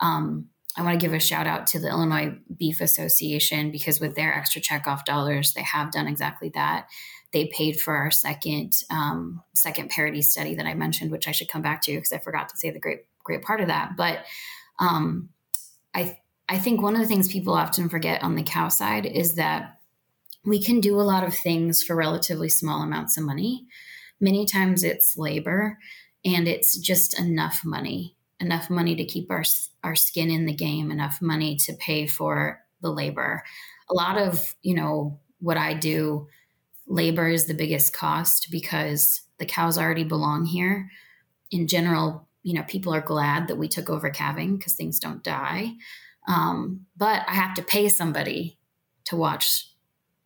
Um, 0.00 0.48
I 0.78 0.82
want 0.82 0.98
to 0.98 1.04
give 1.04 1.12
a 1.12 1.18
shout 1.18 1.48
out 1.48 1.66
to 1.68 1.80
the 1.80 1.88
Illinois 1.88 2.38
Beef 2.56 2.80
Association 2.80 3.72
because 3.72 3.98
with 3.98 4.14
their 4.14 4.32
extra 4.32 4.62
checkoff 4.62 5.04
dollars, 5.04 5.52
they 5.52 5.62
have 5.62 5.90
done 5.90 6.06
exactly 6.06 6.50
that. 6.50 6.86
They 7.32 7.46
paid 7.48 7.80
for 7.80 7.96
our 7.96 8.12
second 8.12 8.74
um, 8.88 9.42
second 9.54 9.90
parity 9.90 10.22
study 10.22 10.54
that 10.54 10.66
I 10.66 10.74
mentioned, 10.74 11.10
which 11.10 11.26
I 11.26 11.32
should 11.32 11.50
come 11.50 11.62
back 11.62 11.82
to 11.82 11.94
because 11.94 12.12
I 12.12 12.18
forgot 12.18 12.48
to 12.50 12.56
say 12.56 12.70
the 12.70 12.78
great 12.78 13.00
great 13.24 13.42
part 13.42 13.60
of 13.60 13.66
that. 13.66 13.96
But 13.96 14.20
um, 14.78 15.30
I 15.94 16.16
I 16.48 16.58
think 16.58 16.80
one 16.80 16.94
of 16.94 17.00
the 17.00 17.08
things 17.08 17.26
people 17.26 17.54
often 17.54 17.88
forget 17.88 18.22
on 18.22 18.36
the 18.36 18.44
cow 18.44 18.68
side 18.68 19.04
is 19.04 19.34
that 19.34 19.80
we 20.44 20.62
can 20.62 20.80
do 20.80 21.00
a 21.00 21.02
lot 21.02 21.24
of 21.24 21.34
things 21.34 21.82
for 21.82 21.96
relatively 21.96 22.48
small 22.48 22.82
amounts 22.82 23.18
of 23.18 23.24
money. 23.24 23.66
Many 24.20 24.46
times 24.46 24.84
it's 24.84 25.18
labor 25.18 25.76
and 26.24 26.46
it's 26.46 26.78
just 26.78 27.18
enough 27.18 27.62
money 27.64 28.16
enough 28.40 28.70
money 28.70 28.94
to 28.96 29.04
keep 29.04 29.30
our 29.30 29.44
our 29.84 29.94
skin 29.94 30.30
in 30.30 30.46
the 30.46 30.54
game, 30.54 30.90
enough 30.90 31.20
money 31.20 31.56
to 31.56 31.72
pay 31.74 32.06
for 32.06 32.60
the 32.80 32.90
labor. 32.90 33.42
A 33.90 33.94
lot 33.94 34.18
of, 34.18 34.54
you 34.62 34.74
know, 34.74 35.18
what 35.40 35.56
I 35.56 35.74
do, 35.74 36.28
labor 36.86 37.28
is 37.28 37.46
the 37.46 37.54
biggest 37.54 37.92
cost 37.92 38.48
because 38.50 39.22
the 39.38 39.46
cows 39.46 39.78
already 39.78 40.04
belong 40.04 40.44
here. 40.44 40.90
In 41.50 41.66
general, 41.66 42.28
you 42.42 42.54
know, 42.54 42.64
people 42.64 42.94
are 42.94 43.00
glad 43.00 43.48
that 43.48 43.56
we 43.56 43.68
took 43.68 43.88
over 43.88 44.10
calving 44.10 44.56
because 44.56 44.74
things 44.74 44.98
don't 44.98 45.22
die. 45.22 45.72
Um, 46.26 46.86
but 46.96 47.24
I 47.26 47.34
have 47.34 47.54
to 47.54 47.62
pay 47.62 47.88
somebody 47.88 48.58
to 49.06 49.16
watch. 49.16 49.64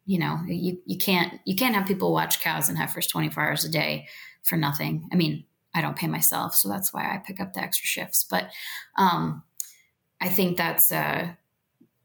You 0.04 0.18
know, 0.18 0.40
you, 0.46 0.78
you 0.84 0.98
can't 0.98 1.40
you 1.44 1.54
can't 1.54 1.76
have 1.76 1.86
people 1.86 2.12
watch 2.12 2.40
cows 2.40 2.68
and 2.68 2.76
heifers 2.76 3.06
24 3.06 3.42
hours 3.44 3.64
a 3.64 3.68
day 3.68 4.08
for 4.42 4.56
nothing. 4.56 5.08
I 5.12 5.16
mean, 5.16 5.44
I 5.74 5.80
don't 5.80 5.96
pay 5.96 6.06
myself, 6.06 6.54
so 6.54 6.68
that's 6.68 6.92
why 6.92 7.02
I 7.02 7.18
pick 7.18 7.40
up 7.40 7.52
the 7.52 7.60
extra 7.60 7.86
shifts. 7.86 8.24
But 8.28 8.50
um, 8.96 9.42
I 10.20 10.28
think 10.28 10.56
that's 10.56 10.92
uh, 10.92 11.28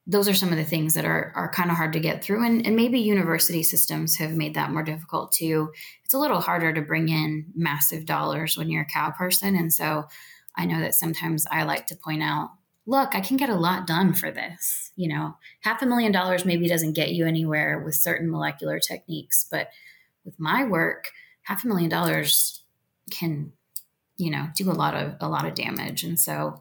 those 0.05 0.29
are 0.29 0.33
some 0.33 0.49
of 0.49 0.57
the 0.57 0.63
things 0.63 0.93
that 0.93 1.05
are 1.05 1.33
are 1.35 1.51
kind 1.51 1.69
of 1.69 1.77
hard 1.77 1.93
to 1.93 1.99
get 1.99 2.23
through, 2.23 2.45
and, 2.45 2.65
and 2.65 2.75
maybe 2.75 2.99
university 2.99 3.63
systems 3.63 4.17
have 4.17 4.31
made 4.31 4.55
that 4.55 4.71
more 4.71 4.83
difficult 4.83 5.31
too. 5.31 5.71
It's 6.05 6.13
a 6.13 6.19
little 6.19 6.41
harder 6.41 6.73
to 6.73 6.81
bring 6.81 7.09
in 7.09 7.45
massive 7.55 8.05
dollars 8.05 8.57
when 8.57 8.69
you're 8.69 8.83
a 8.83 8.85
cow 8.85 9.11
person, 9.11 9.55
and 9.55 9.73
so 9.73 10.07
I 10.55 10.65
know 10.65 10.79
that 10.79 10.95
sometimes 10.95 11.45
I 11.51 11.63
like 11.63 11.87
to 11.87 11.95
point 11.95 12.23
out 12.23 12.51
look, 12.87 13.13
I 13.13 13.19
can 13.19 13.35
get 13.37 13.49
a 13.49 13.55
lot 13.55 13.85
done 13.85 14.13
for 14.13 14.31
this. 14.31 14.91
You 14.95 15.09
know, 15.09 15.35
half 15.59 15.81
a 15.81 15.85
million 15.85 16.11
dollars 16.11 16.45
maybe 16.45 16.67
doesn't 16.67 16.93
get 16.93 17.11
you 17.11 17.27
anywhere 17.27 17.79
with 17.79 17.95
certain 17.95 18.31
molecular 18.31 18.79
techniques, 18.79 19.45
but 19.51 19.69
with 20.23 20.39
my 20.39 20.63
work, 20.63 21.11
half 21.43 21.63
a 21.63 21.67
million 21.67 21.89
dollars 21.89 22.56
can 23.11 23.53
you 24.17 24.31
know 24.31 24.47
do 24.55 24.69
a 24.69 24.73
lot 24.73 24.95
of 24.95 25.15
a 25.21 25.29
lot 25.29 25.45
of 25.45 25.55
damage. 25.55 26.03
And 26.03 26.19
so 26.19 26.59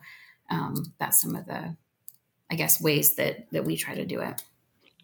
um, 0.50 0.92
that's 0.98 1.20
some 1.20 1.34
of 1.34 1.46
the 1.46 1.76
i 2.48 2.54
guess 2.54 2.80
ways 2.80 3.16
that 3.16 3.50
that 3.50 3.64
we 3.64 3.76
try 3.76 3.94
to 3.94 4.06
do 4.06 4.20
it. 4.20 4.42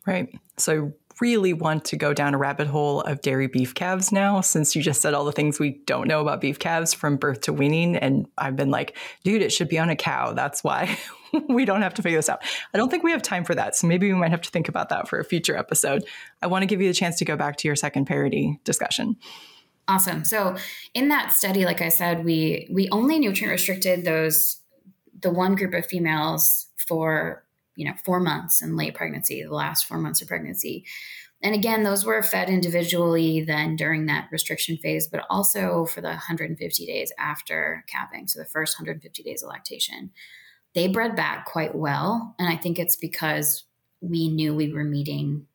Right. 0.07 0.29
So 0.57 0.87
I 0.87 1.15
really 1.21 1.53
want 1.53 1.85
to 1.87 1.97
go 1.97 2.13
down 2.13 2.35
a 2.35 2.39
rabbit 2.39 2.67
hole 2.67 3.03
of 3.03 3.21
dairy 3.21 3.47
beef 3.47 3.75
calves 3.75 4.11
now 4.11 4.41
since 4.41 4.75
you 4.75 4.83
just 4.83 5.01
said 5.01 5.15
all 5.15 5.25
the 5.25 5.33
things 5.33 5.61
we 5.61 5.81
don't 5.87 6.09
know 6.09 6.21
about 6.21 6.41
beef 6.41 6.59
calves 6.59 6.93
from 6.93 7.17
birth 7.17 7.43
to 7.43 7.53
weaning. 7.53 7.97
And 7.97 8.27
i've 8.39 8.57
been 8.57 8.71
like 8.71 8.97
dude 9.25 9.43
it 9.43 9.53
should 9.53 9.69
be 9.69 9.79
on 9.79 9.91
a 9.91 9.97
cow. 9.97 10.33
That's 10.33 10.63
why 10.63 10.99
we 11.49 11.65
don't 11.65 11.83
have 11.83 11.95
to 11.95 12.03
figure 12.03 12.19
this 12.19 12.29
out. 12.29 12.43
I 12.75 12.79
don't 12.79 12.91
think 12.91 13.05
we 13.05 13.13
have 13.13 13.23
time 13.23 13.45
for 13.45 13.55
that. 13.55 13.77
So 13.77 13.87
maybe 13.87 14.13
we 14.13 14.19
might 14.19 14.31
have 14.31 14.43
to 14.43 14.51
think 14.51 14.69
about 14.69 14.89
that 14.91 15.09
for 15.09 15.19
a 15.19 15.25
future 15.25 15.57
episode. 15.57 16.05
I 16.43 16.47
want 16.49 16.63
to 16.63 16.67
give 16.67 16.81
you 16.81 16.89
the 16.89 16.95
chance 16.95 17.17
to 17.19 17.25
go 17.25 17.37
back 17.37 17.57
to 17.59 17.69
your 17.69 17.77
second 17.77 18.07
parity 18.07 18.61
discussion 18.65 19.17
Awesome. 19.93 20.25
So 20.25 20.57
in 20.95 21.09
that 21.09 21.33
study, 21.33 21.67
like 21.67 21.83
I 21.83 21.91
said, 21.91 22.25
we 22.25 22.67
we 22.71 22.89
only 22.89 23.19
nutrient 23.19 23.53
restricted 23.53 24.07
those 24.07 24.59
the 25.21 25.31
one 25.31 25.55
group 25.55 25.75
of 25.75 25.85
females 25.85 26.69
for 26.89 27.45
you 27.77 27.85
know 27.85 27.93
four 28.03 28.19
months 28.19 28.63
in 28.63 28.75
late 28.75 28.95
pregnancy, 28.95 29.43
the 29.43 29.55
last 29.55 29.85
four 29.85 29.99
months 29.99 30.23
of 30.23 30.29
pregnancy. 30.29 30.87
And 31.43 31.55
again, 31.55 31.83
those 31.83 32.07
were 32.07 32.23
fed 32.23 32.49
individually 32.49 33.43
then 33.43 33.77
during 33.77 34.07
that 34.07 34.29
restriction 34.33 34.79
phase, 34.79 35.09
but 35.09 35.27
also 35.29 35.85
for 35.85 36.01
the 36.01 36.09
150 36.09 36.87
days 36.87 37.13
after 37.19 37.85
calving. 37.87 38.29
So 38.29 38.39
the 38.39 38.47
first 38.47 38.79
150 38.79 39.23
days 39.23 39.43
of 39.43 39.51
lactation. 39.51 40.11
They 40.75 40.89
bred 40.89 41.17
back 41.17 41.45
quite 41.45 41.75
well. 41.75 42.35
And 42.39 42.49
I 42.49 42.57
think 42.57 42.79
it's 42.79 42.97
because 42.97 43.65
we 44.01 44.29
knew 44.29 44.55
we 44.55 44.73
were 44.73 44.85
meeting 44.85 45.47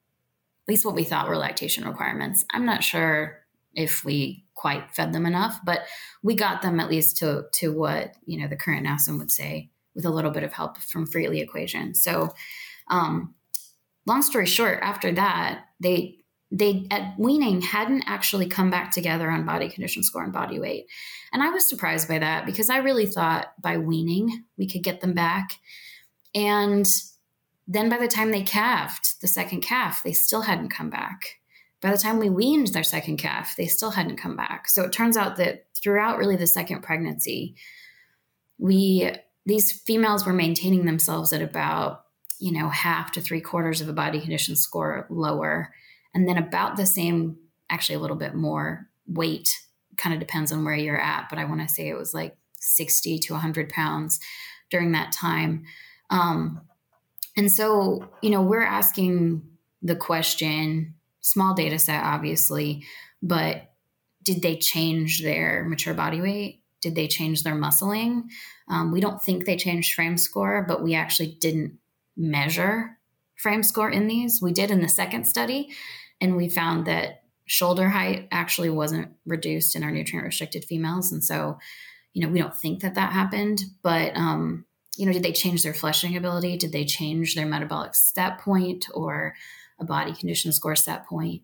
at 0.67 0.71
least 0.71 0.85
what 0.85 0.93
we 0.93 1.05
thought 1.05 1.27
were 1.27 1.37
lactation 1.37 1.87
requirements. 1.87 2.45
I'm 2.51 2.65
not 2.65 2.83
sure 2.83 3.46
if 3.77 4.03
we 4.03 4.43
quite 4.55 4.91
fed 4.93 5.13
them 5.13 5.25
enough, 5.25 5.59
but 5.63 5.85
we 6.23 6.35
got 6.35 6.61
them 6.61 6.81
at 6.81 6.89
least 6.89 7.15
to 7.17 7.45
to 7.53 7.71
what 7.71 8.15
you 8.25 8.37
know 8.37 8.47
the 8.47 8.57
current 8.57 8.85
NASEM 8.85 9.17
would 9.19 9.31
say 9.31 9.69
with 9.95 10.03
a 10.03 10.09
little 10.09 10.31
bit 10.31 10.43
of 10.43 10.51
help 10.51 10.77
from 10.79 11.05
Freetly 11.05 11.39
equation. 11.39 11.95
So, 11.95 12.33
um, 12.89 13.33
long 14.05 14.21
story 14.21 14.47
short, 14.47 14.79
after 14.81 15.13
that 15.13 15.65
they 15.79 16.15
they 16.51 16.87
at 16.91 17.13
weaning 17.19 17.61
hadn't 17.61 18.03
actually 18.07 18.47
come 18.47 18.69
back 18.69 18.91
together 18.91 19.29
on 19.29 19.45
body 19.45 19.69
condition 19.69 20.01
score 20.01 20.23
and 20.23 20.33
body 20.33 20.59
weight, 20.59 20.87
and 21.31 21.43
I 21.43 21.49
was 21.51 21.69
surprised 21.69 22.07
by 22.07 22.19
that 22.19 22.45
because 22.45 22.69
I 22.69 22.77
really 22.77 23.05
thought 23.05 23.53
by 23.61 23.77
weaning 23.77 24.43
we 24.57 24.67
could 24.67 24.83
get 24.83 25.01
them 25.01 25.13
back, 25.13 25.51
and 26.33 26.87
then 27.67 27.89
by 27.89 27.97
the 27.97 28.07
time 28.07 28.31
they 28.31 28.43
calved 28.43 29.21
the 29.21 29.27
second 29.27 29.61
calf, 29.61 30.01
they 30.03 30.13
still 30.13 30.41
hadn't 30.41 30.69
come 30.69 30.89
back 30.89 31.36
by 31.81 31.91
the 31.91 31.97
time 31.97 32.17
we 32.17 32.29
weaned 32.29 32.67
their 32.67 32.83
second 32.83 33.17
calf, 33.17 33.55
they 33.55 33.67
still 33.67 33.91
hadn't 33.91 34.17
come 34.17 34.35
back. 34.35 34.67
So 34.67 34.83
it 34.83 34.91
turns 34.91 35.15
out 35.15 35.37
that 35.37 35.67
throughout 35.75 36.17
really 36.17 36.35
the 36.35 36.47
second 36.47 36.81
pregnancy, 36.81 37.55
we 38.57 39.11
these 39.45 39.71
females 39.71 40.25
were 40.25 40.33
maintaining 40.33 40.85
themselves 40.85 41.31
at 41.31 41.41
about 41.41 42.03
you 42.39 42.51
know 42.51 42.69
half 42.69 43.11
to 43.13 43.21
three 43.21 43.41
quarters 43.41 43.81
of 43.81 43.89
a 43.89 43.93
body 43.93 44.19
condition 44.19 44.55
score 44.55 45.05
lower, 45.09 45.73
and 46.13 46.27
then 46.27 46.37
about 46.37 46.77
the 46.77 46.85
same, 46.85 47.37
actually 47.69 47.95
a 47.95 47.99
little 47.99 48.17
bit 48.17 48.33
more 48.33 48.87
weight. 49.07 49.49
Kind 49.97 50.13
of 50.13 50.19
depends 50.19 50.51
on 50.51 50.65
where 50.65 50.75
you're 50.75 50.99
at, 50.99 51.27
but 51.29 51.39
I 51.39 51.45
want 51.45 51.61
to 51.61 51.73
say 51.73 51.89
it 51.89 51.97
was 51.97 52.13
like 52.13 52.37
60 52.59 53.19
to 53.19 53.33
100 53.33 53.69
pounds 53.69 54.19
during 54.69 54.91
that 54.91 55.11
time. 55.11 55.65
Um, 56.09 56.61
and 57.35 57.51
so, 57.51 58.07
you 58.21 58.29
know, 58.29 58.41
we're 58.41 58.63
asking 58.63 59.43
the 59.81 59.95
question 59.95 60.95
small 61.27 61.53
data 61.53 61.77
set, 61.77 62.03
obviously, 62.03 62.85
but 63.21 63.73
did 64.23 64.41
they 64.41 64.55
change 64.55 65.21
their 65.21 65.65
mature 65.67 65.93
body 65.93 66.21
weight? 66.21 66.63
Did 66.81 66.95
they 66.95 67.07
change 67.07 67.43
their 67.43 67.55
muscling? 67.55 68.23
Um, 68.69 68.91
we 68.91 69.01
don't 69.01 69.21
think 69.21 69.45
they 69.45 69.57
changed 69.57 69.93
frame 69.93 70.17
score, 70.17 70.63
but 70.67 70.81
we 70.81 70.95
actually 70.95 71.37
didn't 71.41 71.79
measure 72.15 72.97
frame 73.35 73.63
score 73.63 73.89
in 73.89 74.07
these. 74.07 74.41
We 74.41 74.53
did 74.53 74.71
in 74.71 74.81
the 74.81 74.89
second 74.89 75.25
study, 75.25 75.69
and 76.21 76.37
we 76.37 76.49
found 76.49 76.87
that 76.87 77.23
shoulder 77.45 77.89
height 77.89 78.27
actually 78.31 78.69
wasn't 78.69 79.11
reduced 79.25 79.75
in 79.75 79.83
our 79.83 79.91
nutrient 79.91 80.25
restricted 80.25 80.65
females. 80.65 81.11
And 81.11 81.23
so, 81.23 81.57
you 82.13 82.25
know, 82.25 82.31
we 82.31 82.39
don't 82.39 82.55
think 82.55 82.81
that 82.81 82.95
that 82.95 83.11
happened, 83.11 83.61
but, 83.81 84.15
um, 84.15 84.65
you 84.97 85.05
know, 85.05 85.13
did 85.13 85.23
they 85.23 85.31
change 85.33 85.63
their 85.63 85.73
fleshing 85.73 86.17
ability? 86.17 86.57
Did 86.57 86.71
they 86.71 86.85
change 86.85 87.35
their 87.35 87.45
metabolic 87.45 87.95
step 87.95 88.39
point 88.41 88.87
or 88.93 89.35
a 89.79 89.85
body 89.85 90.13
condition 90.13 90.51
score 90.51 90.75
set 90.75 91.05
point. 91.05 91.41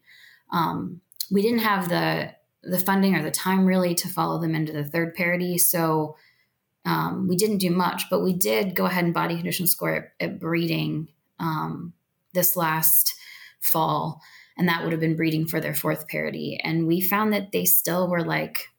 Um, 0.51 1.01
we 1.31 1.41
didn't 1.41 1.59
have 1.59 1.89
the 1.89 2.33
the 2.63 2.79
funding 2.79 3.13
or 3.15 3.21
the 3.21 3.31
time 3.31 3.65
really 3.65 3.93
to 3.93 4.07
follow 4.07 4.39
them 4.39 4.55
into 4.55 4.71
the 4.71 4.85
third 4.85 5.15
parity, 5.15 5.57
so 5.57 6.15
um, 6.85 7.27
we 7.27 7.35
didn't 7.35 7.57
do 7.57 7.69
much. 7.69 8.09
But 8.09 8.23
we 8.23 8.33
did 8.33 8.75
go 8.75 8.85
ahead 8.85 9.03
and 9.03 9.13
body 9.13 9.35
condition 9.35 9.67
score 9.67 9.95
at, 9.95 10.13
at 10.19 10.39
breeding 10.39 11.09
um, 11.39 11.93
this 12.33 12.55
last 12.55 13.13
fall, 13.59 14.21
and 14.57 14.67
that 14.67 14.83
would 14.83 14.91
have 14.91 15.01
been 15.01 15.15
breeding 15.15 15.47
for 15.47 15.59
their 15.59 15.75
fourth 15.75 16.07
parity. 16.07 16.59
And 16.63 16.87
we 16.87 17.01
found 17.01 17.33
that 17.33 17.51
they 17.51 17.65
still 17.65 18.07
were 18.07 18.23
like 18.23 18.69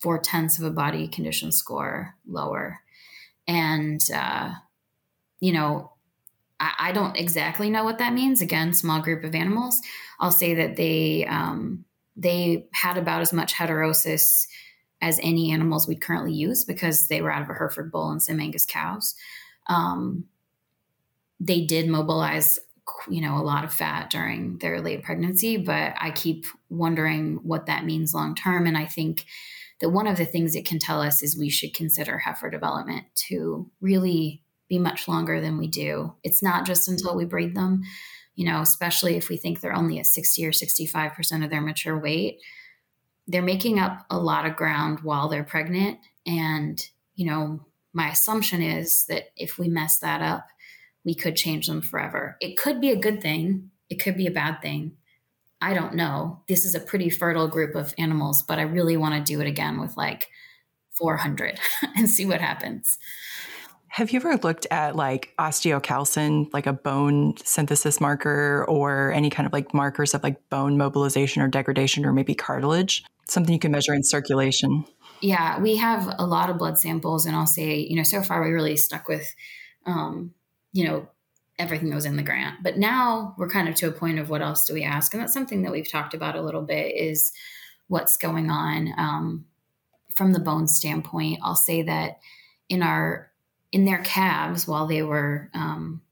four 0.00 0.18
tenths 0.18 0.58
of 0.58 0.64
a 0.64 0.70
body 0.70 1.08
condition 1.08 1.52
score 1.52 2.14
lower. 2.26 2.80
And, 3.46 4.00
uh, 4.14 4.52
you 5.40 5.52
know, 5.52 5.89
I, 6.60 6.74
I, 6.78 6.92
don't 6.92 7.16
exactly 7.16 7.70
know 7.70 7.84
what 7.84 7.98
that 7.98 8.12
means. 8.12 8.40
Again, 8.40 8.72
small 8.72 9.00
group 9.00 9.24
of 9.24 9.34
animals. 9.34 9.80
I'll 10.20 10.30
say 10.30 10.54
that 10.54 10.76
they 10.76 11.26
um, 11.26 11.84
they 12.16 12.66
had 12.72 12.98
about 12.98 13.22
as 13.22 13.32
much 13.32 13.54
heterosis 13.54 14.46
as 15.00 15.18
any 15.22 15.50
animals 15.50 15.88
we'd 15.88 16.02
currently 16.02 16.34
use 16.34 16.64
because 16.64 17.08
they 17.08 17.22
were 17.22 17.32
out 17.32 17.42
of 17.42 17.48
a 17.48 17.54
Hereford 17.54 17.90
bull 17.90 18.10
and 18.10 18.22
some 18.22 18.40
Angus 18.40 18.66
cows. 18.66 19.14
Um, 19.66 20.26
they 21.40 21.64
did 21.64 21.88
mobilize 21.88 22.60
you 23.08 23.20
know 23.20 23.38
a 23.38 23.42
lot 23.42 23.64
of 23.64 23.72
fat 23.72 24.10
during 24.10 24.58
their 24.58 24.80
late 24.80 25.02
pregnancy 25.02 25.56
but 25.56 25.94
i 25.98 26.10
keep 26.10 26.44
wondering 26.68 27.38
what 27.42 27.66
that 27.66 27.84
means 27.84 28.12
long 28.12 28.34
term 28.34 28.66
and 28.66 28.76
i 28.76 28.84
think 28.84 29.26
that 29.80 29.90
one 29.90 30.06
of 30.06 30.16
the 30.16 30.24
things 30.24 30.54
it 30.54 30.66
can 30.66 30.78
tell 30.78 31.00
us 31.00 31.22
is 31.22 31.38
we 31.38 31.48
should 31.48 31.72
consider 31.72 32.18
heifer 32.18 32.50
development 32.50 33.04
to 33.14 33.70
really 33.80 34.42
be 34.70 34.78
much 34.78 35.06
longer 35.06 35.40
than 35.40 35.58
we 35.58 35.66
do 35.66 36.14
it's 36.24 36.42
not 36.42 36.64
just 36.64 36.88
until 36.88 37.14
we 37.14 37.26
breed 37.26 37.54
them 37.54 37.82
you 38.36 38.46
know 38.46 38.62
especially 38.62 39.16
if 39.16 39.28
we 39.28 39.36
think 39.36 39.60
they're 39.60 39.76
only 39.76 39.98
at 39.98 40.06
60 40.06 40.46
or 40.46 40.52
65% 40.52 41.44
of 41.44 41.50
their 41.50 41.60
mature 41.60 41.98
weight 41.98 42.38
they're 43.28 43.42
making 43.42 43.78
up 43.78 44.06
a 44.08 44.18
lot 44.18 44.46
of 44.46 44.56
ground 44.56 45.00
while 45.02 45.28
they're 45.28 45.44
pregnant 45.44 45.98
and 46.26 46.86
you 47.14 47.26
know 47.26 47.60
my 47.92 48.08
assumption 48.08 48.62
is 48.62 49.04
that 49.08 49.24
if 49.36 49.58
we 49.58 49.68
mess 49.68 49.98
that 49.98 50.22
up 50.22 50.46
we 51.04 51.14
could 51.14 51.36
change 51.36 51.66
them 51.66 51.80
forever. 51.80 52.36
It 52.40 52.56
could 52.56 52.80
be 52.80 52.90
a 52.90 52.96
good 52.96 53.20
thing, 53.20 53.70
it 53.88 53.96
could 53.96 54.16
be 54.16 54.26
a 54.26 54.32
bad 54.32 54.60
thing. 54.62 54.92
I 55.62 55.74
don't 55.74 55.94
know. 55.94 56.42
This 56.48 56.64
is 56.64 56.74
a 56.74 56.80
pretty 56.80 57.10
fertile 57.10 57.48
group 57.48 57.74
of 57.74 57.94
animals, 57.98 58.42
but 58.42 58.58
I 58.58 58.62
really 58.62 58.96
want 58.96 59.14
to 59.14 59.32
do 59.32 59.40
it 59.40 59.46
again 59.46 59.80
with 59.80 59.96
like 59.96 60.28
400 60.92 61.58
and 61.96 62.08
see 62.08 62.24
what 62.24 62.40
happens. 62.40 62.98
Have 63.90 64.12
you 64.12 64.18
ever 64.18 64.36
looked 64.36 64.66
at 64.70 64.96
like 64.96 65.34
osteocalcin, 65.38 66.52
like 66.52 66.66
a 66.66 66.72
bone 66.72 67.34
synthesis 67.44 68.00
marker, 68.00 68.64
or 68.68 69.12
any 69.12 69.30
kind 69.30 69.46
of 69.46 69.52
like 69.52 69.74
markers 69.74 70.14
of 70.14 70.22
like 70.22 70.48
bone 70.48 70.78
mobilization 70.78 71.42
or 71.42 71.48
degradation, 71.48 72.06
or 72.06 72.12
maybe 72.12 72.34
cartilage? 72.34 73.04
Something 73.28 73.52
you 73.52 73.58
can 73.58 73.72
measure 73.72 73.94
in 73.94 74.02
circulation? 74.02 74.84
Yeah, 75.20 75.60
we 75.60 75.76
have 75.76 76.14
a 76.18 76.26
lot 76.26 76.50
of 76.50 76.56
blood 76.56 76.78
samples, 76.78 77.26
and 77.26 77.36
I'll 77.36 77.46
say, 77.46 77.78
you 77.78 77.96
know, 77.96 78.02
so 78.02 78.22
far 78.22 78.42
we 78.42 78.50
really 78.50 78.76
stuck 78.76 79.06
with 79.08 79.34
um, 79.86 80.34
you 80.72 80.84
know, 80.84 81.08
everything 81.58 81.90
that 81.90 81.96
was 81.96 82.06
in 82.06 82.16
the 82.16 82.22
grant. 82.22 82.62
But 82.62 82.78
now 82.78 83.34
we're 83.36 83.48
kind 83.48 83.68
of 83.68 83.74
to 83.76 83.88
a 83.88 83.92
point 83.92 84.18
of 84.18 84.30
what 84.30 84.42
else 84.42 84.64
do 84.64 84.74
we 84.74 84.82
ask? 84.82 85.12
And 85.12 85.22
that's 85.22 85.32
something 85.32 85.62
that 85.62 85.72
we've 85.72 85.90
talked 85.90 86.14
about 86.14 86.36
a 86.36 86.42
little 86.42 86.62
bit 86.62 86.96
is 86.96 87.32
what's 87.88 88.16
going 88.16 88.50
on 88.50 88.92
um, 88.96 89.44
from 90.14 90.32
the 90.32 90.40
bone 90.40 90.68
standpoint. 90.68 91.40
I'll 91.42 91.56
say 91.56 91.82
that 91.82 92.18
in 92.68 92.82
our 92.82 93.29
in 93.72 93.84
their 93.84 94.02
calves 94.02 94.66
while 94.66 94.86
they 94.86 95.02
were 95.02 95.50
um, 95.54 96.02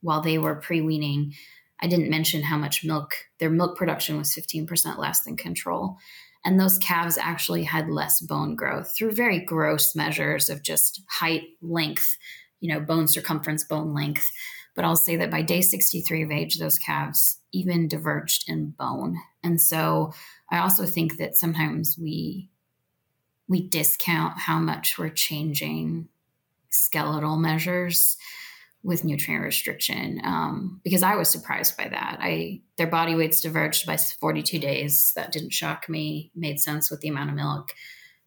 while 0.00 0.20
they 0.20 0.38
were 0.38 0.56
pre 0.56 0.80
weaning, 0.80 1.34
I 1.80 1.86
didn't 1.86 2.10
mention 2.10 2.42
how 2.42 2.56
much 2.56 2.84
milk 2.84 3.12
their 3.38 3.50
milk 3.50 3.76
production 3.76 4.16
was 4.16 4.34
15% 4.34 4.98
less 4.98 5.22
than 5.22 5.36
control. 5.36 5.96
And 6.44 6.60
those 6.60 6.78
calves 6.78 7.18
actually 7.18 7.64
had 7.64 7.90
less 7.90 8.20
bone 8.20 8.54
growth 8.54 8.94
through 8.96 9.12
very 9.12 9.40
gross 9.40 9.96
measures 9.96 10.48
of 10.48 10.62
just 10.62 11.02
height, 11.10 11.42
length, 11.60 12.16
you 12.60 12.72
know, 12.72 12.80
bone 12.80 13.08
circumference, 13.08 13.64
bone 13.64 13.92
length. 13.92 14.30
But 14.76 14.84
I'll 14.84 14.96
say 14.96 15.16
that 15.16 15.30
by 15.30 15.42
day 15.42 15.60
63 15.60 16.22
of 16.22 16.30
age, 16.30 16.58
those 16.58 16.78
calves 16.78 17.40
even 17.52 17.88
diverged 17.88 18.48
in 18.48 18.70
bone. 18.78 19.16
And 19.42 19.60
so 19.60 20.12
I 20.50 20.58
also 20.58 20.86
think 20.86 21.16
that 21.16 21.36
sometimes 21.36 21.96
we 22.00 22.50
we 23.48 23.68
discount 23.68 24.38
how 24.38 24.58
much 24.58 24.96
we're 24.98 25.08
changing 25.08 26.08
skeletal 26.84 27.36
measures 27.36 28.16
with 28.82 29.04
nutrient 29.04 29.42
restriction 29.42 30.20
um, 30.22 30.80
because 30.84 31.02
I 31.02 31.16
was 31.16 31.28
surprised 31.28 31.76
by 31.76 31.88
that. 31.88 32.18
I 32.20 32.60
their 32.76 32.86
body 32.86 33.16
weights 33.16 33.40
diverged 33.40 33.84
by 33.84 33.96
42 33.96 34.60
days. 34.60 35.12
That 35.16 35.32
didn't 35.32 35.52
shock 35.52 35.88
me. 35.88 36.30
Made 36.36 36.60
sense 36.60 36.90
with 36.90 37.00
the 37.00 37.08
amount 37.08 37.30
of 37.30 37.36
milk. 37.36 37.70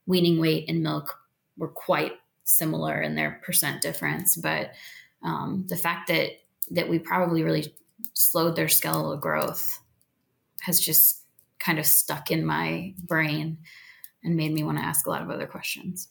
Weaning 0.05 0.39
weight 0.39 0.67
and 0.67 0.83
milk 0.83 1.17
were 1.57 1.69
quite 1.69 2.13
similar 2.43 3.01
in 3.01 3.15
their 3.15 3.39
percent 3.43 3.81
difference, 3.81 4.35
but 4.35 4.71
um, 5.23 5.65
the 5.69 5.77
fact 5.77 6.07
that 6.09 6.31
that 6.71 6.89
we 6.89 6.99
probably 6.99 7.43
really 7.43 7.73
slowed 8.13 8.55
their 8.55 8.67
skeletal 8.67 9.17
growth 9.17 9.79
has 10.61 10.79
just 10.79 11.23
kind 11.59 11.79
of 11.79 11.85
stuck 11.85 12.31
in 12.31 12.45
my 12.45 12.93
brain 13.03 13.57
and 14.23 14.35
made 14.35 14.53
me 14.53 14.63
want 14.63 14.77
to 14.77 14.83
ask 14.83 15.07
a 15.07 15.09
lot 15.09 15.21
of 15.21 15.29
other 15.29 15.47
questions. 15.47 16.09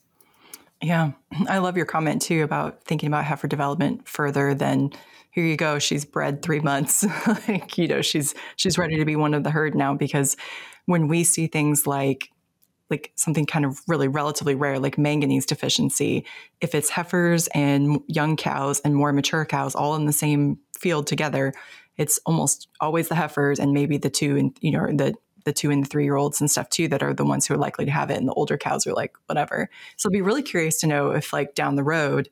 Yeah, 0.81 1.12
I 1.49 1.59
love 1.59 1.76
your 1.76 1.87
comment 1.87 2.22
too 2.22 2.43
about 2.43 2.85
thinking 2.85 3.09
about 3.09 3.24
heifer 3.24 3.49
development 3.49 4.07
further 4.09 4.55
than 4.55 4.93
here 5.31 5.45
you 5.45 5.57
go. 5.57 5.79
She's 5.79 6.05
bred 6.05 6.43
three 6.43 6.61
months, 6.61 7.05
like 7.49 7.76
you 7.76 7.89
know, 7.89 8.03
she's 8.03 8.35
she's 8.57 8.79
ready 8.79 8.97
to 8.97 9.05
be 9.05 9.16
one 9.16 9.35
of 9.35 9.45
the 9.45 9.51
herd 9.51 9.74
now. 9.74 9.95
Because 9.95 10.37
when 10.87 11.09
we 11.09 11.24
see 11.24 11.47
things 11.47 11.87
like 11.87 12.31
like 12.91 13.12
something 13.16 13.45
kind 13.45 13.64
of 13.64 13.81
really 13.87 14.09
relatively 14.09 14.55
rare, 14.55 14.79
like 14.79 14.97
manganese 14.97 15.47
deficiency, 15.47 16.24
if 16.61 16.74
it's 16.74 16.91
heifers 16.91 17.49
and 17.49 18.01
young 18.07 18.37
cows 18.37 18.81
and 18.81 18.95
more 18.95 19.12
mature 19.12 19.45
cows 19.45 19.74
all 19.74 19.95
in 19.97 20.07
the 20.07 20.12
same 20.12 20.59
field 20.79 21.07
together, 21.07 21.53
it's 21.97 22.18
almost 22.24 22.68
always 22.81 23.09
the 23.09 23.14
heifers 23.14 23.59
and 23.59 23.72
maybe 23.72 23.99
the 23.99 24.11
two 24.11 24.37
and 24.37 24.57
you 24.61 24.70
know 24.70 24.87
the 24.87 25.14
the 25.45 25.53
two 25.53 25.70
and 25.70 25.89
three 25.89 26.05
year 26.05 26.16
olds 26.16 26.41
and 26.41 26.51
stuff 26.51 26.68
too 26.70 26.89
that 26.89 27.03
are 27.03 27.14
the 27.14 27.24
ones 27.24 27.47
who 27.47 27.55
are 27.55 27.59
likely 27.59 27.84
to 27.84 27.91
have 27.91 28.11
it, 28.11 28.18
and 28.18 28.28
the 28.28 28.34
older 28.34 28.59
cows 28.59 28.86
are 28.86 28.93
like 28.93 29.16
whatever. 29.26 29.68
So 29.97 30.09
I'd 30.09 30.12
be 30.12 30.22
really 30.22 30.43
curious 30.43 30.80
to 30.80 30.86
know 30.86 31.11
if 31.11 31.32
like 31.32 31.55
down 31.55 31.76
the 31.76 31.84
road 31.84 32.28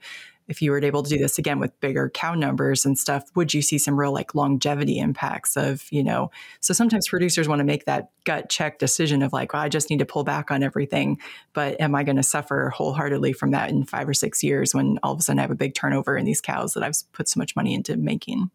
if 0.49 0.63
you 0.63 0.71
were 0.71 0.83
able 0.83 1.03
to 1.03 1.11
do 1.11 1.19
this 1.19 1.39
again 1.39 1.59
with 1.59 1.79
bigger 1.81 2.09
cow 2.09 2.35
numbers 2.35 2.85
and 2.85 2.99
stuff, 2.99 3.25
would 3.35 3.53
you 3.53 3.63
see 3.63 3.79
some 3.79 3.99
real 3.99 4.13
like 4.13 4.35
longevity 4.35 4.99
impacts 4.99 5.57
of, 5.57 5.87
you 5.91 6.05
know, 6.05 6.31
so 6.61 6.73
sometimes 6.73 7.09
producers 7.09 7.49
want 7.49 7.59
to 7.59 7.65
make 7.65 7.85
that 7.87 8.11
gut 8.25 8.49
check 8.49 8.79
decision 8.79 9.23
of 9.23 9.33
like, 9.33 9.53
well, 9.53 9.63
I 9.63 9.69
just 9.69 9.91
need 9.91 9.99
to 9.99 10.07
pull 10.07 10.25
back 10.25 10.51
on 10.51 10.63
everything, 10.63 11.19
but 11.53 11.81
am 11.81 11.95
I 11.95 12.05
going 12.05 12.17
to 12.17 12.23
suffer 12.23 12.71
wholeheartedly 12.75 13.33
from 13.33 13.51
that 13.51 13.71
in 13.71 13.85
five 13.85 14.09
or 14.09 14.15
six 14.15 14.43
years 14.43 14.75
when 14.75 14.99
all 15.03 15.13
of 15.13 15.19
a 15.19 15.23
sudden 15.23 15.41
I 15.41 15.43
have 15.43 15.51
a 15.51 15.57
big 15.57 15.75
turnover 15.75 16.17
in 16.17 16.25
these 16.25 16.41
cows 16.41 16.75
that 16.75 16.83
I've 16.83 16.97
put 17.13 17.29
so 17.29 17.39
much 17.39 17.57
money 17.57 17.75
into 17.75 17.97
making? 17.97 18.51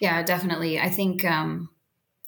Yeah, 0.00 0.22
definitely. 0.22 0.78
I 0.78 0.90
think, 0.90 1.24
um, 1.24 1.70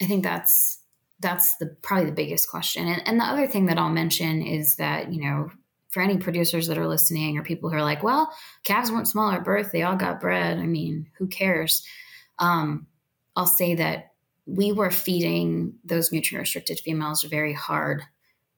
I 0.01 0.07
think 0.07 0.25
that's, 0.25 0.79
that's 1.25 1.57
the 1.57 1.67
probably 1.83 2.07
the 2.07 2.13
biggest 2.13 2.51
question. 2.51 2.87
And, 2.87 3.03
and 3.09 3.19
the 3.19 3.25
other 3.25 3.47
thing 3.47 3.67
that 3.67 3.79
I'll 3.79 3.89
mention 3.89 4.43
is 4.43 4.77
that, 4.77 5.13
you 5.13 5.21
know, 5.23 5.51
for 5.89 6.03
any 6.03 6.19
producers 6.19 6.67
that 6.67 6.77
are 6.77 6.87
listening 6.87 7.39
or 7.39 7.43
people 7.43 7.71
who 7.71 7.77
are 7.77 7.83
like, 7.83 8.03
well, 8.03 8.33
calves 8.65 8.93
weren't 8.93 9.09
small 9.09 9.31
at 9.31 9.45
birth, 9.45 9.71
they 9.73 9.83
all 9.83 9.97
got 9.97 10.21
bred. 10.21 10.59
I 10.59 10.67
mean, 10.67 11.09
who 11.19 11.27
cares? 11.27 11.85
Um, 12.39 12.87
I'll 13.35 13.47
say 13.47 13.75
that 13.77 14.13
we 14.45 14.71
were 14.73 14.91
feeding 14.91 15.75
those 15.85 16.13
nutrient 16.13 16.43
restricted 16.43 16.81
females 16.81 17.23
very 17.23 17.55
hard 17.55 18.03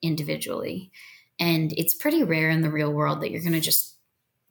individually. 0.03 0.91
And 1.39 1.73
it's 1.77 1.95
pretty 1.95 2.25
rare 2.25 2.51
in 2.51 2.63
the 2.63 2.71
real 2.71 2.93
world 2.93 3.21
that 3.21 3.31
you're 3.31 3.43
going 3.43 3.53
to 3.53 3.61
just 3.61 3.97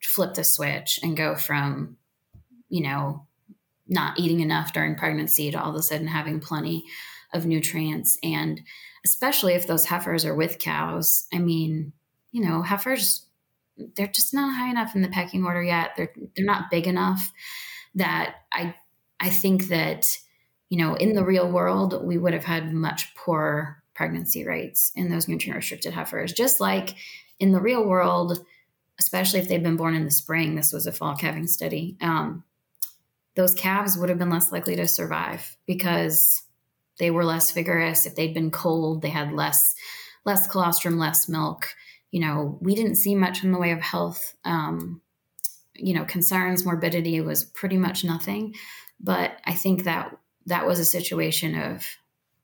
flip 0.02 0.36
the 0.36 0.44
switch 0.44 1.00
and 1.04 1.18
go 1.18 1.36
from, 1.36 1.98
you 2.70 2.84
know, 2.84 3.26
not 3.88 4.20
eating 4.20 4.40
enough 4.40 4.74
during 4.74 4.96
pregnancy 4.96 5.52
to 5.52 5.62
all 5.62 5.72
of 5.72 5.76
a 5.76 5.82
sudden 5.82 6.08
having 6.08 6.40
plenty 6.40 6.86
of 7.36 7.46
nutrients. 7.46 8.18
And 8.24 8.62
especially 9.04 9.54
if 9.54 9.68
those 9.68 9.86
heifers 9.86 10.26
are 10.26 10.36
with 10.36 10.60
cows, 10.60 11.28
I 11.34 11.40
mean, 11.40 11.94
you 12.32 12.42
know, 12.42 12.62
heifers, 12.62 13.26
they're 13.96 14.08
just 14.08 14.34
not 14.34 14.56
high 14.56 14.70
enough 14.70 14.96
in 14.96 15.02
the 15.02 15.10
pecking 15.10 15.46
order 15.46 15.62
yet. 15.62 15.92
They're 15.96 16.14
they're 16.36 16.46
not 16.46 16.72
big 16.72 16.88
enough 16.88 17.32
that 17.96 18.36
I 18.52 18.74
I 19.20 19.30
think 19.30 19.68
that 19.68 20.18
you 20.70 20.78
know 20.78 20.96
in 20.96 21.14
the 21.14 21.26
real 21.26 21.52
world 21.52 22.06
we 22.06 22.18
would 22.18 22.34
have 22.34 22.46
had 22.46 22.74
much 22.74 23.14
poorer 23.16 23.84
pregnancy 23.94 24.46
rates 24.46 24.92
in 24.96 25.10
those 25.10 25.28
nutrient 25.28 25.58
restricted 25.58 25.94
heifers. 25.94 26.34
Just 26.34 26.60
like 26.60 26.96
in 27.40 27.52
the 27.52 27.62
real 27.62 27.86
world, 27.86 28.46
especially 29.00 29.40
if 29.40 29.48
they've 29.48 29.64
been 29.64 29.78
born 29.78 29.96
in 29.96 30.06
the 30.06 30.12
spring, 30.12 30.56
this 30.56 30.72
was 30.72 30.88
a 30.88 30.92
fall 30.92 31.16
calving 31.16 31.48
study. 31.48 31.98
Um, 32.02 32.44
those 33.36 33.54
calves 33.54 33.98
would 33.98 34.10
have 34.10 34.18
been 34.18 34.30
less 34.30 34.52
likely 34.52 34.76
to 34.78 34.88
survive 34.88 35.58
because 35.66 36.44
they 37.00 37.12
were 37.12 37.26
less 37.26 37.52
vigorous. 37.52 38.06
If 38.06 38.16
they'd 38.16 38.34
been 38.34 38.52
cold, 38.52 39.02
they 39.02 39.10
had 39.10 39.34
less 39.34 39.76
less 40.26 40.48
colostrum, 40.48 40.98
less 40.98 41.30
milk 41.30 41.76
you 42.16 42.22
know, 42.22 42.58
we 42.62 42.76
didn't 42.76 42.96
see 42.96 43.14
much 43.14 43.44
in 43.44 43.52
the 43.52 43.60
way 43.60 43.72
of 43.72 43.82
health, 43.82 44.36
um, 44.46 45.02
you 45.74 45.94
know, 45.94 46.06
concerns. 46.06 46.64
Morbidity 46.64 47.20
was 47.20 47.44
pretty 47.44 47.76
much 47.76 48.06
nothing. 48.06 48.56
But 49.02 49.42
I 49.44 49.52
think 49.52 49.84
that 49.84 50.18
that 50.46 50.66
was 50.66 50.80
a 50.80 50.86
situation 50.86 51.60
of 51.60 51.86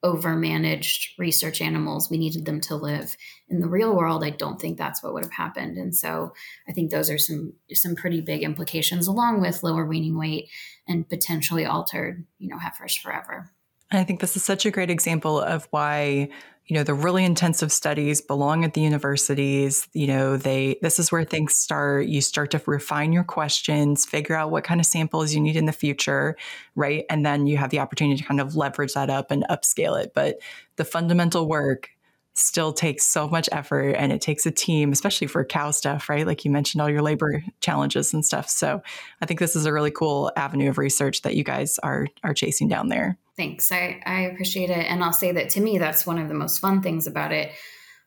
over 0.03 0.35
managed 0.35 1.17
research 1.17 1.61
animals. 1.61 2.09
We 2.09 2.17
needed 2.17 2.43
them 2.43 2.59
to 2.61 2.75
live. 2.75 3.15
In 3.47 3.61
the 3.61 3.69
real 3.69 3.95
world, 3.95 4.25
I 4.25 4.31
don't 4.31 4.59
think 4.59 4.77
that's 4.77 5.01
what 5.01 5.13
would 5.13 5.23
have 5.23 5.31
happened. 5.31 5.77
And 5.77 5.95
so 5.95 6.33
I 6.67 6.73
think 6.73 6.91
those 6.91 7.09
are 7.09 7.17
some 7.17 7.53
some 7.71 7.95
pretty 7.95 8.19
big 8.19 8.43
implications, 8.43 9.07
along 9.07 9.39
with 9.39 9.63
lower 9.63 9.85
weaning 9.85 10.17
weight 10.17 10.49
and 10.85 11.07
potentially 11.07 11.63
altered, 11.63 12.25
you 12.39 12.49
know, 12.49 12.57
heifers 12.57 12.97
forever. 12.97 13.53
I 13.91 14.03
think 14.03 14.21
this 14.21 14.35
is 14.35 14.43
such 14.43 14.65
a 14.65 14.71
great 14.71 14.89
example 14.89 15.39
of 15.39 15.67
why 15.71 16.29
you 16.67 16.77
know 16.77 16.83
the 16.83 16.93
really 16.93 17.25
intensive 17.25 17.71
studies 17.71 18.21
belong 18.21 18.63
at 18.63 18.73
the 18.73 18.81
universities 18.81 19.89
you 19.93 20.07
know 20.07 20.37
they 20.37 20.77
this 20.81 20.99
is 20.99 21.11
where 21.11 21.25
things 21.25 21.53
start 21.53 22.05
you 22.05 22.21
start 22.21 22.51
to 22.51 22.61
refine 22.65 23.11
your 23.11 23.25
questions 23.25 24.05
figure 24.05 24.35
out 24.35 24.51
what 24.51 24.63
kind 24.63 24.79
of 24.79 24.85
samples 24.85 25.33
you 25.33 25.41
need 25.41 25.57
in 25.57 25.65
the 25.65 25.73
future 25.73 26.37
right 26.75 27.03
and 27.09 27.25
then 27.25 27.45
you 27.47 27.57
have 27.57 27.71
the 27.71 27.79
opportunity 27.79 28.21
to 28.21 28.23
kind 28.23 28.39
of 28.39 28.55
leverage 28.55 28.93
that 28.93 29.09
up 29.09 29.31
and 29.31 29.43
upscale 29.49 30.01
it 30.01 30.13
but 30.13 30.37
the 30.77 30.85
fundamental 30.85 31.47
work 31.47 31.89
still 32.33 32.71
takes 32.71 33.05
so 33.05 33.27
much 33.27 33.49
effort 33.51 33.91
and 33.95 34.11
it 34.11 34.21
takes 34.21 34.45
a 34.45 34.51
team, 34.51 34.91
especially 34.91 35.27
for 35.27 35.43
cow 35.43 35.69
stuff, 35.71 36.07
right? 36.07 36.25
Like 36.25 36.45
you 36.45 36.51
mentioned, 36.51 36.81
all 36.81 36.89
your 36.89 37.01
labor 37.01 37.43
challenges 37.59 38.13
and 38.13 38.25
stuff. 38.25 38.49
So 38.49 38.81
I 39.21 39.25
think 39.25 39.39
this 39.41 39.55
is 39.55 39.65
a 39.65 39.73
really 39.73 39.91
cool 39.91 40.31
avenue 40.37 40.69
of 40.69 40.77
research 40.77 41.23
that 41.23 41.35
you 41.35 41.43
guys 41.43 41.77
are 41.79 42.07
are 42.23 42.33
chasing 42.33 42.69
down 42.69 42.87
there. 42.87 43.17
Thanks. 43.41 43.71
I, 43.71 43.99
I 44.05 44.19
appreciate 44.21 44.69
it. 44.69 44.85
And 44.85 45.03
I'll 45.03 45.11
say 45.11 45.31
that 45.31 45.49
to 45.51 45.61
me, 45.61 45.79
that's 45.79 46.05
one 46.05 46.19
of 46.19 46.27
the 46.27 46.35
most 46.35 46.59
fun 46.59 46.83
things 46.83 47.07
about 47.07 47.31
it. 47.31 47.51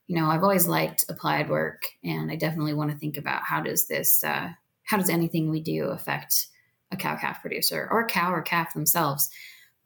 You 0.07 0.15
know, 0.15 0.31
I've 0.31 0.45
always 0.45 0.69
liked 0.69 1.07
applied 1.09 1.51
work 1.51 1.89
and 2.05 2.31
I 2.31 2.37
definitely 2.37 2.73
want 2.73 2.93
to 2.93 2.97
think 2.97 3.17
about 3.17 3.43
how 3.43 3.61
does 3.61 3.89
this, 3.89 4.23
uh, 4.23 4.51
how 4.85 4.97
does 4.97 5.11
anything 5.11 5.51
we 5.51 5.61
do 5.61 5.87
affect 5.87 6.47
a 6.93 6.97
cow 6.97 7.17
calf 7.17 7.41
producer 7.41 7.89
or 7.91 8.07
cow 8.07 8.33
or 8.33 8.43
calf 8.43 8.75
themselves? 8.75 9.29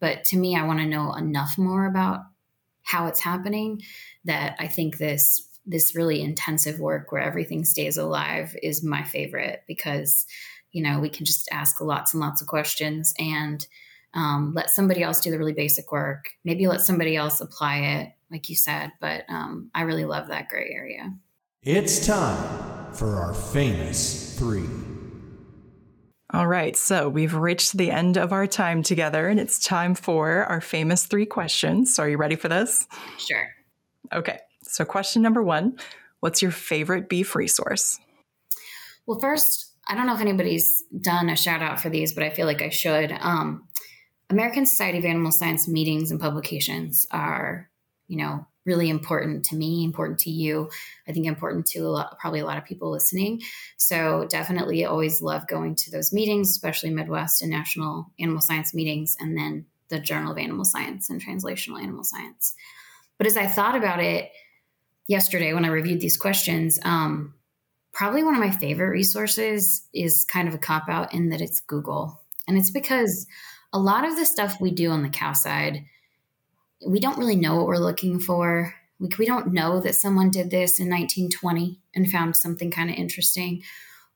But 0.01 0.23
to 0.25 0.37
me, 0.37 0.55
I 0.55 0.67
want 0.67 0.81
to 0.81 0.87
know 0.87 1.15
enough 1.15 1.57
more 1.57 1.87
about 1.87 2.21
how 2.83 3.07
it's 3.07 3.21
happening 3.21 3.81
that 4.27 4.55
I 4.59 4.67
think 4.67 4.99
this 4.99 5.49
this 5.65 5.97
really 5.97 6.21
intensive 6.21 6.79
work 6.79 7.11
where 7.11 7.23
everything 7.23 7.65
stays 7.65 7.97
alive 7.97 8.55
is 8.63 8.85
my 8.85 9.03
favorite 9.03 9.63
because 9.67 10.27
you 10.73 10.83
know 10.83 10.99
we 10.99 11.09
can 11.09 11.25
just 11.25 11.49
ask 11.51 11.81
lots 11.81 12.13
and 12.13 12.21
lots 12.21 12.43
of 12.43 12.49
questions 12.49 13.15
and 13.19 13.67
um, 14.19 14.53
let 14.55 14.71
somebody 14.71 15.03
else 15.03 15.21
do 15.21 15.31
the 15.31 15.39
really 15.39 15.53
basic 15.53 15.91
work 15.93 16.31
maybe 16.45 16.67
let 16.67 16.81
somebody 16.81 17.17
else 17.17 17.41
apply 17.41 17.79
it 17.79 18.13
like 18.31 18.49
you 18.49 18.57
said 18.57 18.91
but 19.01 19.25
um, 19.29 19.71
i 19.75 19.83
really 19.83 20.05
love 20.05 20.29
that 20.29 20.49
gray 20.49 20.71
area 20.75 21.13
it's 21.63 22.07
time 22.07 22.93
for 22.93 23.17
our 23.17 23.35
famous 23.35 24.39
three 24.39 24.69
all 26.35 26.47
right, 26.47 26.77
so 26.77 27.09
we've 27.09 27.33
reached 27.33 27.79
the 27.79 27.91
end 27.91 28.19
of 28.19 28.35
our 28.35 28.47
time 28.47 28.83
together, 28.83 29.29
and 29.29 29.41
it's 29.41 29.65
time 29.65 29.95
for 29.95 30.45
our 30.45 30.61
famous 30.61 31.07
three 31.07 31.25
questions. 31.25 31.95
So, 31.95 32.03
are 32.03 32.09
you 32.11 32.19
ready 32.19 32.37
for 32.37 32.51
this? 32.51 32.87
Sure. 33.17 33.49
Okay, 34.13 34.39
so 34.63 34.85
question 34.85 35.23
number 35.23 35.43
one 35.43 35.79
What's 36.21 36.43
your 36.43 36.51
favorite 36.51 37.09
beef 37.09 37.35
resource? 37.35 37.99
Well, 39.07 39.21
first, 39.21 39.73
I 39.89 39.95
don't 39.95 40.07
know 40.07 40.15
if 40.15 40.21
anybody's 40.21 40.85
done 41.01 41.31
a 41.31 41.37
shout 41.37 41.63
out 41.63 41.81
for 41.81 41.89
these, 41.89 42.13
but 42.13 42.23
I 42.23 42.31
feel 42.31 42.47
like 42.47 42.61
I 42.61 42.69
should. 42.69 43.13
Um, 43.13 43.68
American 44.31 44.67
Society 44.67 44.99
of 44.99 45.05
Animal 45.05 45.33
Science 45.33 45.67
meetings 45.69 46.11
and 46.11 46.21
publications 46.21 47.07
are, 47.11 47.71
you 48.09 48.19
know, 48.19 48.47
really 48.67 48.91
important 48.91 49.47
to 49.47 49.57
me, 49.57 49.83
important 49.83 50.19
to 50.21 50.31
you. 50.31 50.71
I 51.09 51.13
think 51.13 51.27
important 51.27 51.67
to 51.69 51.81
a 51.81 51.89
lot, 51.89 52.19
probably 52.19 52.41
a 52.41 52.45
lot 52.45 52.59
of 52.59 52.67
people 52.67 52.91
listening. 52.91 53.41
So 53.79 54.27
definitely 54.29 54.85
always 54.85 55.23
love 55.23 55.47
going 55.49 55.75
to 55.77 55.91
those 55.91 56.13
meetings, 56.13 56.51
especially 56.51 56.91
Midwest 56.91 57.41
and 57.41 57.51
National 57.51 58.11
Animal 58.21 58.43
Science 58.43 58.75
meetings, 58.75 59.17
and 59.19 59.37
then 59.37 59.65
the 59.89 59.99
Journal 59.99 60.33
of 60.33 60.39
Animal 60.39 60.67
Science 60.67 61.09
and 61.09 61.23
Translational 61.23 61.83
Animal 61.83 62.05
Science. 62.05 62.55
But 63.17 63.27
as 63.27 63.39
I 63.39 63.47
thought 63.47 63.75
about 63.75 64.01
it 64.01 64.31
yesterday 65.07 65.55
when 65.55 65.65
I 65.65 65.69
reviewed 65.69 66.01
these 66.01 66.19
questions, 66.19 66.79
um, 66.85 67.33
probably 67.95 68.23
one 68.23 68.35
of 68.35 68.41
my 68.41 68.51
favorite 68.51 68.91
resources 68.91 69.89
is 69.95 70.27
kind 70.27 70.47
of 70.47 70.55
a 70.55 70.59
cop 70.59 70.91
out 70.91 71.15
in 71.15 71.31
that 71.31 71.41
it's 71.41 71.61
Google. 71.61 72.21
And 72.47 72.59
it's 72.59 72.71
because 72.71 73.27
a 73.73 73.79
lot 73.79 74.07
of 74.07 74.17
the 74.17 74.27
stuff 74.27 74.61
we 74.61 74.71
do 74.71 74.91
on 74.91 75.03
the 75.03 75.09
cow 75.09 75.33
side– 75.33 75.85
we 76.87 77.01
don't 77.01 77.19
really 77.19 77.37
know 77.37 77.57
what 77.57 77.67
we're 77.67 77.79
looking 77.79 78.21
for. 78.21 78.75
We, 78.99 79.09
we 79.19 79.27
don't 79.27 79.53
know 79.53 79.81
that 79.81 79.95
someone 79.95 80.31
did 80.31 80.51
this 80.51 80.79
in 80.79 80.89
1920 80.89 81.81
and 81.95 82.11
found 82.11 82.37
something 82.37 82.71
kind 82.71 82.91
of 82.91 82.97
interesting. 82.97 83.63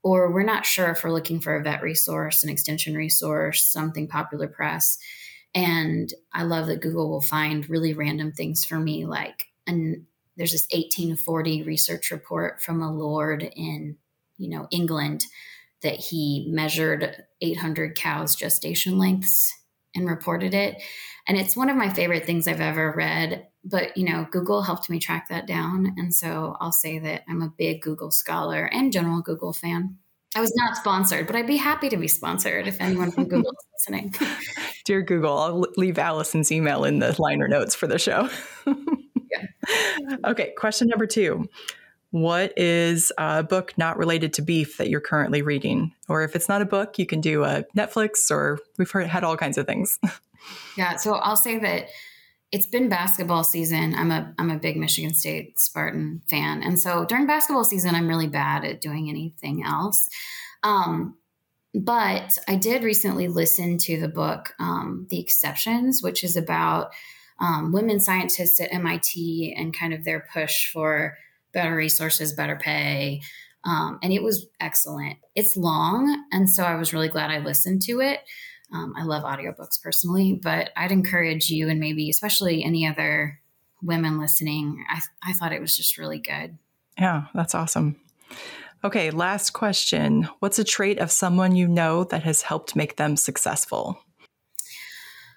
Or 0.03 0.33
we're 0.33 0.43
not 0.43 0.67
sure 0.67 0.91
if 0.91 1.05
we're 1.05 1.13
looking 1.13 1.41
for 1.41 1.57
a 1.57 1.63
vet 1.63 1.83
resource, 1.83 2.43
an 2.43 2.51
extension 2.51 2.95
resource, 2.95 3.65
something 3.65 4.09
popular 4.09 4.49
press. 4.49 4.99
And 5.55 6.13
I 6.33 6.43
love 6.43 6.67
that 6.67 6.81
Google 6.81 7.11
will 7.11 7.21
find 7.21 7.69
really 7.69 7.95
random 7.95 8.33
things 8.33 8.65
for 8.65 8.79
me, 8.79 9.05
like 9.05 9.45
and 9.67 10.07
there's 10.37 10.53
this 10.53 10.67
1840 10.73 11.63
research 11.63 12.11
report 12.11 12.61
from 12.61 12.81
a 12.83 12.91
lord 12.91 13.43
in, 13.55 13.97
you 14.39 14.49
know, 14.49 14.67
England 14.71 15.27
that 15.83 15.97
he 15.97 16.47
measured 16.49 17.25
800 17.41 17.97
cows 17.97 18.35
gestation 18.35 18.99
lengths 18.99 19.53
and 19.95 20.09
reported 20.09 20.55
it. 20.55 20.83
And 21.29 21.37
it's 21.37 21.57
one 21.57 21.69
of 21.69 21.77
my 21.77 21.89
favorite 21.89 22.25
things 22.25 22.49
I've 22.49 22.61
ever 22.61 22.93
read. 22.97 23.47
But, 23.65 23.97
you 23.97 24.05
know, 24.05 24.27
Google 24.31 24.63
helped 24.63 24.91
me 24.91 24.99
track 24.99 25.29
that 25.29 25.47
down. 25.47 25.95
And 25.97 26.13
so 26.13 26.57
I'll 26.61 26.73
say 26.73 26.99
that 26.99 27.23
I'm 27.29 27.43
a 27.43 27.53
big 27.57 27.81
Google 27.81 28.11
scholar 28.11 28.67
and 28.73 28.93
general 28.93 29.23
Google 29.23 29.53
fan. 29.53 29.99
I 30.35 30.41
was 30.41 30.53
not 30.57 30.77
sponsored, 30.77 31.27
but 31.27 31.37
I'd 31.37 31.47
be 31.47 31.59
happy 31.59 31.91
to 31.91 31.97
be 31.97 32.09
sponsored 32.09 32.67
if 32.67 32.81
anyone 32.81 33.11
from 33.11 33.25
Google 33.25 33.53
is 33.53 33.67
listening. 33.79 34.15
Dear 34.85 35.03
Google, 35.03 35.39
I'll 35.39 35.67
leave 35.77 35.99
Allison's 35.99 36.51
email 36.51 36.85
in 36.85 37.01
the 37.01 37.15
liner 37.19 37.49
notes 37.49 37.75
for 37.75 37.87
the 37.87 37.99
show. 37.99 38.31
yeah. 38.67 40.17
Okay, 40.25 40.55
question 40.57 40.89
number 40.89 41.07
two. 41.07 41.47
What 42.13 42.53
is 42.59 43.11
a 43.19 43.43
book 43.43 43.77
not 43.77 43.97
related 43.97 44.35
to 44.35 44.43
beef 44.43 44.77
that 44.77 44.89
you're 44.89 45.01
currently 45.01 45.43
reading? 45.43 45.93
Or 46.09 46.23
if 46.23 46.37
it's 46.37 46.49
not 46.49 46.63
a 46.63 46.67
book, 46.67 46.99
you 46.99 47.07
can 47.07 47.21
do 47.21 47.43
a 47.43 47.65
Netflix 47.77 48.31
or 48.31 48.59
we've 48.79 48.91
heard, 48.91 49.07
had 49.07 49.25
all 49.25 49.37
kinds 49.37 49.59
of 49.59 49.67
things. 49.67 49.99
Yeah, 50.77 50.97
so 50.97 51.15
I'll 51.15 51.37
say 51.37 51.59
that 51.61 51.87
it's 52.51 52.67
been 52.67 52.89
basketball 52.89 53.45
season. 53.45 53.95
I'm 53.95 54.11
a 54.11 54.35
I'm 54.39 54.51
a 54.51 54.59
big 54.59 54.77
Michigan 54.77 55.15
State 55.15 55.59
Spartan 55.61 56.23
fan, 56.29 56.63
and 56.63 56.81
so 56.81 57.05
during 57.05 57.27
basketball 57.27 57.65
season, 57.65 57.95
I'm 57.95 58.09
really 58.09 58.27
bad 58.27 58.65
at 58.65 58.81
doing 58.81 59.09
anything 59.09 59.65
else. 59.65 60.09
Um, 60.63 61.17
but 61.75 62.37
I 62.49 62.57
did 62.57 62.83
recently 62.83 63.29
listen 63.29 63.79
to 63.79 64.01
the 64.01 64.09
book 64.09 64.55
um, 64.59 65.07
"The 65.11 65.21
Exceptions," 65.21 66.03
which 66.03 66.25
is 66.25 66.37
about 66.37 66.93
um, 67.41 67.73
women 67.73 68.01
scientists 68.01 68.61
at 68.61 68.73
MIT 68.73 69.55
and 69.57 69.77
kind 69.77 69.95
of 69.95 70.05
their 70.05 70.27
push 70.33 70.71
for 70.71 71.17
better 71.53 71.75
resources, 71.75 72.33
better 72.33 72.57
pay. 72.57 73.23
Um, 73.65 73.99
and 74.03 74.13
it 74.13 74.23
was 74.23 74.47
excellent. 74.61 75.19
It's 75.35 75.57
long, 75.57 76.25
and 76.33 76.51
so 76.51 76.65
I 76.65 76.75
was 76.75 76.93
really 76.93 77.09
glad 77.09 77.31
I 77.31 77.39
listened 77.39 77.83
to 77.83 78.01
it. 78.01 78.21
Um, 78.73 78.95
I 78.97 79.05
love 79.05 79.23
audiobooks 79.23 79.81
personally, 79.81 80.41
but 80.43 80.71
I'd 80.77 80.93
encourage 80.93 81.51
you 81.51 81.69
and 81.69 81.79
maybe 81.79 82.09
especially 82.11 82.65
any 82.65 82.87
other 82.87 83.39
women 83.83 84.19
listening. 84.19 84.85
I, 84.91 85.01
I 85.25 85.33
thought 85.35 85.53
it 85.53 85.61
was 85.61 85.77
just 85.77 85.99
really 85.99 86.19
good. 86.19 86.57
Yeah, 86.99 87.25
that's 87.35 87.55
awesome. 87.55 88.01
Okay, 88.85 89.11
last 89.11 89.53
question. 89.53 90.29
What's 90.41 90.59
a 90.59 90.65
trait 90.65 90.99
of 90.99 91.13
someone 91.13 91.55
you 91.55 91.69
know 91.69 92.05
that 92.05 92.25
has 92.25 92.43
helped 92.43 92.75
make 92.75 92.97
them 92.97 93.17
successful? 93.17 94.03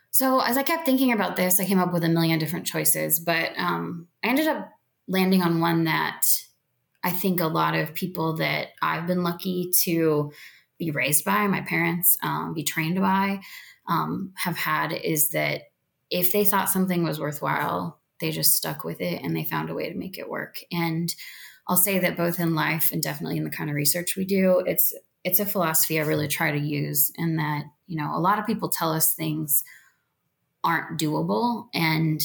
So, 0.10 0.40
as 0.40 0.58
I 0.58 0.64
kept 0.64 0.86
thinking 0.86 1.12
about 1.12 1.36
this, 1.36 1.60
I 1.60 1.66
came 1.66 1.80
up 1.80 1.92
with 1.92 2.04
a 2.04 2.10
million 2.10 2.40
different 2.40 2.66
choices, 2.66 3.20
but 3.20 3.52
um, 3.58 4.08
I 4.24 4.30
ended 4.30 4.48
up 4.48 4.72
landing 5.08 5.42
on 5.42 5.60
one 5.60 5.86
that 5.86 6.26
I 7.04 7.12
think 7.12 7.40
a 7.40 7.48
lot 7.48 7.76
of 7.76 7.94
people 7.94 8.38
that 8.38 8.70
I've 8.82 9.08
been 9.08 9.24
lucky 9.24 9.72
to 9.84 10.32
be 10.80 10.92
raised 10.92 11.24
by, 11.24 11.48
my 11.48 11.62
parents 11.62 12.18
um, 12.24 12.54
be 12.54 12.64
trained 12.64 13.00
by, 13.00 13.42
um, 13.88 14.34
have 14.36 14.58
had 14.58 14.92
is 14.92 15.30
that 15.30 15.64
if 16.10 16.32
they 16.32 16.46
thought 16.46 16.70
something 16.70 17.04
was 17.04 17.20
worthwhile, 17.20 18.00
they 18.20 18.32
just 18.32 18.54
stuck 18.54 18.84
with 18.84 19.02
it 19.02 19.22
and 19.22 19.36
they 19.36 19.44
found 19.44 19.70
a 19.70 19.74
way 19.74 19.90
to 19.90 19.98
make 19.98 20.18
it 20.18 20.30
work. 20.30 20.58
And 20.72 21.14
I'll 21.68 21.78
say 21.78 22.00
that 22.00 22.18
both 22.18 22.40
in 22.40 22.56
life 22.56 22.92
and 22.92 23.02
definitely 23.02 23.38
in 23.38 23.44
the 23.44 23.50
kind 23.50 23.70
of 23.70 23.76
research 23.76 24.16
we 24.16 24.26
do, 24.26 24.64
it's 24.66 24.94
it's 25.24 25.40
a 25.40 25.46
philosophy 25.46 26.00
I 26.00 26.04
really 26.04 26.28
try 26.28 26.52
to 26.52 26.60
use. 26.60 27.12
In 27.16 27.38
that 27.38 27.66
you 27.88 27.98
know 27.98 28.16
a 28.16 28.20
lot 28.20 28.40
of 28.40 28.46
people 28.46 28.70
tell 28.70 28.92
us 28.92 29.14
things 29.14 29.64
aren't 30.64 31.00
doable, 31.00 31.68
and 31.74 32.22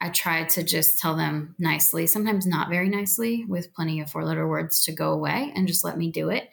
I 0.00 0.10
try 0.10 0.44
to 0.44 0.62
just 0.62 1.00
tell 1.00 1.16
them 1.16 1.54
nicely, 1.58 2.06
sometimes 2.06 2.46
not 2.46 2.68
very 2.68 2.88
nicely, 2.88 3.44
with 3.44 3.74
plenty 3.74 4.00
of 4.00 4.10
four 4.10 4.24
letter 4.24 4.46
words 4.46 4.84
to 4.84 4.92
go 4.92 5.12
away 5.12 5.52
and 5.56 5.66
just 5.66 5.84
let 5.84 5.98
me 5.98 6.10
do 6.10 6.30
it. 6.30 6.48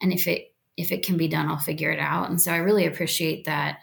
And 0.00 0.12
if 0.12 0.26
it 0.26 0.52
if 0.76 0.92
it 0.92 1.04
can 1.04 1.16
be 1.16 1.28
done, 1.28 1.48
I'll 1.48 1.56
figure 1.56 1.90
it 1.90 1.98
out. 1.98 2.28
And 2.28 2.40
so 2.40 2.52
I 2.52 2.58
really 2.58 2.86
appreciate 2.86 3.46
that, 3.46 3.78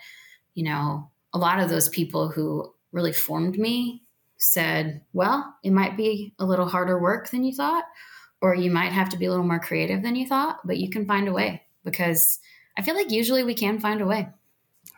you 0.54 0.64
know, 0.64 1.10
a 1.34 1.40
lot 1.40 1.60
of 1.60 1.70
those 1.70 1.90
people 1.90 2.30
who 2.30 2.72
really 2.92 3.14
formed 3.14 3.58
me 3.58 4.04
said, 4.38 5.02
well, 5.12 5.56
it 5.64 5.72
might 5.72 5.98
be 5.98 6.34
a 6.38 6.46
little 6.46 6.68
harder 6.68 7.02
work 7.02 7.30
than 7.32 7.44
you 7.44 7.54
thought, 7.54 7.86
or 8.42 8.54
you 8.54 8.70
might 8.70 8.92
have 8.92 9.10
to 9.10 9.18
be 9.18 9.26
a 9.26 9.30
little 9.32 9.46
more 9.46 9.60
creative 9.60 10.04
than 10.04 10.16
you 10.16 10.28
thought, 10.28 10.60
but 10.66 10.78
you 10.78 10.90
can 10.90 11.08
find 11.08 11.28
a 11.28 11.34
way 11.34 11.64
because 11.84 12.40
I 12.78 12.84
feel 12.84 12.96
like 12.96 13.10
usually 13.10 13.44
we 13.44 13.56
can 13.56 13.80
find 13.80 14.02
a 14.02 14.06
way. 14.06 14.30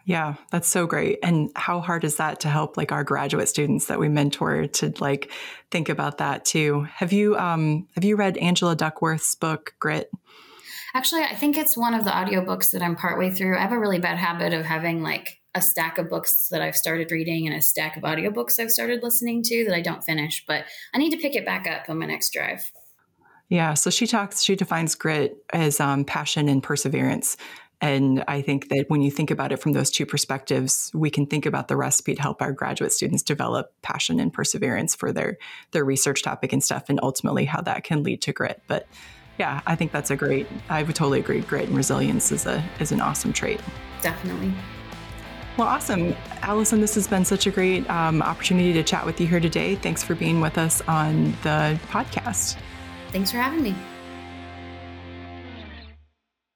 Yeah, 0.06 0.36
that's 0.52 0.68
so 0.68 0.86
great. 0.86 1.18
And 1.24 1.50
how 1.56 1.80
hard 1.80 2.04
is 2.04 2.18
that 2.18 2.40
to 2.42 2.48
help 2.48 2.78
like 2.78 2.92
our 2.92 3.04
graduate 3.04 3.50
students 3.50 3.88
that 3.88 4.00
we 4.00 4.08
mentor 4.08 4.68
to 4.68 4.94
like 5.00 5.32
think 5.72 5.90
about 5.90 6.20
that 6.20 6.46
too? 6.46 6.88
Have 6.94 7.12
you 7.12 7.36
um 7.38 7.88
have 7.96 8.04
you 8.04 8.16
read 8.16 8.38
Angela 8.38 8.76
Duckworth's 8.76 9.34
book 9.34 9.74
Grit? 9.80 10.12
Actually, 10.94 11.24
I 11.24 11.34
think 11.34 11.58
it's 11.58 11.76
one 11.76 11.96
of 11.96 12.06
the 12.06 12.12
audiobooks 12.12 12.72
that 12.72 12.84
I'm 12.84 12.96
partway 12.96 13.32
through. 13.32 13.58
I 13.58 13.62
have 13.62 13.72
a 13.72 13.80
really 13.80 14.00
bad 14.00 14.18
habit 14.18 14.54
of 14.54 14.64
having 14.64 15.02
like 15.02 15.42
a 15.56 15.62
stack 15.62 15.98
of 15.98 16.10
books 16.10 16.50
that 16.52 16.62
I've 16.62 16.76
started 16.76 17.12
reading 17.12 17.48
and 17.48 17.56
a 17.56 17.62
stack 17.62 17.98
of 17.98 18.04
audiobooks 18.04 18.60
I've 18.60 18.70
started 18.70 19.02
listening 19.02 19.42
to 19.44 19.66
that 19.66 19.74
I 19.74 19.82
don't 19.82 20.04
finish, 20.04 20.46
but 20.48 20.66
I 20.94 21.00
need 21.00 21.12
to 21.12 21.18
pick 21.18 21.36
it 21.36 21.46
back 21.46 21.68
up 21.68 21.90
on 21.90 21.98
my 21.98 22.06
next 22.06 22.32
drive. 22.32 22.62
Yeah. 23.50 23.76
So 23.76 23.90
she 23.90 24.08
talks, 24.08 24.42
she 24.42 24.56
defines 24.56 24.96
grit 24.96 25.38
as 25.54 25.80
um, 25.80 26.04
passion 26.04 26.50
and 26.50 26.62
perseverance. 26.62 27.38
And 27.86 28.24
I 28.28 28.42
think 28.42 28.70
that 28.70 28.86
when 28.88 29.04
you 29.04 29.12
think 29.12 29.30
about 29.30 29.52
it 29.52 29.58
from 29.58 29.74
those 29.74 29.92
two 29.92 30.08
perspectives, 30.08 30.90
we 30.96 31.12
can 31.12 31.28
think 31.28 31.46
about 31.46 31.68
the 31.68 31.76
recipe 31.76 32.16
to 32.16 32.22
help 32.22 32.42
our 32.42 32.52
graduate 32.52 32.92
students 32.92 33.22
develop 33.22 33.72
passion 33.84 34.20
and 34.20 34.34
perseverance 34.34 34.96
for 34.96 35.14
their 35.14 35.38
their 35.70 35.86
research 35.86 36.24
topic 36.24 36.52
and 36.52 36.64
stuff, 36.64 36.86
and 36.90 37.00
ultimately 37.04 37.46
how 37.46 37.62
that 37.62 37.84
can 37.84 38.02
lead 38.02 38.24
to 38.24 38.34
grit. 38.34 38.60
But 38.66 38.88
yeah, 39.38 39.62
I 39.68 39.76
think 39.76 39.92
that's 39.92 40.10
a 40.10 40.16
great. 40.16 40.48
I 40.68 40.82
would 40.82 40.96
totally 40.96 41.20
agree. 41.20 41.42
Grit 41.42 41.68
and 41.68 41.78
resilience 41.78 42.32
is 42.32 42.48
a 42.48 42.64
is 42.80 42.92
an 42.92 43.02
awesome 43.02 43.32
trait. 43.32 43.62
Definitely. 44.02 44.52
Well, 45.56 45.68
awesome. 45.68 46.16
Allison, 46.42 46.82
this 46.82 46.96
has 46.96 47.08
been 47.08 47.24
such 47.24 47.46
a 47.46 47.52
great 47.52 47.88
um, 47.88 48.24
opportunity 48.24 48.74
to 48.74 48.82
chat 48.82 49.06
with 49.06 49.22
you 49.22 49.28
here 49.28 49.40
today. 49.40 49.76
Thanks 49.76 50.04
for 50.04 50.16
being 50.16 50.42
with 50.42 50.58
us 50.58 50.82
on 50.88 51.34
the 51.44 51.80
podcast. 51.90 52.58
Thanks 53.12 53.30
for 53.30 53.38
having 53.38 53.62
me. 53.62 53.76